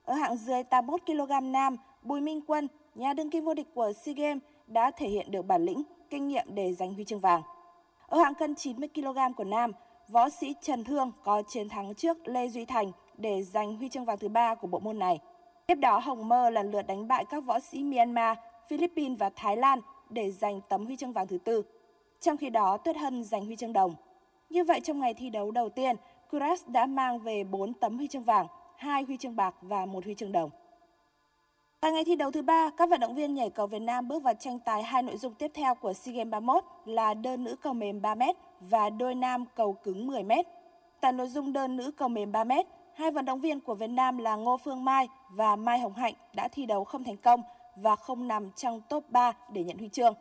Ở 0.05 0.15
hạng 0.15 0.37
dưới 0.37 0.63
81 0.63 1.01
kg 1.07 1.53
nam, 1.53 1.77
Bùi 2.03 2.21
Minh 2.21 2.41
Quân, 2.47 2.69
nhà 2.95 3.13
đương 3.13 3.31
kim 3.31 3.45
vô 3.45 3.55
địch 3.55 3.67
của 3.75 3.93
SEA 3.93 4.15
Games 4.15 4.43
đã 4.67 4.91
thể 4.91 5.09
hiện 5.09 5.31
được 5.31 5.47
bản 5.47 5.65
lĩnh, 5.65 5.83
kinh 6.11 6.29
nghiệm 6.29 6.47
để 6.55 6.75
giành 6.75 6.95
huy 6.95 7.05
chương 7.05 7.21
vàng. 7.21 7.43
Ở 8.07 8.19
hạng 8.19 8.35
cân 8.35 8.55
90 8.55 8.89
kg 8.95 9.35
của 9.37 9.45
nam, 9.45 9.73
võ 10.09 10.29
sĩ 10.29 10.55
Trần 10.63 10.85
Thương 10.85 11.13
có 11.25 11.43
chiến 11.43 11.69
thắng 11.69 11.95
trước 11.95 12.29
Lê 12.29 12.49
Duy 12.49 12.65
Thành 12.65 12.93
để 13.17 13.43
giành 13.43 13.77
huy 13.77 13.89
chương 13.89 14.05
vàng 14.05 14.19
thứ 14.19 14.29
ba 14.29 14.55
của 14.55 14.67
bộ 14.67 14.79
môn 14.79 14.99
này. 14.99 15.19
Tiếp 15.67 15.75
đó 15.75 15.99
Hồng 15.99 16.29
Mơ 16.29 16.51
lần 16.51 16.71
lượt 16.71 16.83
đánh 16.83 17.09
bại 17.09 17.25
các 17.25 17.45
võ 17.45 17.61
sĩ 17.61 17.83
Myanmar, 17.85 18.39
Philippines 18.69 19.19
và 19.19 19.31
Thái 19.37 19.57
Lan 19.57 19.81
để 20.11 20.31
giành 20.31 20.61
tấm 20.69 20.87
huy 20.87 20.97
chương 20.97 21.13
vàng 21.13 21.27
thứ 21.27 21.39
tư. 21.39 21.63
Trong 22.21 22.37
khi 22.37 22.51
đó 22.51 22.77
Tuyết 22.77 22.97
Hân 22.97 23.25
giành 23.25 23.45
huy 23.45 23.57
chương 23.57 23.73
đồng. 23.73 23.95
Như 24.51 24.65
vậy 24.65 24.81
trong 24.81 25.01
ngày 25.01 25.15
thi 25.15 25.31
đấu 25.31 25.51
đầu 25.51 25.69
tiên, 25.69 25.97
Kuras 26.31 26.63
đã 26.67 26.87
mang 26.87 27.19
về 27.19 27.45
4 27.45 27.75
tấm 27.75 27.97
huy 27.97 28.09
chương 28.09 28.23
vàng, 28.23 28.47
2 28.77 29.03
huy 29.03 29.17
chương 29.17 29.37
bạc 29.37 29.55
và 29.63 29.87
1 29.87 30.05
huy 30.05 30.15
chương 30.15 30.33
đồng. 30.33 30.51
Tại 31.85 31.93
ngày 31.93 32.05
thi 32.05 32.17
đấu 32.17 32.31
thứ 32.31 32.43
ba, 32.43 32.71
các 32.71 32.91
vận 32.91 33.01
động 33.01 33.15
viên 33.15 33.35
nhảy 33.35 33.51
cầu 33.51 33.67
Việt 33.67 33.79
Nam 33.79 34.09
bước 34.09 34.23
vào 34.23 34.35
tranh 34.35 34.59
tài 34.59 34.83
hai 34.83 35.03
nội 35.03 35.17
dung 35.17 35.35
tiếp 35.35 35.51
theo 35.55 35.75
của 35.75 35.93
SEA 35.93 36.15
Games 36.15 36.31
31 36.31 36.65
là 36.85 37.15
đơn 37.15 37.45
nữ 37.45 37.57
cầu 37.57 37.73
mềm 37.73 38.01
3m 38.01 38.35
và 38.61 38.91
đôi 38.91 39.15
nam 39.15 39.45
cầu 39.55 39.73
cứng 39.73 40.07
10m. 40.09 40.43
Tại 41.01 41.13
nội 41.13 41.29
dung 41.29 41.53
đơn 41.53 41.77
nữ 41.77 41.91
cầu 41.91 42.09
mềm 42.09 42.33
3m, 42.33 42.65
hai 42.95 43.11
vận 43.11 43.25
động 43.25 43.41
viên 43.41 43.61
của 43.61 43.75
Việt 43.75 43.91
Nam 43.91 44.19
là 44.19 44.37
Ngô 44.37 44.57
Phương 44.57 44.85
Mai 44.85 45.09
và 45.31 45.57
Mai 45.57 45.79
Hồng 45.79 45.95
Hạnh 45.95 46.15
đã 46.35 46.49
thi 46.49 46.67
đấu 46.67 46.85
không 46.85 47.05
thành 47.05 47.17
công 47.17 47.43
và 47.77 47.97
không 47.97 48.29
nằm 48.29 48.51
trong 48.57 48.81
top 48.89 49.11
3 49.11 49.33
để 49.53 49.65
nhận 49.65 49.79
huy 49.79 49.89
chương. 49.89 50.15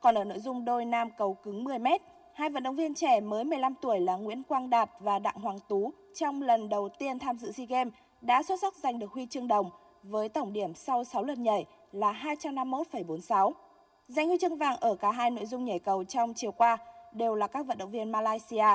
Còn 0.00 0.14
ở 0.14 0.24
nội 0.24 0.38
dung 0.38 0.64
đôi 0.64 0.84
nam 0.84 1.08
cầu 1.18 1.34
cứng 1.34 1.64
10m, 1.64 1.98
hai 2.32 2.50
vận 2.50 2.62
động 2.62 2.76
viên 2.76 2.94
trẻ 2.94 3.20
mới 3.20 3.44
15 3.44 3.74
tuổi 3.74 4.00
là 4.00 4.16
Nguyễn 4.16 4.42
Quang 4.42 4.70
Đạt 4.70 4.90
và 5.00 5.18
Đặng 5.18 5.36
Hoàng 5.36 5.58
Tú 5.68 5.92
trong 6.14 6.42
lần 6.42 6.68
đầu 6.68 6.88
tiên 6.88 7.18
tham 7.18 7.38
dự 7.38 7.52
SEA 7.52 7.66
Games 7.66 7.94
đã 8.20 8.42
xuất 8.42 8.60
sắc 8.60 8.74
giành 8.74 8.98
được 8.98 9.12
huy 9.12 9.26
chương 9.26 9.48
đồng 9.48 9.70
với 10.02 10.28
tổng 10.28 10.52
điểm 10.52 10.74
sau 10.74 11.04
6 11.04 11.22
lượt 11.22 11.38
nhảy 11.38 11.66
là 11.92 12.12
251,46. 12.12 13.52
Giành 14.08 14.28
huy 14.28 14.38
chương 14.40 14.56
vàng 14.56 14.76
ở 14.76 14.94
cả 14.94 15.10
hai 15.10 15.30
nội 15.30 15.46
dung 15.46 15.64
nhảy 15.64 15.78
cầu 15.78 16.04
trong 16.04 16.34
chiều 16.34 16.52
qua 16.52 16.78
đều 17.12 17.34
là 17.34 17.46
các 17.46 17.66
vận 17.66 17.78
động 17.78 17.90
viên 17.90 18.12
Malaysia. 18.12 18.66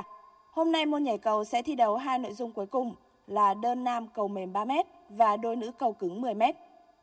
Hôm 0.51 0.71
nay 0.71 0.85
môn 0.85 1.03
nhảy 1.03 1.17
cầu 1.17 1.43
sẽ 1.43 1.61
thi 1.61 1.75
đấu 1.75 1.97
hai 1.97 2.19
nội 2.19 2.33
dung 2.33 2.51
cuối 2.51 2.65
cùng 2.65 2.95
là 3.27 3.53
đơn 3.53 3.83
nam 3.83 4.07
cầu 4.07 4.27
mềm 4.27 4.53
3m 4.53 4.83
và 5.09 5.37
đôi 5.37 5.55
nữ 5.55 5.71
cầu 5.71 5.93
cứng 5.93 6.21
10m. 6.21 6.53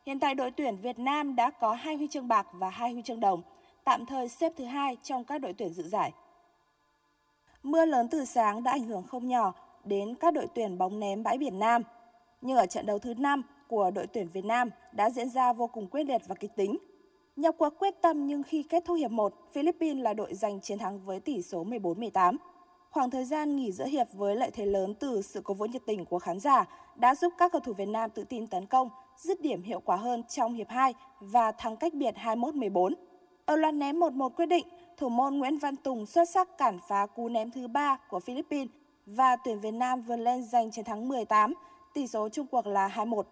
Hiện 0.05 0.19
tại 0.19 0.35
đội 0.35 0.51
tuyển 0.51 0.77
Việt 0.77 0.99
Nam 0.99 1.35
đã 1.35 1.49
có 1.49 1.73
hai 1.73 1.95
huy 1.95 2.07
chương 2.07 2.27
bạc 2.27 2.47
và 2.51 2.69
hai 2.69 2.91
huy 2.91 3.01
chương 3.01 3.19
đồng, 3.19 3.41
tạm 3.83 4.05
thời 4.05 4.29
xếp 4.29 4.53
thứ 4.57 4.65
hai 4.65 4.97
trong 5.03 5.23
các 5.23 5.37
đội 5.37 5.53
tuyển 5.53 5.73
dự 5.73 5.83
giải. 5.83 6.11
Mưa 7.63 7.85
lớn 7.85 8.07
từ 8.11 8.25
sáng 8.25 8.63
đã 8.63 8.71
ảnh 8.71 8.83
hưởng 8.83 9.03
không 9.03 9.27
nhỏ 9.27 9.53
đến 9.83 10.15
các 10.15 10.33
đội 10.33 10.47
tuyển 10.55 10.77
bóng 10.77 10.99
ném 10.99 11.23
bãi 11.23 11.37
biển 11.37 11.59
Nam. 11.59 11.81
Nhưng 12.41 12.57
ở 12.57 12.65
trận 12.65 12.85
đấu 12.85 12.99
thứ 12.99 13.13
5, 13.13 13.43
của 13.73 13.91
đội 13.91 14.07
tuyển 14.07 14.27
Việt 14.33 14.45
Nam 14.45 14.69
đã 14.91 15.09
diễn 15.09 15.29
ra 15.29 15.53
vô 15.53 15.67
cùng 15.67 15.87
quyết 15.87 16.03
liệt 16.03 16.21
và 16.27 16.35
kịch 16.35 16.55
tính. 16.55 16.77
Nhập 17.35 17.55
cuộc 17.57 17.69
quyết 17.79 18.01
tâm 18.01 18.27
nhưng 18.27 18.43
khi 18.43 18.63
kết 18.63 18.85
thúc 18.85 18.97
hiệp 18.97 19.11
1, 19.11 19.33
Philippines 19.51 20.03
là 20.03 20.13
đội 20.13 20.33
giành 20.33 20.61
chiến 20.61 20.77
thắng 20.77 20.99
với 21.05 21.19
tỷ 21.19 21.41
số 21.41 21.65
14-18. 21.65 22.37
Khoảng 22.89 23.09
thời 23.09 23.25
gian 23.25 23.55
nghỉ 23.55 23.71
giữa 23.71 23.85
hiệp 23.85 24.07
với 24.13 24.35
lợi 24.35 24.51
thế 24.51 24.65
lớn 24.65 24.93
từ 24.99 25.21
sự 25.21 25.41
cố 25.43 25.53
vũ 25.53 25.65
nhiệt 25.65 25.81
tình 25.85 26.05
của 26.05 26.19
khán 26.19 26.39
giả 26.39 26.65
đã 26.95 27.15
giúp 27.15 27.33
các 27.37 27.51
cầu 27.51 27.61
thủ 27.61 27.73
Việt 27.73 27.85
Nam 27.85 28.09
tự 28.09 28.23
tin 28.23 28.47
tấn 28.47 28.65
công, 28.65 28.89
dứt 29.17 29.41
điểm 29.41 29.63
hiệu 29.63 29.79
quả 29.79 29.95
hơn 29.95 30.23
trong 30.23 30.53
hiệp 30.53 30.69
2 30.69 30.93
và 31.19 31.51
thắng 31.51 31.77
cách 31.77 31.93
biệt 31.93 32.15
21-14. 32.15 32.93
Ở 33.45 33.55
loạt 33.55 33.73
ném 33.73 33.99
1-1 33.99 34.29
quyết 34.29 34.45
định, 34.45 34.67
thủ 34.97 35.09
môn 35.09 35.37
Nguyễn 35.37 35.57
Văn 35.57 35.75
Tùng 35.75 36.05
xuất 36.05 36.29
sắc 36.29 36.57
cản 36.57 36.79
phá 36.87 37.05
cú 37.05 37.29
ném 37.29 37.51
thứ 37.51 37.67
3 37.67 37.97
của 38.09 38.19
Philippines 38.19 38.71
và 39.05 39.35
tuyển 39.35 39.59
Việt 39.59 39.73
Nam 39.73 40.01
vươn 40.01 40.23
lên 40.23 40.43
giành 40.43 40.71
chiến 40.71 40.85
thắng 40.85 41.07
18, 41.07 41.53
tỷ 41.93 42.07
số 42.07 42.29
chung 42.29 42.47
cuộc 42.47 42.67
là 42.67 42.87
21. 42.87 43.27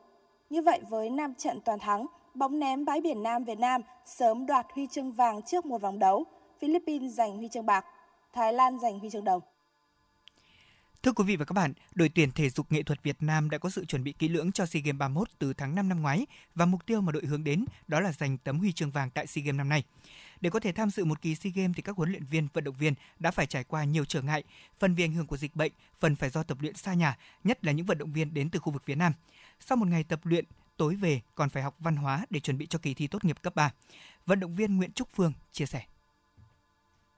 Như 0.51 0.61
vậy 0.61 0.79
với 0.89 1.09
5 1.09 1.33
trận 1.37 1.59
toàn 1.65 1.79
thắng, 1.79 2.05
bóng 2.33 2.59
ném 2.59 2.85
bãi 2.85 3.01
biển 3.01 3.23
Nam 3.23 3.43
Việt 3.43 3.59
Nam 3.59 3.81
sớm 4.05 4.45
đoạt 4.45 4.65
huy 4.73 4.87
chương 4.91 5.11
vàng 5.11 5.41
trước 5.41 5.65
một 5.65 5.81
vòng 5.81 5.99
đấu, 5.99 6.25
Philippines 6.59 7.13
giành 7.13 7.37
huy 7.37 7.47
chương 7.53 7.65
bạc, 7.65 7.85
Thái 8.33 8.53
Lan 8.53 8.79
giành 8.79 8.99
huy 8.99 9.09
chương 9.09 9.23
đồng. 9.23 9.41
Thưa 11.03 11.11
quý 11.11 11.23
vị 11.23 11.35
và 11.35 11.45
các 11.45 11.53
bạn, 11.53 11.73
đội 11.95 12.09
tuyển 12.15 12.31
thể 12.31 12.49
dục 12.49 12.71
nghệ 12.71 12.83
thuật 12.83 13.03
Việt 13.03 13.15
Nam 13.19 13.49
đã 13.49 13.57
có 13.57 13.69
sự 13.69 13.85
chuẩn 13.85 14.03
bị 14.03 14.11
kỹ 14.11 14.27
lưỡng 14.27 14.51
cho 14.51 14.65
SEA 14.65 14.81
Games 14.85 14.99
31 14.99 15.29
từ 15.39 15.53
tháng 15.53 15.75
5 15.75 15.89
năm 15.89 16.01
ngoái 16.01 16.25
và 16.55 16.65
mục 16.65 16.85
tiêu 16.85 17.01
mà 17.01 17.11
đội 17.11 17.25
hướng 17.25 17.43
đến 17.43 17.65
đó 17.87 17.99
là 17.99 18.11
giành 18.11 18.37
tấm 18.37 18.59
huy 18.59 18.71
chương 18.71 18.91
vàng 18.91 19.09
tại 19.09 19.27
SEA 19.27 19.43
Games 19.43 19.57
năm 19.57 19.69
nay. 19.69 19.83
Để 20.41 20.49
có 20.49 20.59
thể 20.59 20.71
tham 20.71 20.89
dự 20.89 21.05
một 21.05 21.21
kỳ 21.21 21.35
SEA 21.35 21.51
Games 21.55 21.75
thì 21.75 21.81
các 21.81 21.97
huấn 21.97 22.09
luyện 22.09 22.23
viên, 22.25 22.47
vận 22.53 22.63
động 22.63 22.75
viên 22.79 22.93
đã 23.19 23.31
phải 23.31 23.45
trải 23.45 23.63
qua 23.63 23.83
nhiều 23.83 24.05
trở 24.05 24.21
ngại, 24.21 24.43
phần 24.79 24.95
vì 24.95 25.03
ảnh 25.03 25.13
hưởng 25.13 25.27
của 25.27 25.37
dịch 25.37 25.55
bệnh, 25.55 25.71
phần 25.99 26.15
phải 26.15 26.29
do 26.29 26.43
tập 26.43 26.57
luyện 26.61 26.75
xa 26.75 26.93
nhà, 26.93 27.17
nhất 27.43 27.65
là 27.65 27.71
những 27.71 27.85
vận 27.85 27.97
động 27.97 28.13
viên 28.13 28.33
đến 28.33 28.49
từ 28.49 28.59
khu 28.59 28.73
vực 28.73 28.83
phía 28.85 28.95
Nam. 28.95 29.13
Sau 29.65 29.75
một 29.75 29.87
ngày 29.87 30.03
tập 30.03 30.19
luyện, 30.23 30.45
tối 30.77 30.95
về 30.95 31.21
còn 31.35 31.49
phải 31.49 31.63
học 31.63 31.75
văn 31.79 31.95
hóa 31.95 32.25
để 32.29 32.39
chuẩn 32.39 32.57
bị 32.57 32.67
cho 32.67 32.79
kỳ 32.79 32.93
thi 32.93 33.07
tốt 33.07 33.25
nghiệp 33.25 33.37
cấp 33.41 33.55
3. 33.55 33.71
Vận 34.25 34.39
động 34.39 34.55
viên 34.55 34.77
Nguyễn 34.77 34.91
Trúc 34.91 35.07
Phương 35.15 35.33
chia 35.51 35.65
sẻ. 35.65 35.81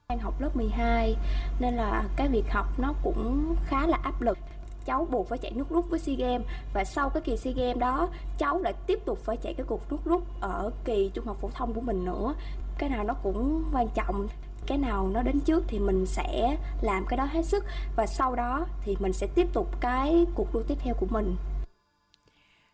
Đang 0.10 0.19
học 0.19 0.41
lớp 0.41 0.56
12 0.56 1.15
nên 1.60 1.73
là 1.73 2.10
cái 2.15 2.27
việc 2.27 2.45
học 2.49 2.79
nó 2.79 2.93
cũng 3.03 3.56
khá 3.65 3.88
là 3.88 3.97
áp 4.03 4.21
lực. 4.21 4.38
Cháu 4.86 5.08
buộc 5.12 5.29
phải 5.29 5.38
chạy 5.38 5.51
nước 5.51 5.69
rút 5.69 5.89
với 5.89 5.99
SEA 5.99 6.15
Games 6.15 6.47
và 6.73 6.84
sau 6.84 7.10
cái 7.10 7.23
kỳ 7.25 7.38
SEA 7.38 7.53
Games 7.53 7.77
đó 7.77 8.10
cháu 8.38 8.60
lại 8.62 8.73
tiếp 8.88 8.99
tục 9.06 9.19
phải 9.23 9.38
chạy 9.38 9.53
cái 9.53 9.65
cuộc 9.69 9.91
nước 9.91 9.99
rút 10.06 10.41
ở 10.41 10.71
kỳ 10.86 11.12
trung 11.13 11.25
học 11.25 11.38
phổ 11.41 11.49
thông 11.49 11.73
của 11.73 11.82
mình 11.82 12.06
nữa. 12.06 12.36
Cái 12.77 12.89
nào 12.89 13.03
nó 13.03 13.13
cũng 13.13 13.63
quan 13.73 13.88
trọng 13.95 14.27
cái 14.67 14.77
nào 14.77 15.10
nó 15.13 15.21
đến 15.21 15.39
trước 15.39 15.63
thì 15.67 15.79
mình 15.79 16.06
sẽ 16.06 16.58
làm 16.82 17.06
cái 17.10 17.17
đó 17.17 17.25
hết 17.25 17.45
sức 17.45 17.65
và 17.95 18.08
sau 18.08 18.36
đó 18.36 18.65
thì 18.82 18.95
mình 18.99 19.13
sẽ 19.13 19.27
tiếp 19.36 19.47
tục 19.53 19.82
cái 19.82 20.25
cuộc 20.36 20.53
đua 20.53 20.63
tiếp 20.63 20.77
theo 20.79 20.93
của 20.93 21.08
mình 21.10 21.36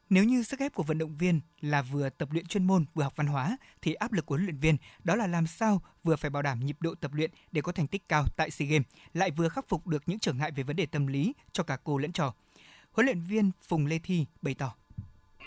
nếu 0.09 0.23
như 0.23 0.43
sức 0.43 0.59
ép 0.59 0.73
của 0.73 0.83
vận 0.83 0.97
động 0.97 1.15
viên 1.17 1.39
là 1.61 1.81
vừa 1.81 2.09
tập 2.09 2.29
luyện 2.31 2.45
chuyên 2.45 2.67
môn 2.67 2.85
vừa 2.93 3.03
học 3.03 3.13
văn 3.15 3.27
hóa 3.27 3.57
thì 3.81 3.93
áp 3.93 4.13
lực 4.13 4.25
của 4.25 4.35
huấn 4.35 4.45
luyện 4.45 4.57
viên 4.57 4.77
đó 5.03 5.15
là 5.15 5.27
làm 5.27 5.47
sao 5.47 5.81
vừa 6.03 6.15
phải 6.15 6.29
bảo 6.29 6.41
đảm 6.41 6.59
nhịp 6.59 6.77
độ 6.79 6.95
tập 7.01 7.11
luyện 7.13 7.31
để 7.51 7.61
có 7.61 7.71
thành 7.71 7.87
tích 7.87 8.09
cao 8.09 8.25
tại 8.37 8.51
SEA 8.51 8.67
Games, 8.67 8.87
lại 9.13 9.31
vừa 9.31 9.49
khắc 9.49 9.69
phục 9.69 9.87
được 9.87 10.03
những 10.05 10.19
trở 10.19 10.33
ngại 10.33 10.51
về 10.51 10.63
vấn 10.63 10.75
đề 10.75 10.85
tâm 10.85 11.07
lý 11.07 11.33
cho 11.51 11.63
cả 11.63 11.77
cô 11.83 11.97
lẫn 11.97 12.11
trò. 12.11 12.33
Huấn 12.91 13.05
luyện 13.05 13.21
viên 13.21 13.51
Phùng 13.67 13.85
Lê 13.85 13.99
Thi 14.03 14.25
bày 14.41 14.53
tỏ: 14.53 14.75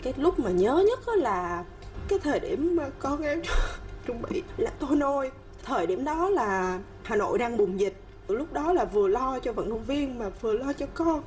Cái 0.03 0.13
lúc 0.17 0.39
mà 0.39 0.51
nhớ 0.51 0.83
nhất 0.87 0.99
là 1.17 1.65
cái 2.07 2.19
thời 2.19 2.39
điểm 2.39 2.75
mà 2.75 2.89
con 2.99 3.21
em 3.21 3.41
chuẩn 4.07 4.21
bị 4.21 4.43
là 4.57 4.71
tôi 4.79 4.95
nôi. 4.95 5.31
Thời 5.63 5.87
điểm 5.87 6.03
đó 6.03 6.29
là 6.29 6.79
Hà 7.03 7.15
Nội 7.15 7.37
đang 7.37 7.57
bùng 7.57 7.79
dịch. 7.79 8.03
Lúc 8.27 8.53
đó 8.53 8.73
là 8.73 8.85
vừa 8.85 9.07
lo 9.07 9.39
cho 9.39 9.53
vận 9.53 9.69
động 9.69 9.83
viên 9.83 10.19
mà 10.19 10.29
vừa 10.29 10.53
lo 10.53 10.73
cho 10.73 10.85
con. 10.93 11.23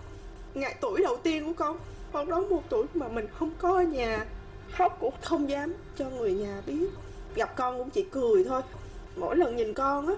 Ngày 0.54 0.76
tuổi 0.80 1.02
đầu 1.02 1.16
tiên 1.22 1.46
của 1.46 1.52
con 1.52 1.78
con 2.16 2.28
đó 2.28 2.40
một 2.40 2.62
tuổi 2.68 2.86
mà 2.94 3.08
mình 3.08 3.26
không 3.38 3.50
có 3.58 3.76
ở 3.76 3.82
nhà 3.82 4.26
khóc 4.72 4.96
cũng 5.00 5.14
không 5.22 5.48
dám 5.48 5.74
cho 5.96 6.10
người 6.10 6.32
nhà 6.32 6.62
biết. 6.66 6.88
Gặp 7.34 7.56
con 7.56 7.78
cũng 7.78 7.90
chỉ 7.90 8.06
cười 8.10 8.44
thôi. 8.44 8.62
Mỗi 9.16 9.36
lần 9.36 9.56
nhìn 9.56 9.74
con 9.74 10.06
á 10.06 10.14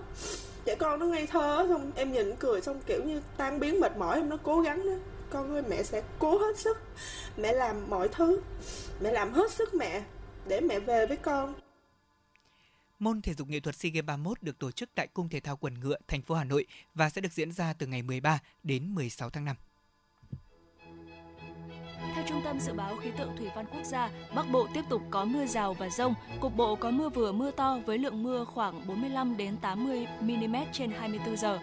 trẻ 0.65 0.75
con 0.75 1.01
nó 1.01 1.07
ngây 1.07 1.27
thơ 1.27 1.67
xong 1.69 1.93
em 1.95 2.13
nhìn 2.13 2.37
cười 2.39 2.61
xong 2.61 2.81
kiểu 2.87 3.05
như 3.05 3.23
tan 3.37 3.61
biến 3.61 3.81
mệt 3.81 3.97
mỏi 3.97 4.17
em 4.17 4.29
nó 4.29 4.37
cố 4.43 4.61
gắng 4.61 4.87
đó. 4.87 4.93
Con 5.31 5.51
ơi 5.51 5.63
mẹ 5.69 5.83
sẽ 5.83 6.03
cố 6.19 6.39
hết 6.39 6.59
sức. 6.59 6.79
Mẹ 7.37 7.53
làm 7.53 7.91
mọi 7.91 8.09
thứ. 8.09 8.41
Mẹ 9.01 9.13
làm 9.13 9.33
hết 9.33 9.53
sức 9.53 9.75
mẹ 9.75 10.03
để 10.47 10.61
mẹ 10.61 10.81
về 10.81 11.07
với 11.07 11.17
con. 11.17 11.55
Môn 12.99 13.23
thể 13.23 13.35
dục 13.35 13.49
nghệ 13.49 13.61
thuật 13.61 13.77
SEA 13.77 13.91
Games 13.91 14.07
31 14.07 14.43
được 14.43 14.59
tổ 14.59 14.71
chức 14.71 14.91
tại 14.95 15.07
Cung 15.07 15.29
Thể 15.29 15.41
thao 15.41 15.57
Quần 15.57 15.81
Ngựa, 15.81 15.97
thành 16.09 16.23
phố 16.23 16.35
Hà 16.35 16.45
Nội 16.45 16.67
và 16.95 17.11
sẽ 17.11 17.21
được 17.21 17.33
diễn 17.33 17.53
ra 17.53 17.73
từ 17.73 17.87
ngày 17.87 18.03
13 18.03 18.39
đến 18.63 18.95
16 18.95 19.31
tháng 19.31 19.45
5. 19.45 19.57
Theo 22.15 22.25
Trung 22.29 22.41
tâm 22.45 22.61
Dự 22.61 22.73
báo 22.73 22.97
Khí 22.97 23.11
tượng 23.19 23.37
Thủy 23.37 23.49
văn 23.57 23.67
Quốc 23.73 23.85
gia, 23.85 24.11
Bắc 24.35 24.51
Bộ 24.53 24.67
tiếp 24.75 24.85
tục 24.89 25.03
có 25.11 25.25
mưa 25.25 25.47
rào 25.47 25.75
và 25.75 25.89
rông, 25.89 26.15
cục 26.41 26.57
bộ 26.57 26.77
có 26.77 26.91
mưa 26.91 27.09
vừa 27.09 27.33
mưa 27.33 27.51
to 27.51 27.79
với 27.87 27.99
lượng 27.99 28.23
mưa 28.23 28.45
khoảng 28.45 28.87
45 28.87 29.37
đến 29.37 29.57
80 29.57 30.07
mm 30.21 30.57
trên 30.73 30.91
24 30.91 31.37
giờ 31.37 31.59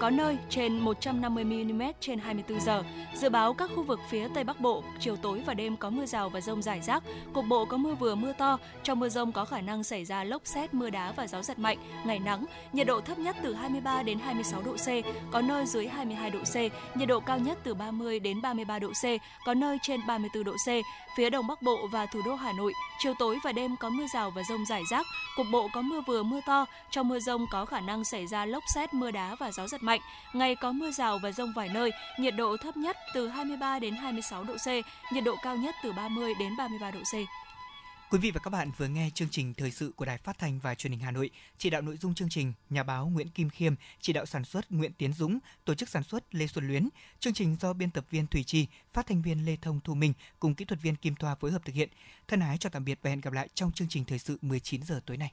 có 0.00 0.10
nơi 0.10 0.38
trên 0.48 0.78
150 0.78 1.44
mm 1.44 1.82
trên 2.00 2.18
24 2.18 2.60
giờ. 2.60 2.82
Dự 3.14 3.28
báo 3.28 3.54
các 3.54 3.70
khu 3.76 3.82
vực 3.82 4.00
phía 4.08 4.28
Tây 4.34 4.44
Bắc 4.44 4.60
Bộ, 4.60 4.82
chiều 5.00 5.16
tối 5.16 5.42
và 5.46 5.54
đêm 5.54 5.76
có 5.76 5.90
mưa 5.90 6.06
rào 6.06 6.28
và 6.28 6.40
rông 6.40 6.62
rải 6.62 6.80
rác, 6.80 7.02
cục 7.32 7.44
bộ 7.48 7.64
có 7.64 7.76
mưa 7.76 7.94
vừa 7.94 8.14
mưa 8.14 8.32
to. 8.32 8.58
Trong 8.82 9.00
mưa 9.00 9.08
rông 9.08 9.32
có 9.32 9.44
khả 9.44 9.60
năng 9.60 9.84
xảy 9.84 10.04
ra 10.04 10.24
lốc 10.24 10.42
xét, 10.44 10.74
mưa 10.74 10.90
đá 10.90 11.12
và 11.12 11.26
gió 11.26 11.42
giật 11.42 11.58
mạnh, 11.58 11.78
ngày 12.04 12.18
nắng, 12.18 12.44
nhiệt 12.72 12.86
độ 12.86 13.00
thấp 13.00 13.18
nhất 13.18 13.36
từ 13.42 13.54
23 13.54 14.02
đến 14.02 14.18
26 14.18 14.62
độ 14.62 14.72
C, 14.72 14.86
có 15.32 15.40
nơi 15.40 15.66
dưới 15.66 15.88
22 15.88 16.30
độ 16.30 16.38
C, 16.38 16.56
nhiệt 16.96 17.08
độ 17.08 17.20
cao 17.20 17.38
nhất 17.38 17.58
từ 17.64 17.74
30 17.74 18.20
đến 18.20 18.42
33 18.42 18.78
độ 18.78 18.88
C, 18.88 19.04
có 19.46 19.54
nơi 19.54 19.78
trên 19.82 20.00
34 20.06 20.44
độ 20.44 20.52
C. 20.52 20.68
Phía 21.16 21.30
Đông 21.30 21.46
Bắc 21.46 21.62
Bộ 21.62 21.86
và 21.92 22.06
thủ 22.06 22.20
đô 22.24 22.34
Hà 22.34 22.52
Nội, 22.52 22.72
chiều 22.98 23.14
tối 23.18 23.38
và 23.44 23.52
đêm 23.52 23.76
có 23.80 23.90
mưa 23.90 24.06
rào 24.14 24.30
và 24.30 24.42
rông 24.48 24.66
rải 24.66 24.82
rác, 24.90 25.06
cục 25.36 25.46
bộ 25.52 25.68
có 25.72 25.82
mưa 25.82 26.00
vừa 26.06 26.22
mưa 26.22 26.40
to. 26.46 26.66
Trong 26.90 27.08
mưa 27.08 27.18
rông 27.20 27.46
có 27.50 27.64
khả 27.64 27.80
năng 27.80 28.04
xảy 28.04 28.26
ra 28.26 28.44
lốc 28.44 28.62
xét, 28.74 28.94
mưa 28.94 29.10
đá 29.10 29.36
và 29.40 29.50
gió 29.52 29.66
giật 29.66 29.82
mạnh 29.82 29.87
mạnh. 29.88 30.00
Ngày 30.32 30.54
có 30.54 30.72
mưa 30.72 30.90
rào 30.90 31.18
và 31.18 31.32
rông 31.32 31.52
vài 31.52 31.68
nơi, 31.68 31.90
nhiệt 32.18 32.34
độ 32.36 32.56
thấp 32.56 32.76
nhất 32.76 32.96
từ 33.14 33.28
23 33.28 33.78
đến 33.78 33.94
26 33.94 34.44
độ 34.44 34.56
C, 34.56 34.66
nhiệt 35.12 35.24
độ 35.24 35.36
cao 35.42 35.56
nhất 35.56 35.74
từ 35.82 35.92
30 35.92 36.34
đến 36.38 36.52
33 36.58 36.90
độ 36.90 37.00
C. 37.00 37.14
Quý 38.10 38.18
vị 38.18 38.30
và 38.30 38.40
các 38.44 38.50
bạn 38.50 38.70
vừa 38.76 38.88
nghe 38.88 39.10
chương 39.14 39.28
trình 39.30 39.54
thời 39.54 39.70
sự 39.70 39.92
của 39.96 40.04
Đài 40.04 40.18
Phát 40.18 40.38
thanh 40.38 40.58
và 40.58 40.74
Truyền 40.74 40.90
hình 40.90 41.00
Hà 41.00 41.10
Nội. 41.10 41.30
Chỉ 41.58 41.70
đạo 41.70 41.82
nội 41.82 41.96
dung 41.96 42.14
chương 42.14 42.28
trình, 42.28 42.52
nhà 42.70 42.82
báo 42.82 43.06
Nguyễn 43.06 43.28
Kim 43.28 43.50
Khiêm, 43.50 43.74
chỉ 44.00 44.12
đạo 44.12 44.26
sản 44.26 44.44
xuất 44.44 44.72
Nguyễn 44.72 44.92
Tiến 44.92 45.12
Dũng, 45.12 45.38
tổ 45.64 45.74
chức 45.74 45.88
sản 45.88 46.02
xuất 46.02 46.34
Lê 46.34 46.46
Xuân 46.46 46.68
Luyến. 46.68 46.88
Chương 47.20 47.34
trình 47.34 47.56
do 47.60 47.72
biên 47.72 47.90
tập 47.90 48.04
viên 48.10 48.26
Thủy 48.26 48.44
Chi, 48.44 48.66
phát 48.92 49.06
thanh 49.06 49.22
viên 49.22 49.44
Lê 49.46 49.56
Thông 49.62 49.80
Thu 49.84 49.94
Minh 49.94 50.12
cùng 50.40 50.54
kỹ 50.54 50.64
thuật 50.64 50.82
viên 50.82 50.96
Kim 50.96 51.14
Thoa 51.14 51.34
phối 51.34 51.50
hợp 51.50 51.64
thực 51.64 51.74
hiện. 51.74 51.88
Thân 52.28 52.40
ái 52.40 52.58
chào 52.58 52.70
tạm 52.70 52.84
biệt 52.84 52.98
và 53.02 53.10
hẹn 53.10 53.20
gặp 53.20 53.32
lại 53.32 53.48
trong 53.54 53.72
chương 53.72 53.88
trình 53.88 54.04
thời 54.04 54.18
sự 54.18 54.38
19 54.42 54.82
giờ 54.82 55.00
tối 55.06 55.16
nay. 55.16 55.32